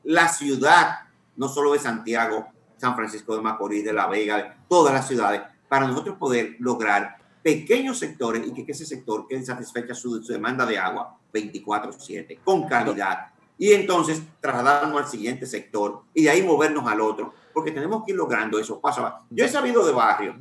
[0.03, 0.99] la ciudad,
[1.35, 5.41] no solo de Santiago, San Francisco de Macorís, de La Vega, de todas las ciudades,
[5.69, 10.65] para nosotros poder lograr pequeños sectores y que ese sector quede satisfecha su, su demanda
[10.65, 13.27] de agua 24/7, con calidad.
[13.57, 18.11] Y entonces trasladarnos al siguiente sector y de ahí movernos al otro porque tenemos que
[18.11, 20.35] ir logrando eso paso Yo he sabido de barrios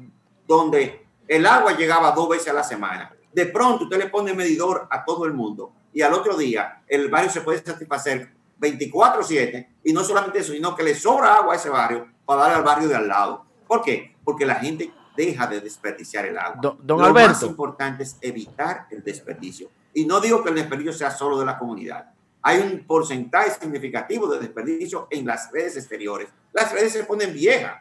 [0.47, 3.15] donde el agua llegaba dos veces a la semana.
[3.33, 7.09] De pronto usted le pone medidor a todo el mundo y al otro día el
[7.09, 11.57] barrio se puede satisfacer 24/7 y no solamente eso, sino que le sobra agua a
[11.57, 13.45] ese barrio para darle al barrio de al lado.
[13.67, 14.15] ¿Por qué?
[14.25, 16.59] Porque la gente deja de desperdiciar el agua.
[16.61, 19.71] Don, Lo más importante es evitar el desperdicio.
[19.95, 22.13] Y no digo que el desperdicio sea solo de la comunidad
[22.43, 26.29] hay un porcentaje significativo de desperdicio en las redes exteriores.
[26.53, 27.77] Las redes se ponen viejas.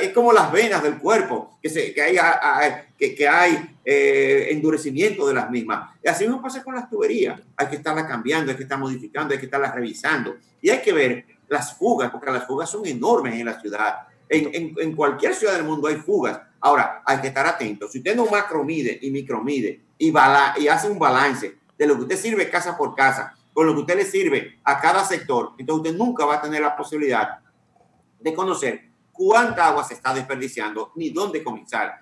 [0.00, 2.16] es como las venas del cuerpo, que, se, que hay,
[2.98, 5.90] que, que hay eh, endurecimiento de las mismas.
[6.02, 7.40] Y así mismo pasa con las tuberías.
[7.56, 10.36] Hay que estarlas cambiando, hay que estar modificando, hay que estarlas revisando.
[10.60, 13.98] Y hay que ver las fugas, porque las fugas son enormes en la ciudad.
[14.28, 16.40] En, en, cualquier ciudad del mundo hay fugas.
[16.60, 17.92] Ahora, hay que estar atentos.
[17.92, 22.16] Si usted no macromide y micromide y, y hace un balance de lo que usted
[22.16, 25.98] sirve casa por casa, con lo que usted le sirve a cada sector, entonces usted
[25.98, 27.38] nunca va a tener la posibilidad
[28.18, 32.00] de conocer cuánta agua se está desperdiciando ni dónde comenzar.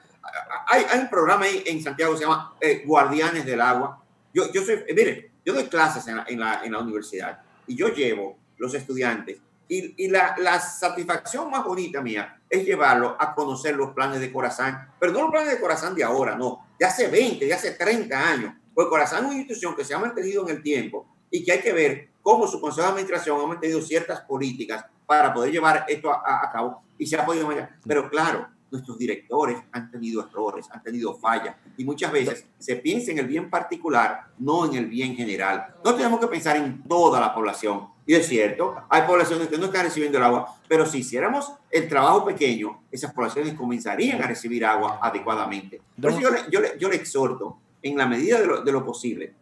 [0.66, 4.02] Hay, hay un programa ahí en Santiago que se llama eh, Guardianes del Agua.
[4.32, 7.42] Yo, yo soy, eh, mire, yo doy clases en la, en la, en la universidad
[7.66, 9.38] y yo llevo los estudiantes
[9.70, 14.32] y, y la, la, satisfacción más bonita mía es llevarlo a conocer los planes de
[14.32, 17.70] Corazán, pero no los planes de Corazán de ahora, no, de hace 20, de hace
[17.72, 18.54] 30 años.
[18.74, 21.60] Porque Corazán es una institución que se ha mantenido en el tiempo y que hay
[21.60, 26.10] que ver cómo su consejo de administración ha mantenido ciertas políticas para poder llevar esto
[26.10, 27.48] a, cabo y se ha podido
[27.84, 33.10] Pero claro, nuestros directores han tenido errores, han tenido fallas y muchas veces se piensa
[33.10, 35.74] en el bien particular, no en el bien general.
[35.84, 37.88] No tenemos que pensar en toda la población.
[38.06, 41.88] Y es cierto, hay poblaciones que no están recibiendo el agua, pero si hiciéramos el
[41.88, 45.80] trabajo pequeño, esas poblaciones comenzarían a recibir agua adecuadamente.
[46.00, 49.34] Por eso yo le, yo le, exhorto, en la medida de lo, de lo posible,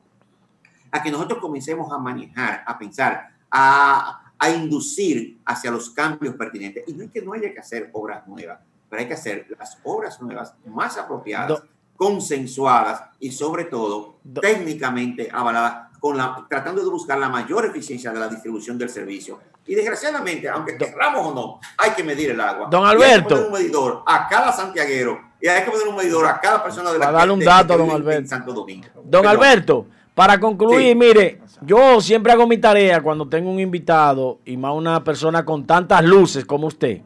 [0.91, 6.85] a que nosotros comencemos a manejar, a pensar, a, a inducir hacia los cambios pertinentes.
[6.87, 9.79] Y no es que no haya que hacer obras nuevas, pero hay que hacer las
[9.85, 11.63] obras nuevas más apropiadas,
[11.97, 18.21] consensuadas y sobre todo técnicamente avaladas, con la, tratando de buscar la mayor eficiencia de
[18.21, 19.41] la distribución del servicio.
[19.67, 22.69] Y desgraciadamente, aunque querramos o no, hay que medir el agua.
[22.71, 23.15] Don Alberto.
[23.15, 26.41] hay que poner un medidor a cada santiaguero y hay que poner un medidor a
[26.41, 28.29] cada persona de la Para darle un dato, don Alberto.
[28.29, 28.89] Santo Domingo.
[29.05, 29.87] Don Alberto.
[30.19, 35.05] Para concluir, mire, yo siempre hago mi tarea cuando tengo un invitado y más una
[35.05, 37.03] persona con tantas luces como usted.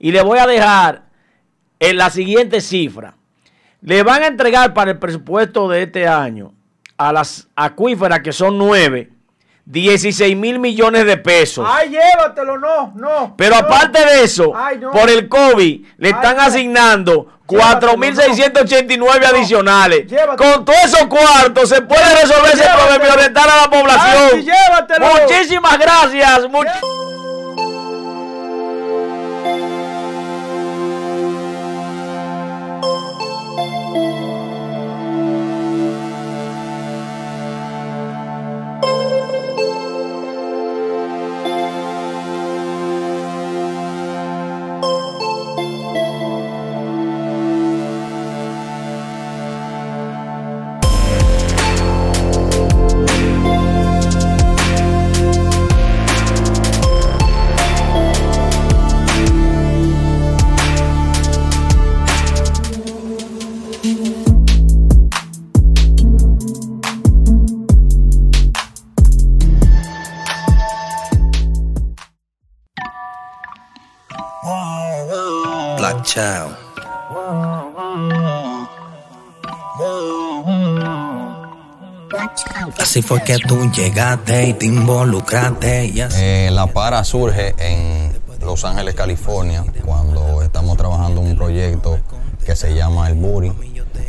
[0.00, 1.04] Y le voy a dejar
[1.78, 3.14] en la siguiente cifra.
[3.80, 6.52] Le van a entregar para el presupuesto de este año
[6.96, 9.12] a las acuíferas, que son nueve,
[9.72, 11.66] 16 mil millones de pesos.
[11.68, 13.34] Ay, llévatelo, no, no.
[13.36, 13.56] Pero no.
[13.62, 14.90] aparte de eso, Ay, no.
[14.92, 16.42] por el COVID, le Ay, están no.
[16.42, 19.10] asignando Llévatelo, 4.689 no.
[19.10, 20.06] adicionales.
[20.06, 20.36] Llévatelo.
[20.36, 22.78] Con todos esos cuartos se puede resolver ese Llévatelo.
[22.86, 24.30] problema y orientar a la población.
[24.34, 25.06] Ay, llévatelo.
[25.22, 26.40] Muchísimas gracias.
[26.50, 27.11] much-
[83.12, 85.86] fue que tú llegaste y te involucraste.
[85.86, 91.36] y así- Eh, la para surge en Los Ángeles, California, cuando estamos trabajando en un
[91.36, 91.98] proyecto
[92.44, 93.52] que se llama El Buri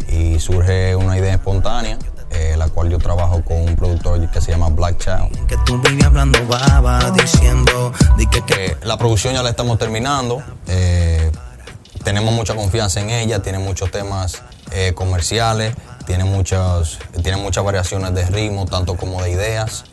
[0.09, 1.97] y surge una idea espontánea,
[2.31, 5.47] eh, la cual yo trabajo con un productor que se llama Black Child.
[5.47, 9.77] Que tú vivías hablando baba, diciendo di que, que Eh, la producción ya la estamos
[9.77, 11.29] terminando, eh,
[12.05, 15.75] tenemos mucha confianza en ella, tiene muchos temas eh, comerciales,
[16.05, 19.85] tiene muchas, tiene muchas variaciones de ritmo, tanto como de ideas,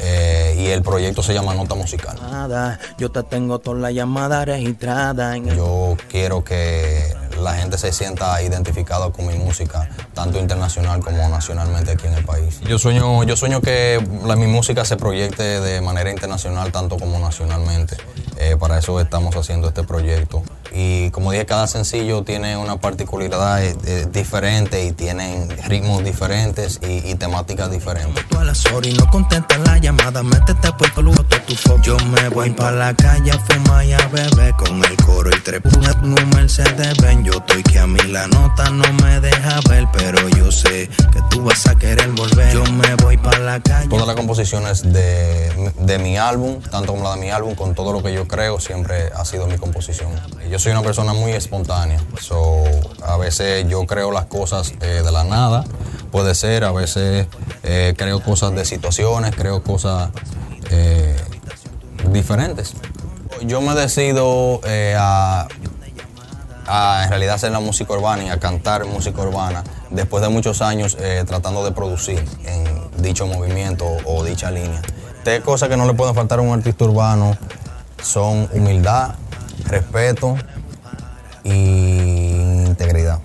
[0.00, 2.16] eh, y el proyecto se llama Nota Musical.
[2.22, 7.78] nada, yo te tengo toda la llamada registrada en el Yo quiero que la gente
[7.78, 12.60] se sienta identificada con mi música, tanto internacional como nacionalmente aquí en el país.
[12.60, 17.18] Yo sueño, yo sueño que la- mi música se proyecte de manera internacional, tanto como
[17.18, 17.96] nacionalmente.
[18.38, 20.42] Eh, para eso estamos haciendo este proyecto.
[20.72, 26.80] Y como dije, cada sencillo tiene una particularidad eh, eh, diferente y tienen ritmos diferentes
[26.82, 28.26] y, y temáticas diferentes.
[28.28, 31.80] Tú a las horas no contestas la llamada, métete por tu lujo, tu foco.
[31.82, 35.40] Yo me voy pa' la calle a fumar y a beber con el coro y
[35.40, 35.62] tres
[36.02, 37.24] un Mercedes Benz.
[37.24, 41.20] Yo estoy que a mí la nota no me deja ver, pero yo sé que
[41.30, 42.52] tú vas a querer volver.
[42.52, 43.88] Yo me voy pa' la calle.
[43.88, 47.92] Todas las composiciones de, de mi álbum, tanto como la de mi álbum, con todo
[47.92, 50.10] lo que yo creo, siempre ha sido mi composición.
[50.50, 52.64] Yo soy una persona muy espontánea, so,
[53.04, 55.64] a veces yo creo las cosas eh, de la nada,
[56.10, 57.26] puede ser, a veces
[57.62, 60.10] eh, creo cosas de situaciones, creo cosas
[60.70, 61.16] eh,
[62.10, 62.74] diferentes.
[63.42, 64.60] Yo me decido
[64.98, 65.46] a,
[66.66, 70.60] a en realidad hacer la música urbana y a cantar música urbana después de muchos
[70.60, 72.66] años tratando de producir en
[73.00, 74.82] dicho movimiento o dicha línea.
[75.22, 77.36] Tres cosas que no le pueden faltar a un artista urbano
[78.02, 79.14] son humildad,
[79.68, 80.36] respeto
[81.44, 83.20] y integridad.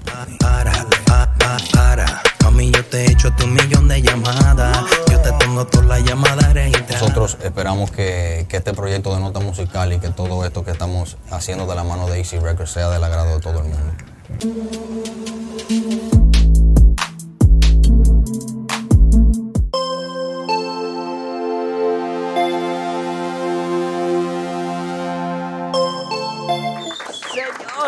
[2.44, 4.86] Mami, yo te he hecho tu millón de llamadas.
[5.10, 6.54] Yo te tengo todas las llamadas.
[6.92, 11.18] Nosotros esperamos que, que este proyecto de nota musical y que todo esto que estamos
[11.32, 13.94] haciendo de la mano de Easy Records sea del agrado de todo el mundo.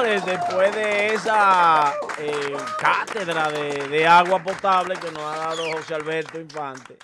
[0.05, 5.95] Señores, después de esa eh, cátedra de, de agua potable que nos ha dado José
[5.95, 6.95] Alberto Infante,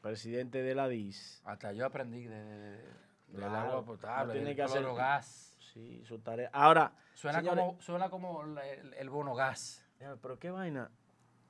[0.00, 1.42] presidente de la DIS.
[1.44, 2.82] Hasta yo aprendí de, de- de-
[3.28, 5.54] del agua potable, tiene del que hacer- gas.
[5.74, 6.48] Sí, su tarea.
[6.54, 9.84] Ahora, Suena señores, como, suena como el, el bono gas.
[10.22, 10.90] Pero qué vaina,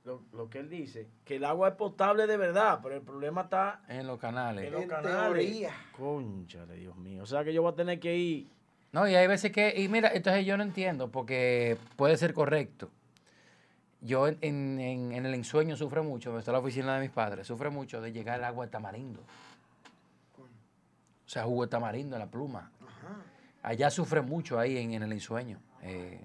[0.03, 3.43] lo, lo que él dice, que el agua es potable de verdad, pero el problema
[3.43, 4.65] está En los canales.
[4.65, 5.45] en los En canales.
[5.45, 5.71] teoría.
[5.95, 7.23] Conchale, Dios mío.
[7.23, 8.51] O sea que yo voy a tener que ir.
[8.91, 12.89] No, y hay veces que, y mira, entonces yo no entiendo, porque puede ser correcto.
[14.01, 17.47] Yo en, en- en- el ensueño sufre mucho, donde está la oficina de mis padres,
[17.47, 19.21] sufre mucho de llegar el agua de tamarindo.
[20.37, 22.71] O sea, jugo de tamarindo en la pluma.
[23.63, 25.59] Allá sufre mucho ahí en, en el ensueño.
[25.83, 26.19] Eh,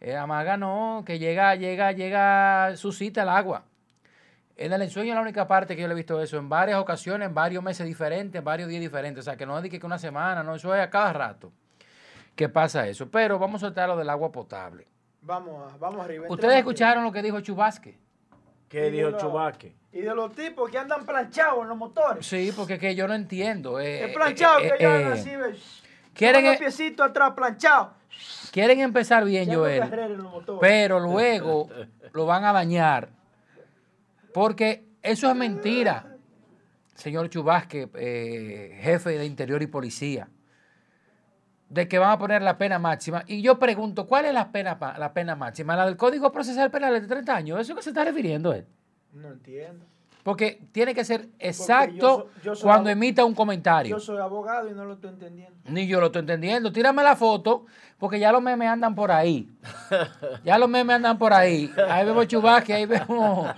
[0.00, 3.64] eh, Amaga no, que llega, llega, llega, suscita el agua.
[4.56, 6.78] En el ensueño es la única parte que yo le he visto eso, en varias
[6.80, 9.20] ocasiones, en varios meses diferentes, en varios días diferentes.
[9.20, 11.52] O sea, que no es que una semana, no, eso es a cada rato.
[12.34, 13.10] ¿Qué pasa eso?
[13.10, 14.86] Pero vamos a soltar lo del agua potable.
[15.20, 16.26] Vamos, a- vamos arriba.
[16.28, 17.98] ¿Ustedes escucharon lo que dijo Chubasque?
[18.68, 19.74] ¿Qué Y dijo lo- Chubaque?
[19.92, 22.24] Y de los tipos que andan planchados en los motores.
[22.26, 23.78] Sí, porque que yo no entiendo.
[23.78, 25.30] eh, Es eh, planchado eh, que eh, andan eh, así,
[26.14, 27.88] quieren Con los eh, piecitos atrás planchados.
[28.50, 30.58] Quieren empezar bien, Echando Joel, carrera en los motores.
[30.60, 31.68] pero luego
[32.12, 33.10] lo van a dañar.
[34.32, 36.16] Porque eso es mentira,
[36.94, 40.28] señor Chubasque, eh, jefe de Interior y Policía,
[41.72, 43.24] de que van a poner la pena máxima.
[43.26, 45.74] Y yo pregunto, ¿cuál es la pena, la pena máxima?
[45.74, 47.60] ¿La del Código Procesal Penal de 30 años?
[47.60, 48.66] ¿Eso que se está refiriendo él?
[49.12, 49.86] No entiendo.
[50.22, 53.96] Porque tiene que ser yo exacto so- yo soy cuando emita un comentario.
[53.96, 55.58] Yo soy abogado y no lo estoy entendiendo.
[55.64, 56.70] Ni yo lo estoy entendiendo.
[56.70, 57.64] Tírame la foto,
[57.98, 59.48] porque ya los memes andan por ahí.
[60.44, 61.72] Ya los memes andan por ahí.
[61.88, 63.50] Ahí vemos Chubasque, ahí vemos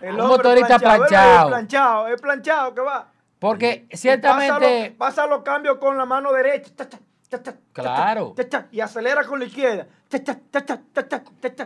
[0.00, 1.46] El un motorista planchado.
[1.48, 3.08] Es planchado, es planchado que va.
[3.38, 6.70] Porque Pasa, ciertamente, los, pasa los cambios con la mano derecha.
[7.72, 8.34] Claro.
[8.72, 9.86] y acelera con la izquierda.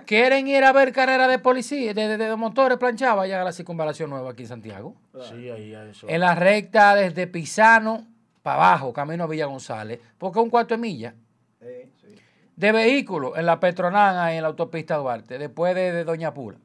[0.06, 3.52] quieren ir a ver carrera de policía, de, de- de motores planchados, vayan a la
[3.52, 4.94] circunvalación nueva aquí en Santiago.
[5.28, 6.06] Sí, ahí a eso.
[6.08, 8.06] En la recta desde Pisano
[8.42, 11.14] para abajo, camino a Villa González, porque es un cuarto de milla.
[11.60, 12.14] Eh, sí.
[12.56, 16.56] de vehículos en la Petronana en la autopista Duarte, después de, de Doña Pula.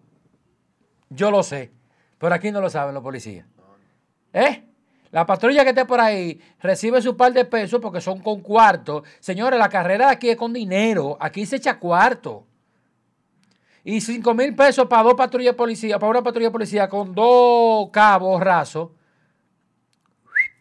[1.09, 1.71] Yo lo sé,
[2.17, 3.45] pero aquí no lo saben los policías.
[4.33, 4.63] ¿Eh?
[5.13, 9.03] La patrulla que esté por ahí recibe su par de pesos porque son con cuarto.
[9.19, 11.15] Señores, la carrera de aquí es con dinero.
[11.19, 12.45] Aquí se echa cuarto.
[13.83, 17.13] Y cinco mil pesos para dos patrullas de policía, para una patrulla de policía con
[17.13, 18.89] dos cabos rasos.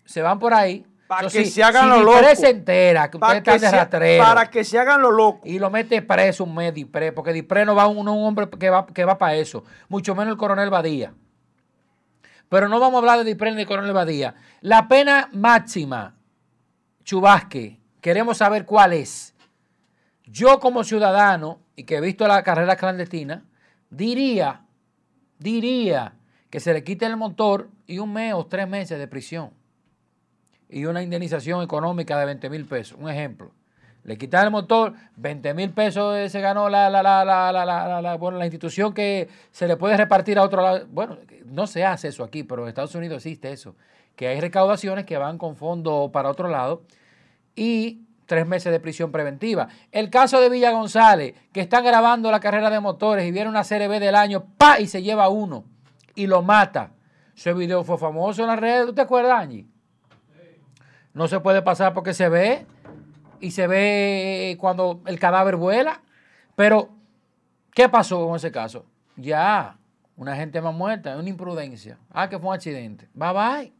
[0.05, 0.85] Se van por ahí.
[1.09, 2.39] Pa' Eso que sí, se hagan si los Dipré locos.
[2.39, 5.43] se entera que Pa' ustedes están de se- rastrero para que se hagan los locos.
[5.45, 8.69] y lo mete preso un mes Dipré, porque Dipré no va un, un hombre que
[8.71, 11.15] va, que va para eso, mucho menos el coronel Badía.
[12.53, 14.35] Pero no vamos a hablar de Dipré ni coronel Badía.
[14.61, 16.17] La pena máxima,
[17.03, 19.35] Chubasque, queremos saber cuál es.
[20.27, 23.43] Yo como ciudadano, y que he visto la carrera clandestina,
[23.89, 24.67] diría,
[25.39, 26.13] diría
[26.51, 29.53] que se le quite el motor y un mes o tres meses de prisión
[30.69, 32.99] y una indemnización económica de 20 mil pesos.
[33.01, 33.55] Un ejemplo.
[34.05, 38.39] Le quitan el motor, 20 mil pesos eh, se ganó la, la, la, la, bueno,
[38.39, 40.87] la institución que se le puede repartir a otro lado.
[40.89, 43.77] Bueno, no se hace eso aquí, pero en Estados Unidos existe eso.
[44.17, 46.83] Que hay recaudaciones que van con fondo para otro lado
[47.55, 49.69] y tres meses de prisión preventiva.
[49.93, 53.63] El caso de Villa González, que están grabando la carrera de motores y viene una
[53.63, 55.65] serie B del año, pa, y se lleva uno
[56.15, 56.91] y lo mata.
[57.37, 59.67] Ese video fue famoso en las redes, ¿tú te acuerdas, Angie?
[61.15, 62.67] No se puede pasar porque se ve
[63.43, 66.01] y se ve cuando el cadáver vuela.
[66.55, 66.91] Pero,
[67.75, 68.87] ¿qué pasó con ese caso?
[69.17, 69.77] Ya,
[70.17, 71.99] una gente más muerta, una imprudencia.
[72.11, 73.09] Ah, que fue un accidente.
[73.13, 73.73] Bye bye.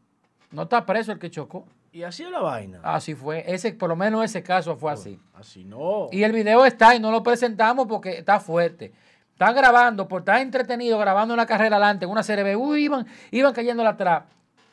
[0.51, 1.65] No está preso el que chocó.
[1.93, 2.81] Y así es la vaina.
[2.83, 3.43] Así fue.
[3.47, 5.19] Ese, por lo menos ese caso fue así.
[5.33, 6.09] Así no.
[6.11, 8.91] Y el video está y no lo presentamos porque está fuerte.
[9.31, 12.55] Están grabando, por estar entretenido, grabando una carrera adelante, una serie B.
[12.55, 14.23] Uy, iban, iban cayendo atrás.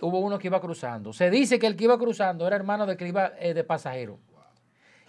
[0.01, 1.13] Hubo uno que iba cruzando.
[1.13, 4.19] Se dice que el que iba cruzando era hermano del que iba eh, de pasajero.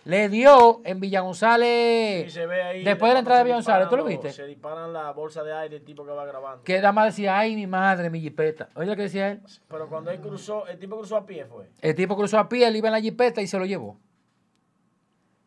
[0.03, 2.33] Le dio en Villa González.
[2.33, 4.31] Después de la entrada de Villa González, ¿tú lo viste?
[4.31, 6.63] Se disparan la bolsa de aire el tipo que va grabando.
[6.63, 8.69] Que nada más decía, ay, mi madre, mi jipeta.
[8.73, 9.41] Oye lo que decía él.
[9.67, 11.69] Pero cuando él cruzó, el tipo cruzó a pie fue.
[11.81, 13.99] El tipo cruzó a pie, él iba en la jipeta y se lo llevó.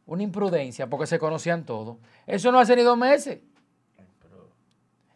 [0.07, 1.97] Una imprudencia, porque se conocían todos.
[2.27, 3.41] Eso no hace ni dos meses.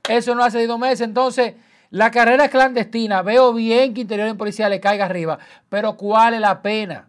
[0.08, 1.02] Eso no hace ni dos meses.
[1.02, 1.54] Entonces,
[1.90, 3.22] la carrera es clandestina.
[3.22, 5.38] Veo bien que Interior en Policía le caiga arriba.
[5.68, 7.08] Pero ¿cuál es la pena?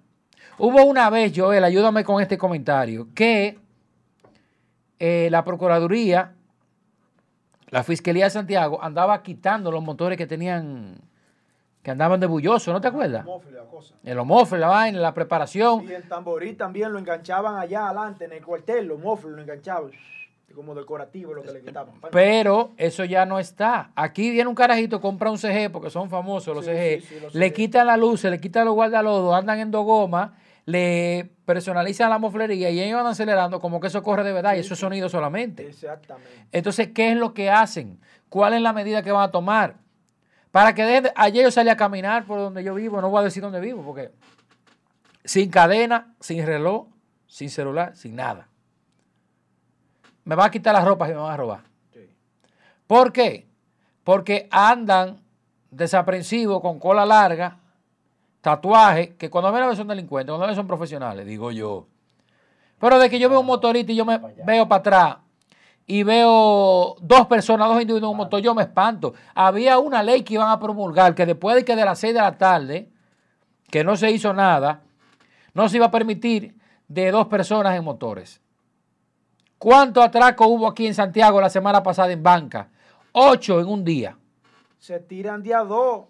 [0.60, 3.58] Hubo una vez, Joel, ayúdame con este comentario, que
[5.00, 6.34] eh, la Procuraduría,
[7.70, 10.96] la Fiscalía de Santiago, andaba quitando los motores que tenían,
[11.82, 13.24] que andaban de bulloso, ¿no te acuerdas?
[13.26, 13.96] Mofle, la cosa.
[14.04, 15.86] El homófilo, la vaina, la preparación.
[15.88, 19.92] Y el tamborí también lo enganchaban allá adelante en el cuartel, los mofles lo enganchaban.
[20.56, 21.94] Como decorativo lo que le quitaban.
[22.12, 23.92] Pero eso ya no está.
[23.96, 27.02] Aquí viene un carajito, compra un CG, porque son famosos los Sí, CG.
[27.02, 27.54] sí, sí, los le CG.
[27.56, 30.32] quitan la luz, le quitan los guardalodos, andan en dos gomas,
[30.70, 34.60] le personalizan la moflería y ellos van acelerando como que eso corre de verdad y
[34.60, 35.68] eso es sonido solamente.
[35.68, 36.30] Exactamente.
[36.52, 38.00] Entonces, ¿qué es lo que hacen?
[38.30, 39.78] ¿Cuál es la medida que van a tomar?
[40.52, 43.22] Para que dejen de- ayer yo salí a caminar por donde yo vivo, no voy
[43.22, 44.12] a decir dónde vivo, porque
[45.26, 46.86] sin cadena, sin reloj,
[47.26, 48.48] sin celular, sin nada.
[50.26, 51.62] Me va a quitar las ropas y me van a robar.
[52.86, 53.48] ¿Por qué?
[54.04, 55.20] Porque andan
[55.72, 57.58] desaprensivos, con cola larga,
[58.42, 61.88] tatuajes, que cuando ven a ver son delincuentes, cuando ven son profesionales, digo yo.
[62.80, 65.18] Pero de que yo veo un motorista y yo me veo para atrás
[65.92, 69.16] y veo dos personas, dos individuos en un motor, yo me espanto.
[69.34, 72.20] Había una ley que iban a promulgar que después de que de las 6 de
[72.22, 72.90] la tarde,
[73.72, 74.84] que no se hizo nada,
[75.56, 76.56] no se iba a permitir
[76.88, 78.40] de dos personas en motores.
[79.58, 82.70] ¿Cuánto atraco hubo aquí en Santiago la semana pasada en banca?
[83.12, 84.16] Ocho en un día.
[84.78, 86.06] Se tiran de a dos,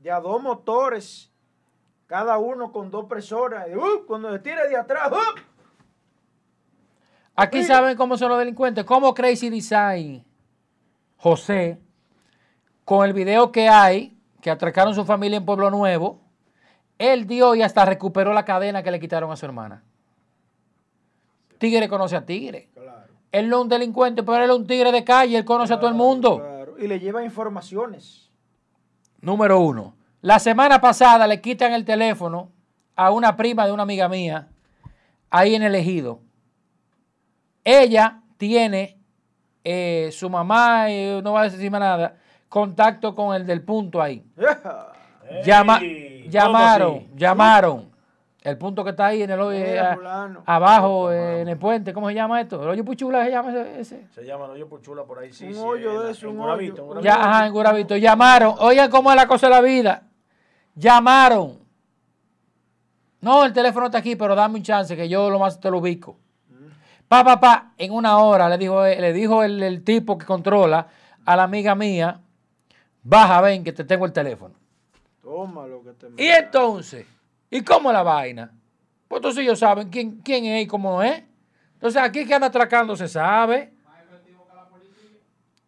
[0.00, 1.30] de a dos motores,
[2.06, 3.66] cada uno con dos personas.
[3.70, 5.40] Y, uh, cuando se tira de atrás, uh,
[7.36, 8.84] Aquí saben cómo son los delincuentes.
[8.84, 10.24] Como Crazy Design,
[11.16, 11.80] José,
[12.84, 16.20] con el video que hay, que atracaron su familia en Pueblo Nuevo,
[16.96, 19.82] él dio y hasta recuperó la cadena que le quitaron a su hermana.
[21.58, 22.70] Tigre conoce a Tigre.
[22.72, 23.12] Claro.
[23.32, 25.78] Él no es un delincuente, pero él es un tigre de calle, él conoce a
[25.78, 26.38] todo el mundo.
[26.38, 26.78] Claro.
[26.78, 28.30] Y le lleva informaciones.
[29.20, 29.96] Número uno.
[30.24, 32.50] La semana pasada le quitan el teléfono
[32.96, 34.48] a una prima de una amiga mía,
[35.28, 36.20] ahí en el ejido.
[37.62, 38.96] Ella tiene,
[39.62, 42.16] eh, su mamá, eh, no va a decir más nada,
[42.48, 44.24] contacto con el del punto ahí.
[45.44, 45.80] Llama-
[46.30, 47.90] llamaron, llamaron.
[48.40, 49.78] El punto que está ahí en el hoyo, eh,
[50.46, 52.62] abajo, eh, en el puente, ¿cómo se llama esto?
[52.62, 54.06] El hoyo Puchula se llama ese.
[54.14, 55.48] Se llama Hoyo Puchula por ahí, sí.
[55.48, 56.98] Un sí, hoyo de eso, un Guravito, hoyo.
[56.98, 57.96] en Ya, ajá, en Guravito.
[57.96, 58.54] Llamaron.
[58.58, 60.02] Oigan cómo es la cosa de la vida.
[60.74, 61.58] Llamaron.
[63.20, 65.78] No, el teléfono está aquí, pero dame un chance que yo lo más te lo
[65.78, 66.18] ubico.
[67.08, 70.86] Pa, pa, pa, en una hora le dijo, le dijo el, el tipo que controla
[71.24, 72.20] a la amiga mía,
[73.02, 74.54] baja, ven que te tengo el teléfono.
[75.22, 77.06] Toma lo que te Y entonces,
[77.50, 78.52] ¿y cómo la vaina?
[79.08, 81.22] Pues entonces ellos saben quién, quién es y cómo es.
[81.74, 83.73] Entonces aquí que anda atracando se sabe.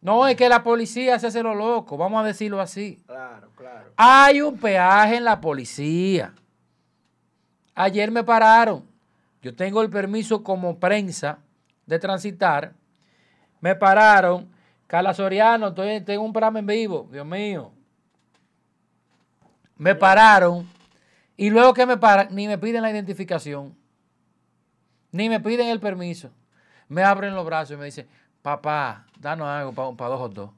[0.06, 3.02] No, es que la policía se hace lo loco, vamos a decirlo así.
[3.08, 3.90] Claro, claro.
[3.96, 6.32] Hay un peaje en la policía.
[7.74, 8.88] Ayer me pararon.
[9.42, 11.40] Yo tengo el permiso como prensa
[11.86, 12.72] de transitar.
[13.60, 14.48] Me pararon.
[14.86, 17.08] Carla Soriano, estoy, tengo un programa en vivo.
[17.10, 17.72] Dios mío.
[19.76, 20.70] Me pararon.
[21.36, 23.76] Y luego que me paran, ni me piden la identificación.
[25.10, 26.30] Ni me piden el permiso.
[26.86, 28.06] Me abren los brazos y me dicen,
[28.50, 30.50] papá, danos algo para dos o dos.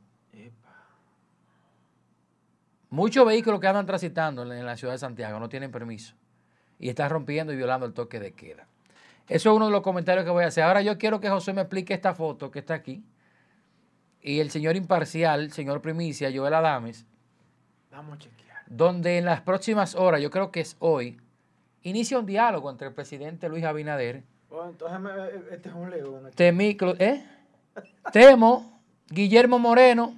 [2.91, 6.15] Muchos vehículos que andan transitando en la ciudad de Santiago no tienen permiso
[6.79, 8.67] y están rompiendo y violando el toque de queda.
[9.27, 10.65] Eso es uno de los comentarios que voy a hacer.
[10.65, 13.03] Ahora yo quiero que José me explique esta foto que está aquí.
[14.21, 17.07] Y el señor imparcial, señor primicia, Joel Adames,
[17.91, 18.63] Vamos a chequear.
[18.67, 21.19] donde en las próximas horas, yo creo que es hoy,
[21.85, 26.31] inicia un diálogo entre el presidente Luis Abinader, Bueno, entonces me- este es un león.
[26.35, 27.25] Temiclo, ¿eh?
[28.13, 30.15] Temo, Guillermo Moreno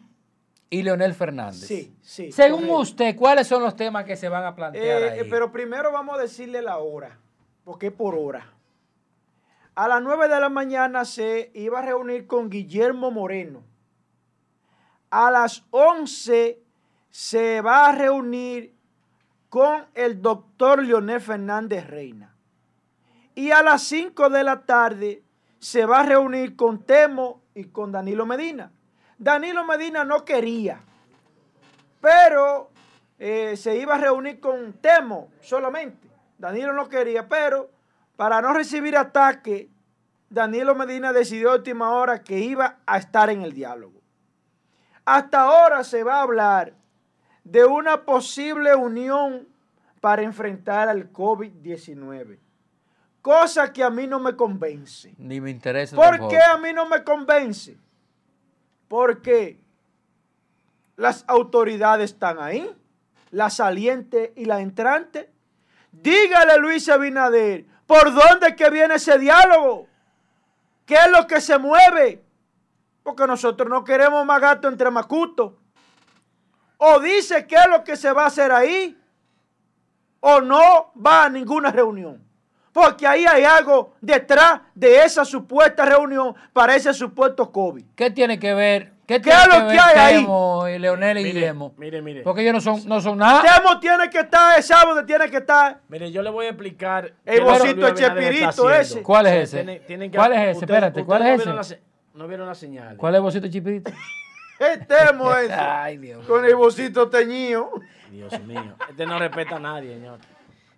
[0.68, 1.66] y Leonel Fernández.
[1.66, 2.30] Sí, sí.
[2.32, 2.78] Según correcto.
[2.80, 5.18] usted, ¿cuáles son los temas que se van a plantear Eh, ahí?
[5.20, 7.18] eh, pero primero vamos a decirle la hora,
[7.64, 8.46] porque es por hora.
[9.74, 13.62] A las 9 de la mañana se iba a reunir con Guillermo Moreno.
[15.10, 16.60] A las 11
[17.08, 18.74] se va a reunir
[19.48, 22.34] con el doctor Leonel Fernández Reina.
[23.34, 25.22] Y a las 5 de la tarde
[25.58, 28.72] se va a reunir con Temo y con Danilo Medina.
[29.18, 30.80] Danilo Medina no quería,
[32.00, 32.70] pero
[33.18, 36.08] eh, se iba a reunir con Temo solamente.
[36.38, 37.70] Danilo no quería, pero
[38.16, 39.70] para no recibir ataque,
[40.30, 44.00] Danilo Medina decidió a última hora que iba a estar en el diálogo.
[45.04, 46.74] Hasta ahora se va a hablar
[47.44, 49.48] de una posible unión
[50.00, 52.38] para enfrentar al COVID-19.
[53.22, 55.14] Cosa que a mí no me convence.
[55.18, 55.94] Ni me interesa.
[55.94, 56.30] ¿Por tampoco.
[56.30, 57.76] qué a mí no me convence?
[58.88, 59.60] Porque
[60.96, 62.74] las autoridades están ahí,
[63.30, 65.30] la saliente y la entrante.
[65.92, 69.86] Dígale Luis Abinader, ¿por dónde es que viene ese diálogo?
[70.86, 72.24] ¿Qué es lo que se mueve?
[73.02, 75.52] Porque nosotros no queremos más gato entre macutos.
[76.78, 78.98] O dice qué es lo que se va a hacer ahí,
[80.20, 82.29] o no va a ninguna reunión.
[82.72, 87.84] Porque ahí hay algo detrás de esa supuesta reunión para ese supuesto COVID.
[87.96, 88.92] ¿Qué tiene que ver?
[89.06, 90.20] ¿Qué, ¿Qué tiene es lo que que ver hay ahí?
[90.22, 91.74] Temo y Leonel y Mire, Guillermo?
[91.76, 92.22] mire, mire.
[92.22, 93.42] Porque ellos no son, no son nada.
[93.42, 95.80] Temo tiene que estar, sabe dónde tiene que estar.
[95.88, 97.12] Mire, yo le voy a explicar.
[97.26, 97.60] El Luis
[98.56, 99.02] de ese.
[99.02, 99.56] ¿Cuál es ese?
[99.64, 100.64] tienen- tienen que- ¿Cuál es ese?
[100.64, 101.52] Espérate, ¿cuál no es ese?
[101.52, 101.78] la
[102.14, 102.96] no vieron la señal.
[102.96, 103.90] ¿Cuál es el bolsito chipirito?
[104.60, 105.54] Es Temo ese.
[105.54, 106.24] Ay, Dios.
[106.26, 107.70] con el bolsito teñido.
[108.12, 108.76] Dios mío.
[108.90, 110.18] Este no respeta a nadie, señor.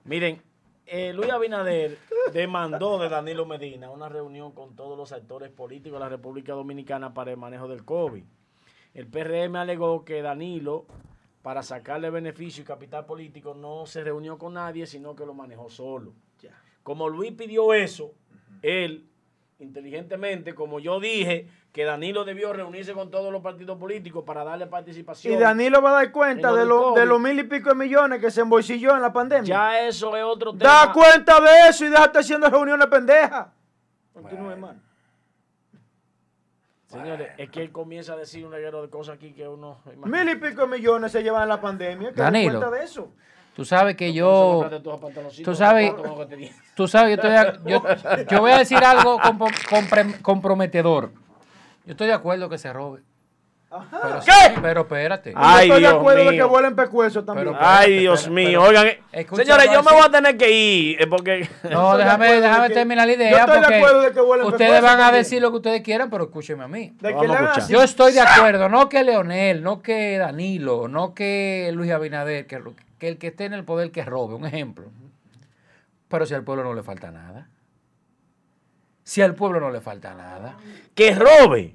[0.05, 0.41] Miren,
[0.87, 1.99] eh, Luis Abinader
[2.33, 7.15] demandó de Danilo Medina una reunión con todos los actores políticos de la República Dominicana
[7.15, 8.25] para el manejo del COVID.
[8.95, 10.87] El PRM alegó que Danilo,
[11.43, 15.71] para sacarle beneficio y capital político, no se reunió con nadie, sino que lo manejó
[15.71, 16.15] solo.
[16.83, 18.13] Como Luis pidió eso,
[18.61, 19.07] él,
[19.61, 24.67] inteligentemente, como yo dije, que Danilo debió reunirse con todos los partidos políticos para darle
[24.67, 25.33] participación.
[25.33, 28.21] Y Danilo va a dar cuenta de, lo- de los mil y pico de millones
[28.21, 29.49] que se embolsilló en la pandemia.
[29.49, 30.71] Ya eso es otro tema.
[30.71, 33.47] Da cuenta de eso y déjate haciendo reuniones pendejas.
[34.13, 34.81] Continúe, hermano.
[36.89, 39.79] Señores, es que él comienza a decir un reguero de cosas aquí que uno...
[40.05, 42.09] Mil y pico de millones se llevan en la pandemia.
[42.09, 42.61] Den Danilo.
[42.61, 43.11] cuenta de eso.
[43.57, 44.69] Tú sabes que yo...
[45.43, 45.95] Tú sabes,
[46.75, 47.83] tú sabes, yo, estoy yo,
[48.31, 49.19] yo voy a decir algo
[50.23, 51.13] comprometedor.
[51.85, 53.01] Yo estoy de acuerdo que se robe.
[53.91, 54.31] Pero, ¿Qué?
[54.31, 55.33] sí, pero espérate.
[55.35, 56.45] Ay, Yo estoy de Dios acuerdo de mío.
[56.45, 57.49] que vuelen pecueso también.
[57.49, 58.61] Pero- Ay, Dios espérate, mío.
[58.61, 61.69] pero- Oigan, eh, Escucha, señores, yo me voy a tener que ir eh, porque No,
[61.71, 64.01] Estoy de déjame, acuerdo de déjame que- terminar la yo idea estoy de porque acuerdo
[64.03, 65.15] de que huelen ustedes van a también.
[65.25, 66.93] decir lo que ustedes quieran, pero escúcheme a mí.
[67.01, 67.67] De que a.
[67.67, 72.61] Yo estoy de acuerdo, no que Leonel, no que Danilo, no que Luis Abinader, que,
[72.99, 74.91] que el que esté en el poder que robe, un ejemplo.
[76.09, 77.49] Pero si al pueblo no le falta nada.
[79.05, 80.57] Si al pueblo no le falta nada.
[80.95, 81.75] que robe.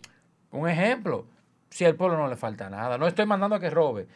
[0.51, 1.25] Un ejemplo.
[1.69, 2.97] Si al pueblo no le falta nada.
[2.97, 4.07] No estoy mandando a que robe.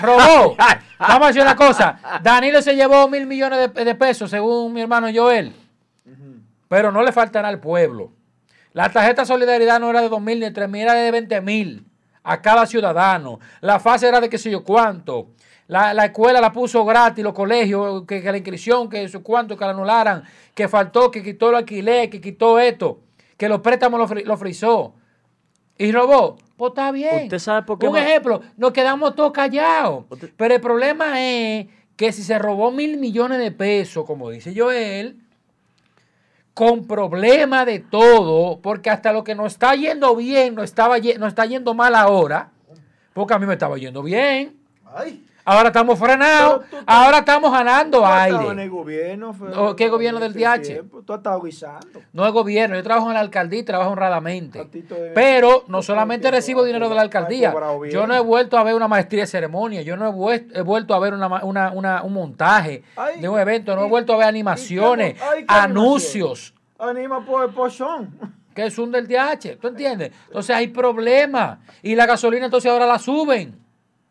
[0.00, 0.56] Robó.
[0.98, 1.98] Vamos a decir una cosa.
[2.22, 5.54] Danilo se llevó mil millones de, de pesos, según mi hermano Joel.
[6.68, 8.12] Pero no le faltará al pueblo.
[8.72, 11.40] La tarjeta Solidaridad no era de dos mil ni de tres mil, era de 20
[11.42, 11.86] mil
[12.24, 13.38] a cada ciudadano.
[13.60, 15.28] La fase era de qué sé yo cuánto.
[15.66, 19.56] La, la escuela la puso gratis, los colegios, que, que la inscripción, que eso cuánto,
[19.56, 20.22] que la anularan,
[20.54, 23.00] que faltó, que quitó el alquiler, que quitó esto,
[23.38, 24.94] que los préstamos lo, fri- lo frizó.
[25.78, 26.36] Y robó.
[26.56, 27.24] Pues está bien.
[27.24, 30.04] ¿Usted sabe por qué Un ejemplo, nos quedamos todos callados.
[30.10, 31.66] Usted- Pero el problema es
[31.96, 35.18] que si se robó mil millones de pesos, como dice Joel,
[36.52, 41.26] con problema de todo, porque hasta lo que nos está yendo bien, no, estaba, no
[41.26, 42.50] está yendo mal ahora,
[43.12, 44.56] porque a mí me estaba yendo bien.
[44.94, 48.62] Ay, Ahora estamos frenados, Pero tú- tú- ahora estamos ganando tú has en aire.
[48.62, 49.76] el gobierno.
[49.76, 50.62] ¿qué gobierno del este DH?
[50.62, 52.00] tiempo, Tú has estado guisando.
[52.14, 54.66] No es gobierno, yo trabajo en la alcaldía y trabajo honradamente.
[55.14, 57.54] Pero no solamente recibo dinero de la alcaldía.
[57.90, 60.62] Yo no he vuelto a ver una maestría de ceremonia, yo no he, vuel- he
[60.62, 64.14] vuelto a ver una, una- una- un montaje Ay, de un evento, no he vuelto
[64.14, 68.10] a ver animaciones, ay, anuncios, Anima por el pochón.
[68.54, 70.12] que es un del DH, ¿tú entiendes?
[70.26, 73.58] Entonces hay problemas y la gasolina entonces ahora la suben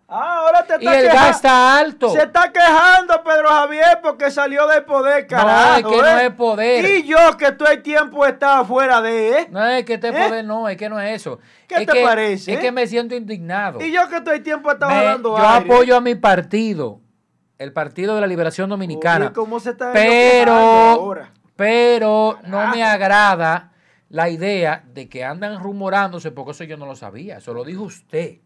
[0.07, 2.09] Ah, ahora te y está el queja- gas está alto.
[2.11, 5.77] Se está quejando Pedro Javier porque salió del poder, carajo.
[5.77, 6.25] es que no ¿eh?
[6.27, 6.85] es poder.
[6.85, 9.47] Y yo que todo el tiempo estaba fuera de, ¿eh?
[9.49, 10.11] No es que este ¿Eh?
[10.27, 11.39] poder, no, es que no es eso.
[11.67, 13.81] ¿Qué es te que, parece, Es que me siento indignado.
[13.81, 15.71] Y yo que todo el tiempo estaba dando yo aire.
[15.71, 16.99] apoyo a mi partido,
[17.57, 19.27] el Partido de la Liberación Dominicana.
[19.27, 21.31] Oye, ¿cómo se está pero, ahora?
[21.55, 23.71] pero no me agrada
[24.09, 27.83] la idea de que andan rumorándose, porque eso yo no lo sabía, eso lo dijo
[27.83, 28.39] usted.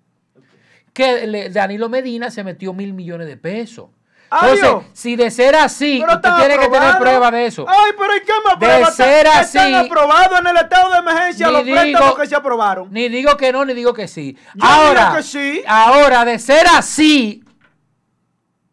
[0.98, 3.90] Que le- Danilo Medina se metió mil millones de pesos.
[4.32, 7.65] Entonces, si de ser así, Pero usted tiene que tener prueba de eso.
[7.69, 8.95] Ay, pero ¿y qué más De pruebas?
[8.95, 12.28] ser Están- así, Están aprobados en el estado de emergencia ni los préstamos digo- que
[12.28, 12.88] se aprobaron.
[12.91, 14.36] Ni digo que no, ni digo que sí.
[14.56, 15.64] Yo ahora, digo que sí.
[15.68, 17.44] ahora, de ser así,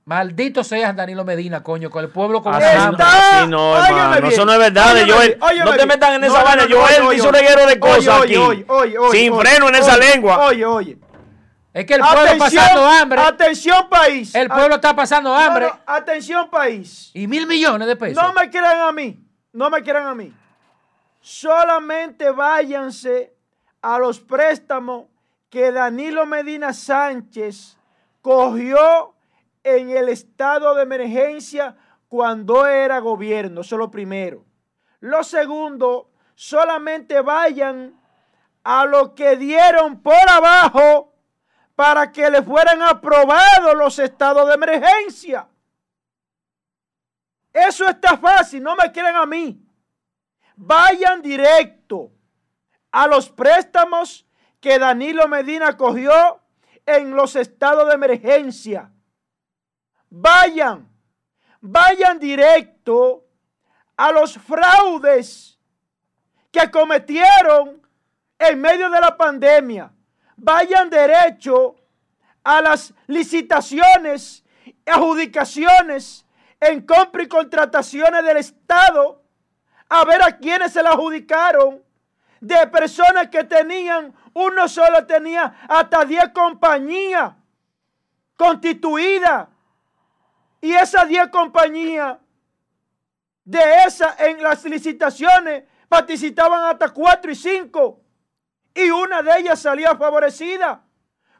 [0.06, 2.90] maldito seas Danilo Medina, coño, con el pueblo como Así no.
[2.92, 4.20] Está- así no, óyeme hermano.
[4.22, 5.28] bien, Eso no es verdad, óyeme Joel.
[5.28, 6.66] bien, óyeme No te metan en esa No, no, vaina.
[6.66, 8.36] no, Joel oye, hizo reguero de cosas oye, aquí.
[8.36, 10.46] oye, oye, oye, Sin oye, freno en esa oye, lengua.
[10.46, 10.98] Oye, oye.
[11.74, 13.20] Es que el pueblo Atención, pasando hambre.
[13.20, 14.32] Atención, país.
[14.32, 15.68] El pueblo está pasando hambre.
[15.84, 17.10] atención, país.
[17.14, 18.22] Y mil millones de pesos.
[18.22, 19.20] No me quieran a mí.
[19.52, 20.32] No me quieran a mí.
[21.20, 23.34] Solamente váyanse
[23.82, 25.06] a los préstamos
[25.50, 27.76] que Danilo Medina Sánchez
[28.22, 29.16] cogió
[29.64, 31.74] en el estado de emergencia
[32.06, 33.62] cuando era gobierno.
[33.62, 34.44] Eso es lo primero.
[35.00, 38.00] Lo segundo, solamente vayan
[38.62, 41.13] a lo que dieron por abajo
[41.74, 45.48] para que le fueran aprobados los estados de emergencia.
[47.52, 49.60] Eso está fácil, no me quieran a mí.
[50.56, 52.12] Vayan directo
[52.90, 54.26] a los préstamos
[54.60, 56.40] que Danilo Medina cogió
[56.86, 58.90] en los estados de emergencia.
[60.10, 60.88] Vayan,
[61.60, 63.24] vayan directo
[63.96, 65.58] a los fraudes
[66.50, 67.82] que cometieron
[68.38, 69.92] en medio de la pandemia.
[70.36, 71.76] Vayan derecho
[72.42, 74.44] a las licitaciones,
[74.86, 76.26] adjudicaciones
[76.60, 79.22] en compra y contrataciones del Estado
[79.88, 81.82] a ver a quienes se la adjudicaron.
[82.40, 87.32] De personas que tenían, uno solo tenía hasta 10 compañías
[88.36, 89.48] constituidas.
[90.60, 92.18] Y esas 10 compañías
[93.44, 98.03] de esas en las licitaciones participaban hasta 4 y 5
[98.74, 100.82] y una de ellas salía favorecida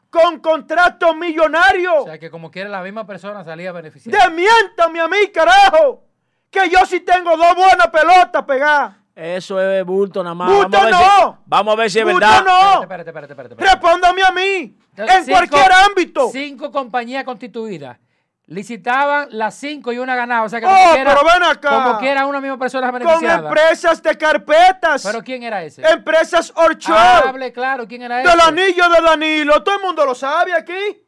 [0.09, 1.93] con contratos millonarios.
[1.99, 4.27] O sea, que como quiera la misma persona salía beneficiada.
[4.27, 6.03] Demiéntame a mí, carajo.
[6.49, 8.95] Que yo sí tengo dos buenas pelotas pegadas.
[9.13, 10.49] Eso es bulto nada más.
[10.49, 11.31] Bulto vamos, a ver no.
[11.33, 12.43] si, vamos a ver si es Bulto verdad.
[12.45, 12.81] no.
[12.81, 13.73] Espérate, espérate, espérate, espérate.
[13.73, 14.77] Respóndame a mí.
[14.91, 16.29] Entonces, En cinco- cualquier ámbito.
[16.31, 17.97] Cinco compañías constituidas.
[18.47, 20.45] Licitaban las cinco y una ganaba.
[20.45, 21.69] O sea que Oh, como quiera, pero ven acá.
[21.83, 23.47] como quiera una misma persona Con beneficiada.
[23.49, 25.03] empresas de carpetas.
[25.03, 25.81] Pero ¿quién era ese?
[25.89, 27.27] empresas Orchard.
[27.27, 28.29] Hable claro, ¿quién era ese?
[28.29, 29.63] del anillo de Danilo.
[29.63, 31.03] Todo el mundo lo sabe aquí.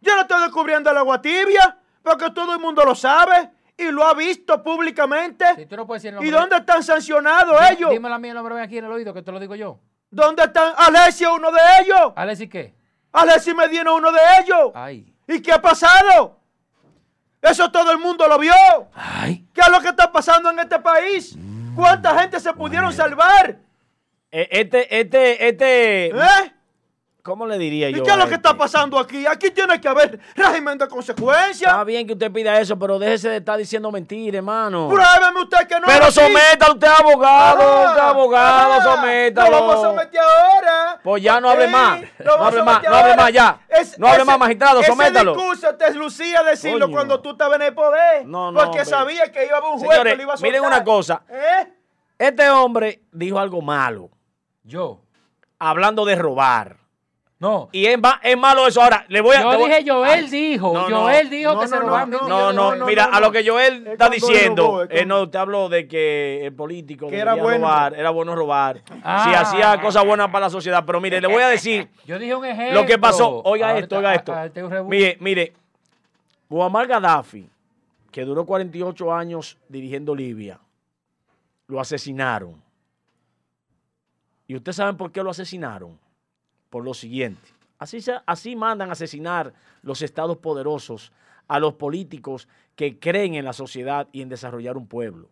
[0.00, 1.78] Yo no estoy descubriendo el agua tibia.
[2.02, 3.50] Porque todo el mundo lo sabe.
[3.76, 5.44] Y lo ha visto públicamente.
[5.56, 7.90] Si tú no puedes decir el ¿Y dónde están sancionados ellos?
[7.90, 9.80] Dímelo a mí el nombre aquí en el oído que te lo digo yo.
[10.10, 12.12] ¿Dónde están Alessio, uno de ellos?
[12.14, 12.74] ¿Alexis qué?
[13.12, 14.70] Alessio Medina, uno de ellos.
[14.74, 15.12] Ay.
[15.26, 16.40] ¿Y qué ha pasado?
[17.44, 18.52] Eso todo el mundo lo vio.
[18.94, 19.46] Ay.
[19.52, 21.36] ¿Qué es lo que está pasando en este país?
[21.76, 23.58] ¿Cuánta gente se pudieron salvar?
[24.30, 26.53] Eh, Este, este, este, ¿Eh?
[27.24, 28.04] ¿Cómo le diría ¿Y yo?
[28.04, 28.58] qué es lo que está este?
[28.58, 29.26] pasando aquí?
[29.26, 31.70] Aquí tiene que haber régimen de consecuencias.
[31.72, 34.88] Está bien que usted pida eso, pero déjese de estar diciendo mentiras, hermano.
[34.88, 38.82] Pruébeme usted que no Pero es sométalo usted abogado, Ajá, usted abogado, ajá.
[38.96, 39.50] sométalo.
[39.50, 41.00] Lo vamos a someter ahora.
[41.02, 42.00] Pues ya no hable más.
[42.24, 43.58] No hable más, no hable más ya.
[43.98, 45.34] No hable más, magistrado, ese sométalo.
[45.34, 46.92] discurso te lucía decirlo Coño.
[46.94, 48.26] cuando tú estabas en el poder.
[48.26, 48.84] No, no, Porque hombre.
[48.84, 50.50] sabía que iba a haber un juez Señores, que lo iba a soltar.
[50.52, 51.22] miren una cosa.
[51.28, 51.72] ¿Eh?
[52.18, 54.10] Este hombre dijo algo malo,
[54.62, 55.00] Yo.
[55.58, 56.76] hablando de robar.
[57.40, 57.68] No.
[57.72, 58.80] Y es, ma- es malo eso.
[58.80, 59.42] Ahora, le voy a.
[59.42, 60.72] Yo voy- dije, Joel Ay, dijo.
[60.72, 61.00] no, no.
[61.02, 62.28] Joel dijo No, que no, se no, robaban no, 20
[62.78, 65.30] No, mira, no, a lo que Joel Es está diciendo, robó, es eh, cuando- no,
[65.30, 67.66] te hablo de que el político Que era bueno.
[67.66, 68.82] robar, era bueno robar.
[69.02, 69.24] Ah.
[69.28, 70.84] Si hacía cosas buenas para la sociedad.
[70.86, 72.80] Pero mire, le voy a decir Yo dije un ejemplo.
[72.80, 73.42] lo que pasó.
[73.44, 74.32] Oiga Ahorita- esto, oiga esto.
[74.32, 75.52] a- Mire, mire,
[76.48, 77.50] Muammar Gaddafi,
[78.12, 80.60] que duró 48 años dirigiendo Libia,
[81.66, 82.62] lo asesinaron.
[84.46, 85.98] ¿Y ustedes saben por qué lo asesinaron?
[86.74, 87.48] Por lo siguiente.
[87.78, 91.12] Así, así mandan asesinar los estados poderosos
[91.46, 95.30] a los políticos que creen en la sociedad y en desarrollar un pueblo.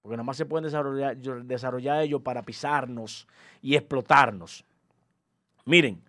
[0.00, 3.28] Porque nada más se pueden desarrollar, desarrollar ellos para pisarnos
[3.60, 4.64] y explotarnos.
[5.66, 6.02] Miren,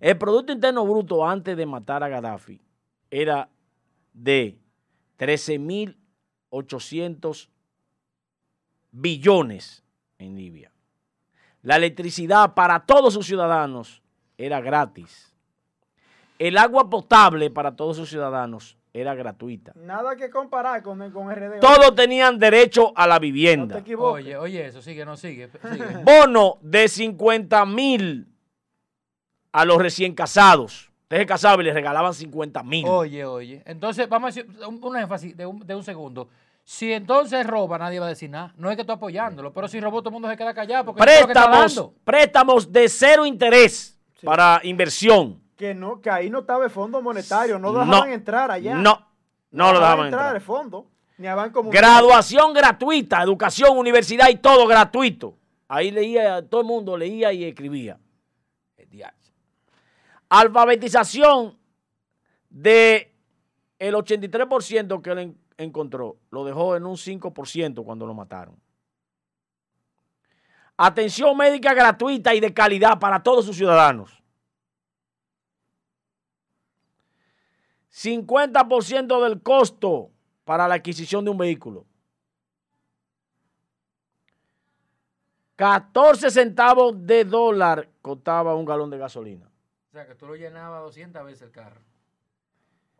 [0.00, 2.60] el Producto Interno Bruto antes de matar a Gaddafi
[3.10, 3.48] era
[4.12, 4.58] de
[5.18, 7.48] 13.800
[8.92, 9.82] billones
[10.18, 10.73] en Libia.
[11.64, 14.02] La electricidad para todos sus ciudadanos
[14.38, 15.34] era gratis.
[16.38, 19.72] El agua potable para todos sus ciudadanos era gratuita.
[19.74, 21.60] Nada que comparar con, el- con RD.
[21.60, 23.82] Todos tenían derecho a la No te vivienda.
[23.98, 25.48] Oye, oye, eso sigue, no sigue.
[25.72, 25.84] sigue.
[26.04, 28.28] Bono de 50 mil
[29.50, 30.90] a los recién casados.
[31.04, 32.86] Usted se casaba y le regalaban 50 mil.
[32.86, 33.62] Oye, oye.
[33.64, 36.28] Entonces, vamos a decir un, un énfasis de un, de un segundo.
[36.66, 38.54] Si entonces roba, nadie va a decir nada.
[38.56, 41.00] No es que estoy apoyándolo, pero si robó, todo el mundo se queda callado porque
[41.00, 45.42] que préstamos, préstamos de cero interés para inversión.
[45.56, 47.80] Que no, que ahí no estaba el fondo monetario, no No.
[47.80, 48.74] dejaban entrar allá.
[48.76, 49.06] No,
[49.50, 50.36] no lo dejaban entrar entrar.
[50.36, 50.86] el fondo,
[51.18, 51.82] ni a Banco Mundial.
[51.84, 55.36] Graduación gratuita, educación, universidad y todo gratuito.
[55.68, 57.98] Ahí leía, todo el mundo leía y escribía.
[60.28, 61.56] Alfabetización
[62.48, 63.12] de
[63.78, 68.60] el 83% que él en- encontró, lo dejó en un 5% cuando lo mataron.
[70.76, 74.22] Atención médica gratuita y de calidad para todos sus ciudadanos.
[77.92, 80.10] 50% del costo
[80.44, 81.86] para la adquisición de un vehículo.
[85.56, 89.48] 14 centavos de dólar costaba un galón de gasolina.
[89.90, 91.80] O sea, que tú lo llenabas 200 veces el carro.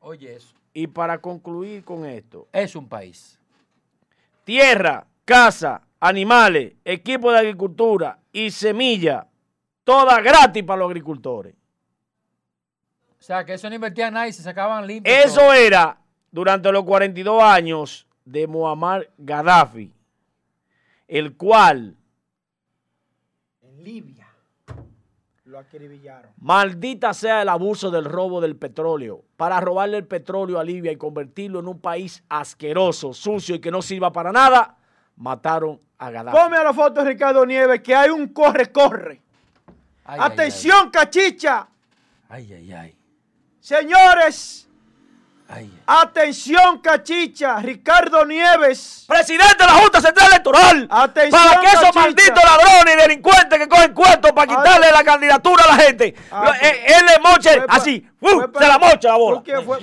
[0.06, 0.54] Oye, eso.
[0.74, 3.38] Y para concluir con esto, Es un país.
[4.44, 9.26] tierra, casa, animales, equipo de agricultura y semilla,
[9.84, 11.54] toda gratis para los agricultores.
[13.18, 15.16] O sea, que eso no invertían nada y se sacaban limpios.
[15.24, 15.54] Eso todo.
[15.54, 15.96] era
[16.30, 19.90] durante los 42 años de Muammar Gaddafi,
[21.08, 21.96] el cual,
[23.62, 24.23] En Libia
[25.54, 26.32] lo acribillaron.
[26.38, 30.96] maldita sea el abuso del robo del petróleo, para robarle el petróleo a Libia y
[30.96, 34.76] convertirlo en un país asqueroso, sucio y que no sirva para nada,
[35.16, 36.36] mataron a Gaddafi.
[36.36, 39.22] Ponme a la foto de Ricardo Nieves que hay un corre-corre.
[40.04, 41.68] Ay, ay, Atención, cachicha.
[42.28, 42.96] Ay, ay, ay.
[43.60, 44.63] Señores,
[45.48, 47.58] ay, atención, cachicha.
[47.60, 49.04] Ricardo Nieves.
[49.08, 52.00] Presidente de la Junta Central Electoral, Atención, para que esos cachicha.
[52.00, 56.44] malditos ladrones y delincuentes que cogen cuentos para quitarle la candidatura a la gente, Ah,
[56.46, 58.40] lo- eh, él le moche Fue así, ¡uh!
[58.40, 59.36] se para- la mocha la bola.
[59.36, 59.78] ¿Por qué fue,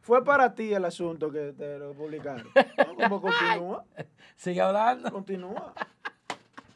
[0.00, 2.50] fue para ti el asunto que te lo publicaron.
[2.96, 3.84] ¿Cómo continúa?
[4.36, 5.10] Sigue hablando.
[5.12, 5.72] Continúa.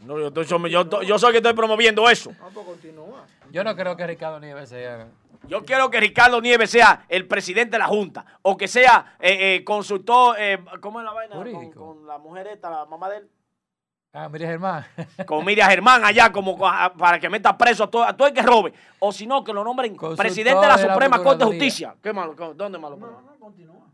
[0.07, 2.31] No, yo, estoy- yo, yo- yo soy el que estoy promoviendo eso.
[2.39, 2.79] Pues.
[3.51, 5.09] Yo no creo que Ricardo Nieves sea.
[5.49, 9.57] Yo quiero que Ricardo Nieves sea el presidente de la Junta o que sea eh,
[9.57, 11.37] eh, consultor, eh, ¿cómo es la vaina?
[11.75, 13.31] Con, la mujer esta, la mamá de él.
[14.13, 14.83] Ah, mire, Germán.
[15.27, 18.41] Con Miriam Germán allá como para que meta preso a todo, a todo el que
[18.41, 18.73] robe.
[18.99, 21.51] O si no, que lo nombren Consultor presidente de la de la Suprema Corte de.
[21.51, 21.95] Justicia.
[22.03, 22.35] ¿Qué malo?
[22.55, 22.97] ¿Dónde malo?
[22.97, 23.86] No, no, continúa.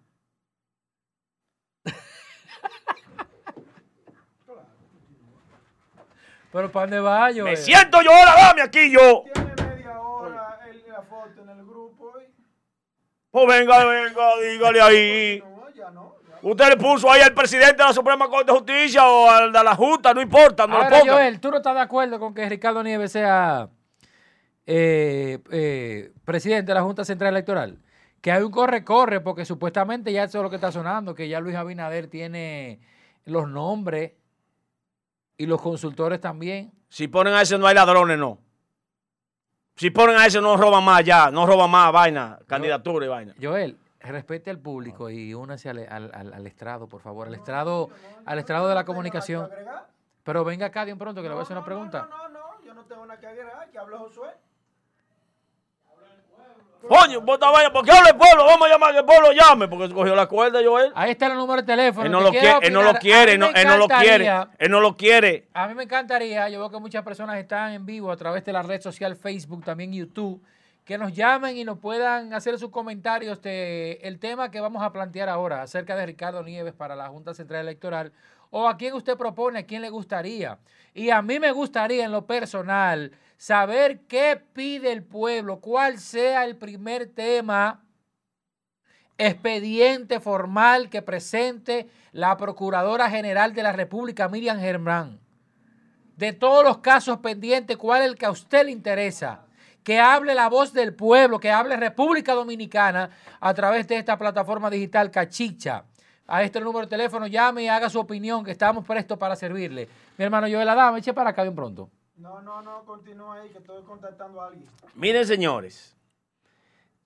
[6.52, 7.44] Pero ¿para dónde va yo?
[7.44, 9.24] Me siento yo ahora, dame aquí yo.
[9.32, 12.12] Tiene media hora el- la foto en el grupo.
[13.30, 15.40] Pues venga, venga, dígale ahí.
[15.44, 16.14] No, ya no.
[16.28, 19.50] Ya Usted le puso ahí al presidente de la Suprema Corte de Justicia o al
[19.52, 21.12] de la Junta, no importa, no Ahora, lo ponga.
[21.14, 23.68] Joel, ¿tú no estás de acuerdo con que Ricardo Nieves sea
[24.66, 27.78] eh, eh, presidente de la Junta Central Electoral?
[28.20, 31.40] Que hay un corre-corre, porque supuestamente ya eso es lo que está sonando, que ya
[31.40, 32.78] Luis Abinader tiene
[33.24, 34.12] los nombres
[35.36, 36.72] y los consultores también.
[36.88, 38.38] Si ponen a ese no hay ladrones, no.
[39.76, 43.34] Si ponen a ese no roban más ya, no roban más vaina, candidatura y vaina.
[43.40, 47.88] Joel, respete al público y únase al, al- al- al estrado, por favor, al estrado,
[48.26, 49.48] al estrado de la comunicación.
[50.22, 52.06] Pero venga acá de un pronto que le voy a hacer una pregunta.
[52.10, 54.28] No, no, yo no tengo nada que agregar, que hable Josué.
[56.88, 58.44] Coño, bota vaina, ¿por qué habla el pueblo?
[58.44, 60.90] Vamos a llamar que el pueblo llame, porque se cogió la cuerda, Joel.
[60.94, 62.06] Ahí está el número de teléfono.
[62.06, 64.70] Él no lo quiere, él no lo quiere, él no, él no lo quiere, él
[64.70, 65.48] no lo quiere.
[65.54, 68.52] A mí me encantaría, yo veo que muchas personas están en vivo a través de
[68.52, 70.42] la red social Facebook, también YouTube,
[70.84, 74.92] que nos llamen y nos puedan hacer sus comentarios de el tema que vamos a
[74.92, 78.12] plantear ahora acerca de Ricardo Nieves para la Junta Central Electoral
[78.50, 80.58] o a quién usted propone, a quién le gustaría.
[80.94, 86.44] Y a mí me gustaría en lo personal saber qué pide el pueblo, cuál sea
[86.44, 87.84] el primer tema
[89.18, 95.18] expediente formal que presente la Procuradora General de la República, Miriam Germán.
[96.16, 99.44] De todos los casos pendientes, ¿cuál es el que a usted le interesa?
[99.82, 103.10] Que hable la voz del pueblo, que hable República Dominicana
[103.40, 105.82] a través de esta plataforma digital Cachicha.
[106.28, 109.88] A este número de teléfono llame y haga su opinión, que estamos prestos para servirle.
[110.16, 111.90] Mi hermano Joel Adame, eche para acá un pronto.
[112.16, 114.68] No, no, no, continúa ahí, que estoy contactando a alguien.
[114.94, 115.96] Miren, señores.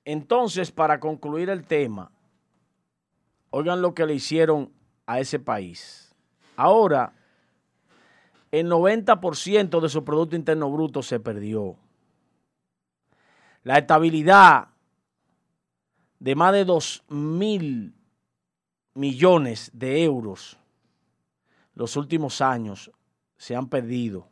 [0.04, 2.10] Entonces, para concluir el tema,
[3.50, 4.72] oigan lo que le hicieron
[5.06, 6.14] a ese país.
[6.56, 7.12] Ahora,
[8.50, 11.76] el 90% de su Producto Interno Bruto se perdió.
[13.62, 14.68] La estabilidad
[16.18, 17.94] de más de 2 mil
[18.94, 20.58] millones de euros
[21.74, 22.90] los últimos años
[23.36, 24.28] se han perdido.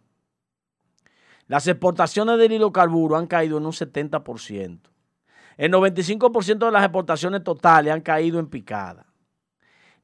[1.47, 4.79] Las exportaciones del hidrocarburo han caído en un 70%.
[5.57, 9.07] El 95% de las exportaciones totales han caído en picada.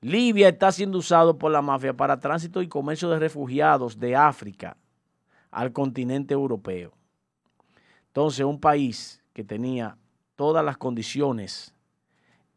[0.01, 4.77] Libia está siendo usado por la mafia para tránsito y comercio de refugiados de África
[5.51, 6.93] al continente europeo.
[8.07, 9.97] Entonces, un país que tenía
[10.37, 11.75] todas las condiciones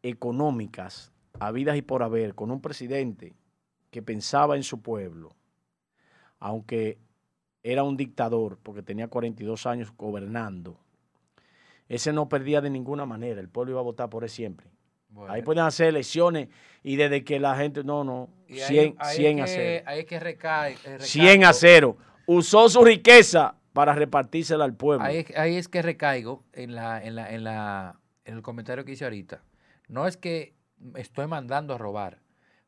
[0.02, 3.34] económicas habidas y por haber, con un presidente
[3.90, 5.34] que pensaba en su pueblo,
[6.38, 6.98] aunque
[7.64, 10.78] era un dictador porque tenía 42 años gobernando,
[11.88, 14.68] ese no perdía de ninguna manera, el pueblo iba a votar por él siempre.
[15.28, 16.48] Ahí pueden hacer elecciones
[16.82, 19.56] y desde que la gente, no, no, Y ahí- 100, ahí 100 a es que-
[19.78, 19.84] 0.
[19.86, 20.72] Ahí es que recae.
[20.84, 21.96] eh, 100 a recaigo.
[21.96, 21.98] 0.
[22.26, 25.04] Usó su riqueza para repartírsela al pueblo.
[25.04, 28.84] Ahí, es- ahí es que recaigo en, la, en, la, en, la, en el comentario
[28.84, 29.42] que hice ahorita.
[29.88, 30.54] No es que
[30.96, 32.18] estoy mandando a robar,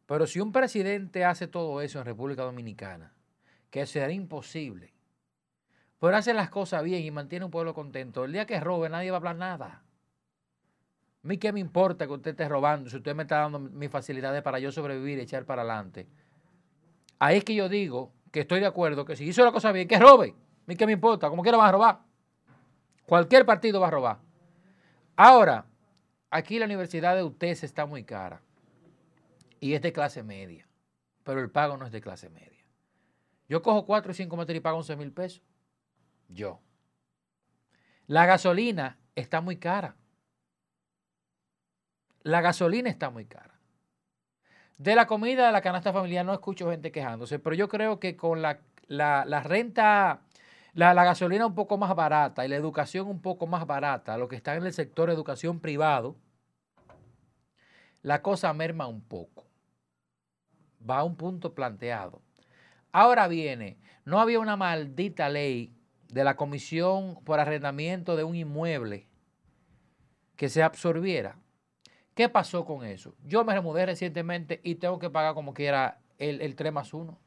[0.07, 3.13] pero si un presidente hace todo eso en República Dominicana,
[3.71, 4.93] que será imposible,
[5.99, 9.11] pero hace las cosas bien y mantiene un pueblo contento, el día que robe nadie
[9.11, 9.83] va a hablar nada.
[11.25, 13.91] A mí qué me importa que usted esté robando si usted me está dando mis
[13.91, 16.07] facilidades para yo sobrevivir y echar para adelante.
[17.19, 19.89] Ahí es que yo digo que estoy de acuerdo que si hizo la cosa bien,
[19.89, 20.37] que robe.
[20.37, 22.01] A mí qué me importa, como quiera van a robar.
[23.07, 24.19] Cualquier partido va a robar.
[25.17, 25.67] Ahora,
[26.31, 28.43] aquí la universidad de UTES está muy cara
[29.59, 30.69] y es de clase media,
[31.25, 32.56] pero el pago no es de clase media.
[33.49, 35.43] Yo cojo 4 y 5 metros y pago 11 mil pesos.
[36.29, 36.61] Yo.
[38.07, 39.97] La gasolina está muy cara.
[42.23, 43.55] La gasolina está muy cara.
[44.79, 48.17] De la comida de la canasta familiar no escucho gente quejándose, pero yo creo que
[48.17, 50.21] con la, la- la renta,
[50.75, 54.29] la, la gasolina un poco más barata y la educación un poco más barata, lo
[54.29, 56.17] que está en el sector educación privado,
[58.03, 59.45] la cosa merma un poco.
[60.89, 62.21] Va a un punto planteado.
[62.97, 65.77] Ahora viene, no había una maldita ley
[66.09, 69.07] de la comisión por arrendamiento de un inmueble
[70.35, 71.37] que se absorbiera.
[72.15, 73.15] ¿Qué pasó con eso?
[73.23, 77.19] Yo me remudé recientemente y tengo que pagar como quiera el, el 3 más 1.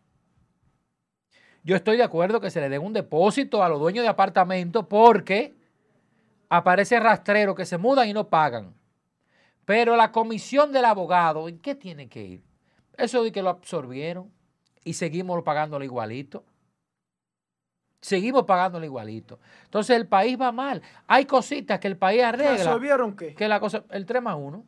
[1.61, 4.87] Yo estoy de acuerdo que se le dé un depósito a los dueños de apartamentos
[4.89, 5.55] porque
[6.49, 8.73] aparece rastrero que se mudan y no pagan.
[9.65, 12.43] Pero la comisión del abogado, ¿en qué tiene que ir?
[12.97, 14.31] Eso de que lo absorbieron
[14.89, 16.43] y seguimos pagándolo igualito.
[18.01, 19.39] Seguimos pagándolo igualito.
[19.65, 20.81] Entonces el país va mal.
[21.05, 22.53] Hay cositas que el país arregla.
[22.57, 23.35] ¿Resolvieron qué?
[23.35, 24.65] Que la cosa, el 3 más 1.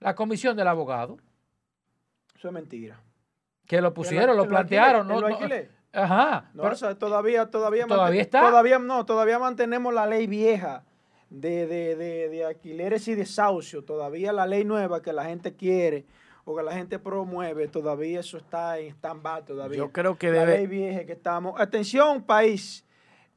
[0.00, 1.16] La comisión del abogado,
[2.36, 3.00] Eso es mentira.
[3.66, 5.02] que lo pusieron, ¿En lo plantearon.
[5.02, 5.06] alquiler?
[5.06, 5.70] no- ¿En lo no- alquiler?
[5.94, 6.50] Ajá.
[6.54, 8.40] No, pero- o sea, todavía, todavía, ¿Todavía está?
[8.40, 10.84] Todavía no, todavía mantenemos la ley vieja
[11.30, 16.04] de, de, de, de alquileres y desahucio, todavía la ley nueva que la gente quiere
[16.44, 19.78] o que la gente promueve, todavía eso está en stand-by todavía.
[19.78, 21.60] Yo creo que la debe- ley vieja que estamos.
[21.60, 22.84] Atención, país.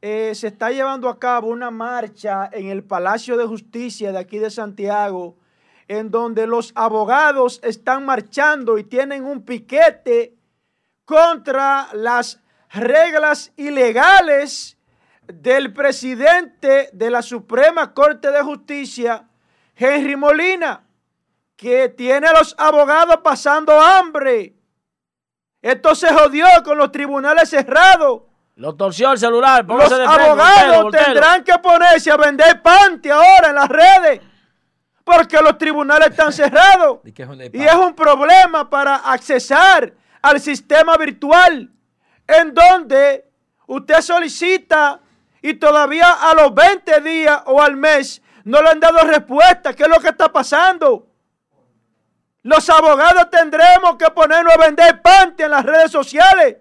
[0.01, 4.37] Eh, se está llevando a cabo una marcha en el Palacio de Justicia de aquí
[4.39, 5.35] de Santiago,
[5.87, 10.33] en donde los abogados están marchando y tienen un piquete
[11.05, 12.41] contra las
[12.71, 14.77] reglas ilegales
[15.27, 19.27] del presidente de la Suprema Corte de Justicia,
[19.75, 20.84] Henry Molina,
[21.55, 24.53] que tiene a los abogados pasando hambre.
[25.61, 28.21] Esto se jodió con los tribunales cerrados.
[28.55, 29.65] Lo torció el celular.
[29.65, 34.21] Los abogados tendrán que ponerse a vender panty ahora en las redes,
[35.03, 36.99] porque los tribunales están cerrados.
[37.03, 41.69] ¿Y Y es un problema para accesar al sistema virtual,
[42.27, 43.29] en donde
[43.67, 44.99] usted solicita
[45.41, 49.73] y todavía a los 20 días o al mes no le han dado respuesta.
[49.73, 51.07] ¿Qué es lo que está pasando?
[52.45, 56.57] Los abogados tendremos que ponernos a vender panty en las redes sociales.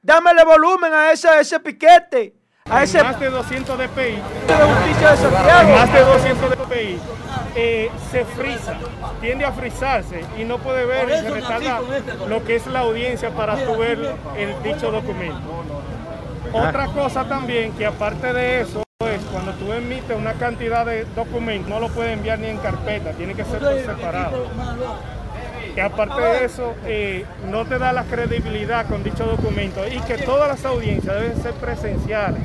[0.00, 2.32] Dámele volumen a ese, a ese piquete,
[2.70, 5.74] a ese más de 200 dpi, de justicia de Santiago.
[5.74, 6.98] más de 200 dpi,
[7.56, 8.76] eh, se frisa,
[9.20, 11.80] tiende a frizarse y no puede ver, se retarda
[12.28, 15.64] lo que es la audiencia para tu ver el dicho documento.
[16.52, 21.68] Otra cosa también que aparte de eso es cuando tú emites una cantidad de documentos,
[21.68, 24.46] no lo puedes enviar ni en carpeta, tiene que ser por separado.
[25.76, 30.16] Y aparte de eso, eh, no te da la credibilidad con dicho documento y que
[30.16, 32.42] todas las audiencias deben ser presenciales,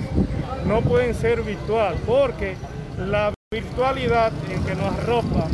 [0.66, 2.58] no pueden ser virtual, porque
[2.98, 5.48] la virtualidad en que nos arropa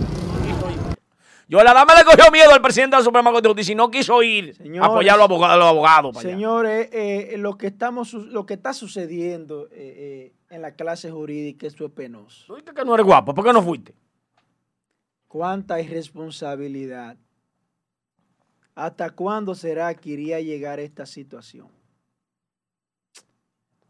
[1.48, 3.76] Yo la dama le cogió miedo al presidente de la Suprema Corte de Justicia y
[3.76, 5.54] no quiso ir Señores, a apoyar a los abogados.
[5.54, 6.36] a los abogados para allá.
[6.36, 11.68] Señores, eh, lo, que estamos, lo que está sucediendo eh, eh, en la clase jurídica,
[11.68, 12.44] eso es penoso.
[12.48, 13.94] Tú dices que no eres guapo, ¿por qué no fuiste?
[15.28, 17.18] Cuánta irresponsabilidad.
[18.78, 21.68] ¿Hasta cuándo será que iría a llegar esta situación?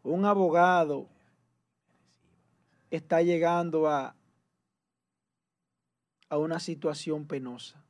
[0.02, 1.10] Un abogado
[2.90, 4.16] está llegando a,
[6.30, 7.84] a una situación penosa.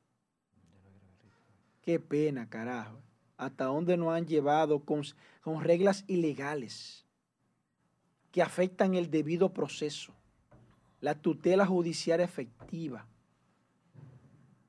[1.83, 2.99] Qué pena, carajo.
[3.37, 5.03] Hasta dónde nos han llevado con,
[5.41, 7.07] con reglas ilegales
[8.33, 10.13] que afectan el debido proceso,
[11.01, 13.07] la tutela judicial efectiva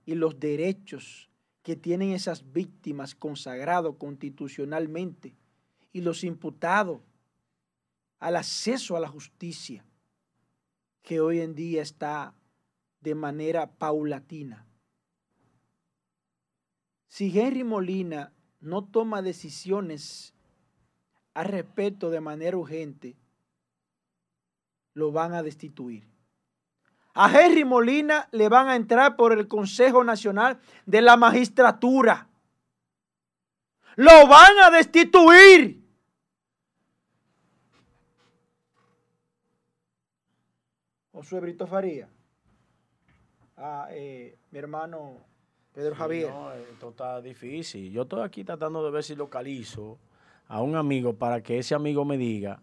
[0.06, 1.28] y los derechos
[1.70, 5.36] que tienen esas víctimas consagrados constitucionalmente
[5.94, 7.00] y los imputados
[8.18, 9.86] al acceso a la justicia
[11.04, 12.34] que hoy en día está
[13.02, 14.66] de manera paulatina.
[17.08, 20.34] Si Henry Molina no toma decisiones
[21.36, 23.16] al respecto de manera urgente,
[24.96, 26.08] lo van a destituir.
[27.22, 32.30] A Henry Molina le van a entrar por el Consejo Nacional de la Magistratura.
[33.98, 35.84] Lo van a destituir.
[41.12, 42.08] Josué Brito Faría.
[43.58, 45.18] Ah, eh, mi hermano
[45.74, 46.30] Pedro Javier.
[46.30, 47.91] No, esto está difícil.
[47.91, 50.00] Yo estoy aquí tratando de ver si localizo
[50.48, 52.62] a un amigo para que ese amigo me diga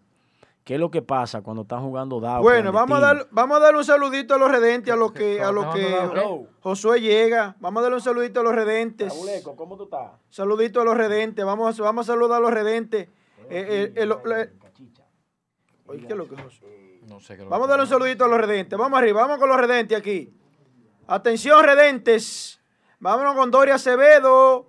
[0.67, 2.41] qué es lo que pasa cuando están jugando dados.
[2.43, 5.41] Bueno, vamos a, dar, vamos a darle un saludito a los redentes, a los que,
[5.41, 6.45] a los que.
[6.59, 7.55] Josué llega.
[7.61, 9.13] Vamos a darle un saludito a los redentes.
[9.13, 10.11] Raúleco, ¿cómo tú estás?
[10.29, 11.45] Saludito a los redentes.
[11.45, 13.07] Vamos, vamos a saludar a los redentes.
[13.49, 14.49] Eh, eh, el- el-
[15.85, 16.99] Oye, ¿qué es lo que es Josué?
[17.07, 18.77] No sé qué lo Vamos a darle un saludito a los redentes.
[18.77, 20.33] Vamos arriba, vamos con los redentes aquí.
[21.07, 22.59] Atención, redentes.
[22.99, 24.67] Vámonos con Doria Acevedo,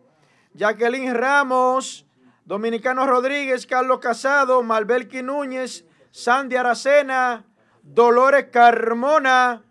[0.55, 2.07] Jacqueline Ramos,
[2.45, 5.85] Dominicano Rodríguez, Carlos Casado, Malbelki Núñez,
[6.19, 7.45] Sandy Aracena,
[7.81, 9.63] Dolores Carmona,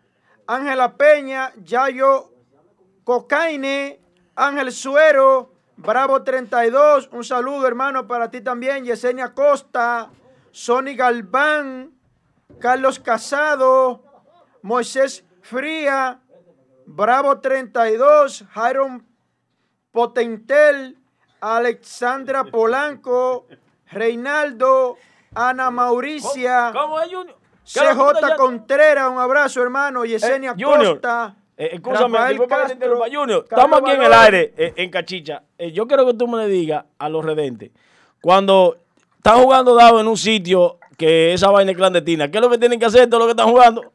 [0.48, 2.32] Ángela Peña, Yayo
[3.04, 4.00] Cocaine,
[4.34, 10.10] Ángel Suero, Bravo 32, un saludo hermano para ti también, Yesenia Costa,
[10.52, 11.92] Sony Galván,
[12.62, 14.06] Carlos Casado,
[14.62, 16.22] Moisés Fría,
[16.86, 19.06] Bravo 32, Jairon
[19.92, 20.98] Potentel,
[21.42, 23.48] Alexandra Polanco,
[23.92, 24.98] Reinaldo,
[25.34, 27.36] Ana Mauricia, ¿Cómo es, Junior?
[27.74, 31.36] ¿Qué es lo CJ Contreras, un abrazo hermano, Yesenia Eh, Junior, Costa.
[31.58, 33.46] Eh, escúchame, Rafael disculpa que te Castro, interrumpa, Junior.
[33.48, 35.44] Carlos Estamos aquí en el aire, eh, en Cachicha.
[35.58, 37.72] Eh, yo quiero que tú me le digas a los redentes,
[38.22, 38.78] cuando
[39.18, 42.58] están jugando dados en un sitio que esa vaina es clandestina, ¿qué es lo que
[42.58, 43.92] tienen que hacer todos los que están jugando?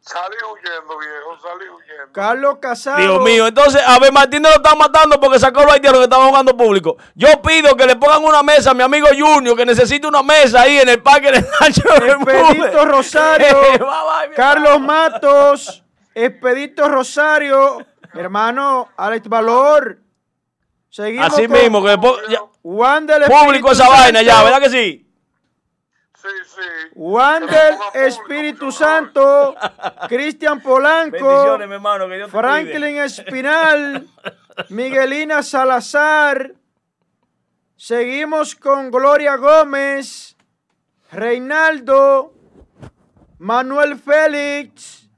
[0.00, 1.83] Salí huyendo, viejo, salí huyendo.
[2.12, 2.98] Carlos Casado.
[2.98, 6.28] Dios mío, entonces a ver, Martínez lo están matando porque sacó los haitianos que estaban
[6.28, 6.96] jugando público.
[7.14, 10.62] Yo pido que le pongan una mesa a mi amigo Junior, que necesita una mesa
[10.62, 13.56] ahí en el parque de Nacho Expedito Rosario.
[14.36, 15.82] Carlos Matos.
[16.14, 17.84] Expedito Rosario.
[18.12, 19.98] Hermano, Alex Valor.
[20.88, 24.42] Seguimos Así con mismo, que después ya- Juan del público esa vaina ya.
[24.44, 25.03] ¿verdad que sí?
[26.24, 26.90] Sí, sí.
[26.94, 27.76] Juan del
[28.06, 29.54] Espíritu Santo,
[30.08, 34.08] Cristian Polanco, Bendiciones, mi hermano, que Dios te Franklin Espinal,
[34.70, 36.54] Miguelina Salazar.
[37.76, 40.34] Seguimos con Gloria Gómez,
[41.12, 42.32] Reinaldo,
[43.36, 45.10] Manuel Félix,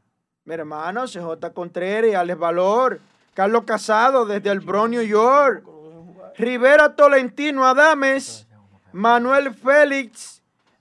[0.44, 3.00] mi hermano CJ Contreras, Alex Valor,
[3.32, 5.64] Carlos Casado desde el Bronx, New York,
[6.36, 8.48] Rivera Tolentino Adames,
[8.90, 10.35] Manuel Félix,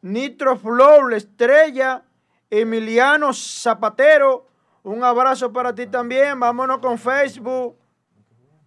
[0.05, 2.03] Nitro Flow, La Estrella,
[2.51, 4.45] Emiliano Zapatero.
[4.83, 6.39] Un abrazo para ti también.
[6.39, 7.75] Vámonos con Facebook.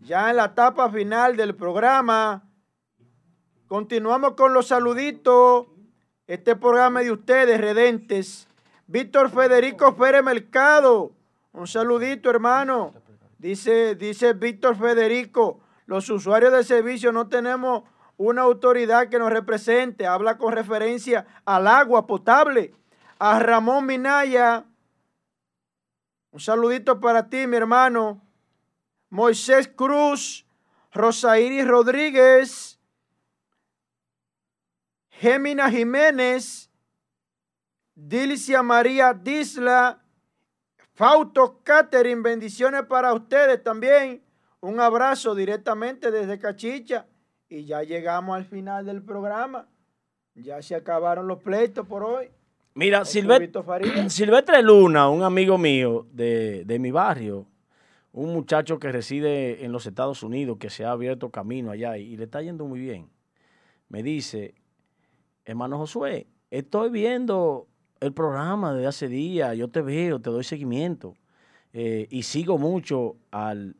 [0.00, 2.42] Ya en la etapa final del programa.
[3.68, 5.68] Continuamos con los saluditos.
[6.26, 8.48] Este programa es de ustedes, redentes.
[8.88, 11.12] Víctor Federico Pérez Mercado.
[11.52, 12.94] Un saludito, hermano.
[13.38, 17.84] Dice, dice Víctor Federico, los usuarios del servicio no tenemos
[18.18, 20.06] una autoridad que nos represente.
[20.06, 22.74] Habla con referencia al agua potable.
[23.18, 24.66] A Ramón Minaya.
[26.30, 28.20] Un saludito para ti, mi hermano.
[29.08, 30.44] Moisés Cruz.
[30.92, 32.78] Rosairis Rodríguez.
[35.10, 36.70] Gémina Jiménez.
[37.94, 40.02] Dilcia María Disla.
[40.94, 44.24] Fausto Catering, bendiciones para ustedes también.
[44.60, 47.07] Un abrazo directamente desde Cachicha.
[47.48, 49.68] Y ya llegamos al final del programa.
[50.34, 52.28] Ya se acabaron los pleitos por hoy.
[52.74, 53.50] Mira, Silvestre.
[54.10, 57.46] Silvestre Luna, un amigo mío de, de mi barrio,
[58.12, 62.02] un muchacho que reside en los Estados Unidos, que se ha abierto camino allá y,
[62.02, 63.08] y le está yendo muy bien,
[63.88, 64.54] me dice,
[65.44, 67.66] hermano Josué, estoy viendo
[68.00, 71.16] el programa desde hace días, yo te veo, te doy seguimiento
[71.72, 73.76] eh, y sigo mucho al,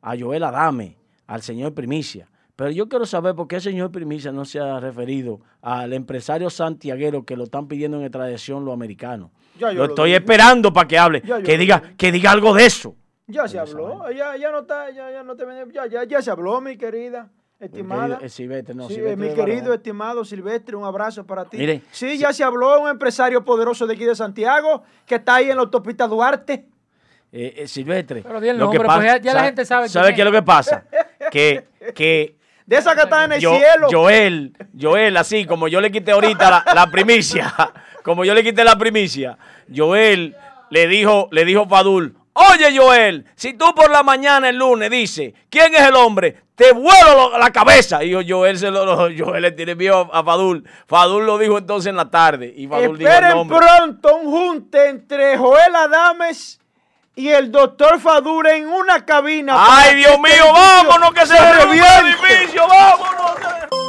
[0.00, 0.96] a Joel Adame,
[1.26, 2.28] al señor Primicia.
[2.58, 6.50] Pero yo quiero saber por qué el señor Primicia no se ha referido al empresario
[6.50, 9.30] santiaguero que lo están pidiendo en extradición los americanos.
[9.60, 10.16] Ya yo lo lo estoy dije.
[10.18, 12.96] esperando para que hable, que lo diga, que diga algo de eso.
[13.28, 16.32] Ya se habló, ya, ya no está, ya, ya no te ya, ya, ya se
[16.32, 17.30] habló, mi querida,
[17.60, 18.06] estimada.
[18.16, 21.58] querido, eh, Silvestre, no, Sí, Silvestre mi querido estimado Silvestre, un abrazo para ti.
[21.58, 25.48] Mire, sí, ya se habló, un empresario poderoso de aquí de Santiago, que está ahí
[25.48, 26.66] en la autopista Duarte.
[27.30, 28.22] Eh, eh, Silvestre.
[28.22, 30.22] Pero di el lo que pasa- pues ya- ya la ¿sabe- gente sabe ¿Sabe qué
[30.22, 30.86] es lo que pasa?
[31.30, 32.34] Que, que
[32.68, 33.88] De esa que está en el Yo- cielo.
[33.90, 37.54] Joel, Joel, así como yo le quité ahorita la, la primicia,
[38.04, 39.38] como yo le quité la primicia,
[39.74, 40.36] Joel
[40.70, 44.90] le dijo, le dijo a Fadul, oye Joel, si tú por la mañana el lunes
[44.90, 46.42] dices, ¿quién es el hombre?
[46.54, 48.04] Te vuelo lo- la cabeza.
[48.04, 50.62] Y yo, Joel, se lo, lo- Joel le tiene miedo a Fadul.
[50.86, 52.52] Fadul lo dijo entonces en la tarde.
[52.54, 53.58] Y Fadul dijo el Esperen nombre.
[53.58, 56.60] pronto un junte entre Joel Adames
[57.18, 59.54] y el doctor Fadura en una cabina.
[59.56, 63.87] Ay, Dios mío, vámonos que se revienta el edificio, vámonos.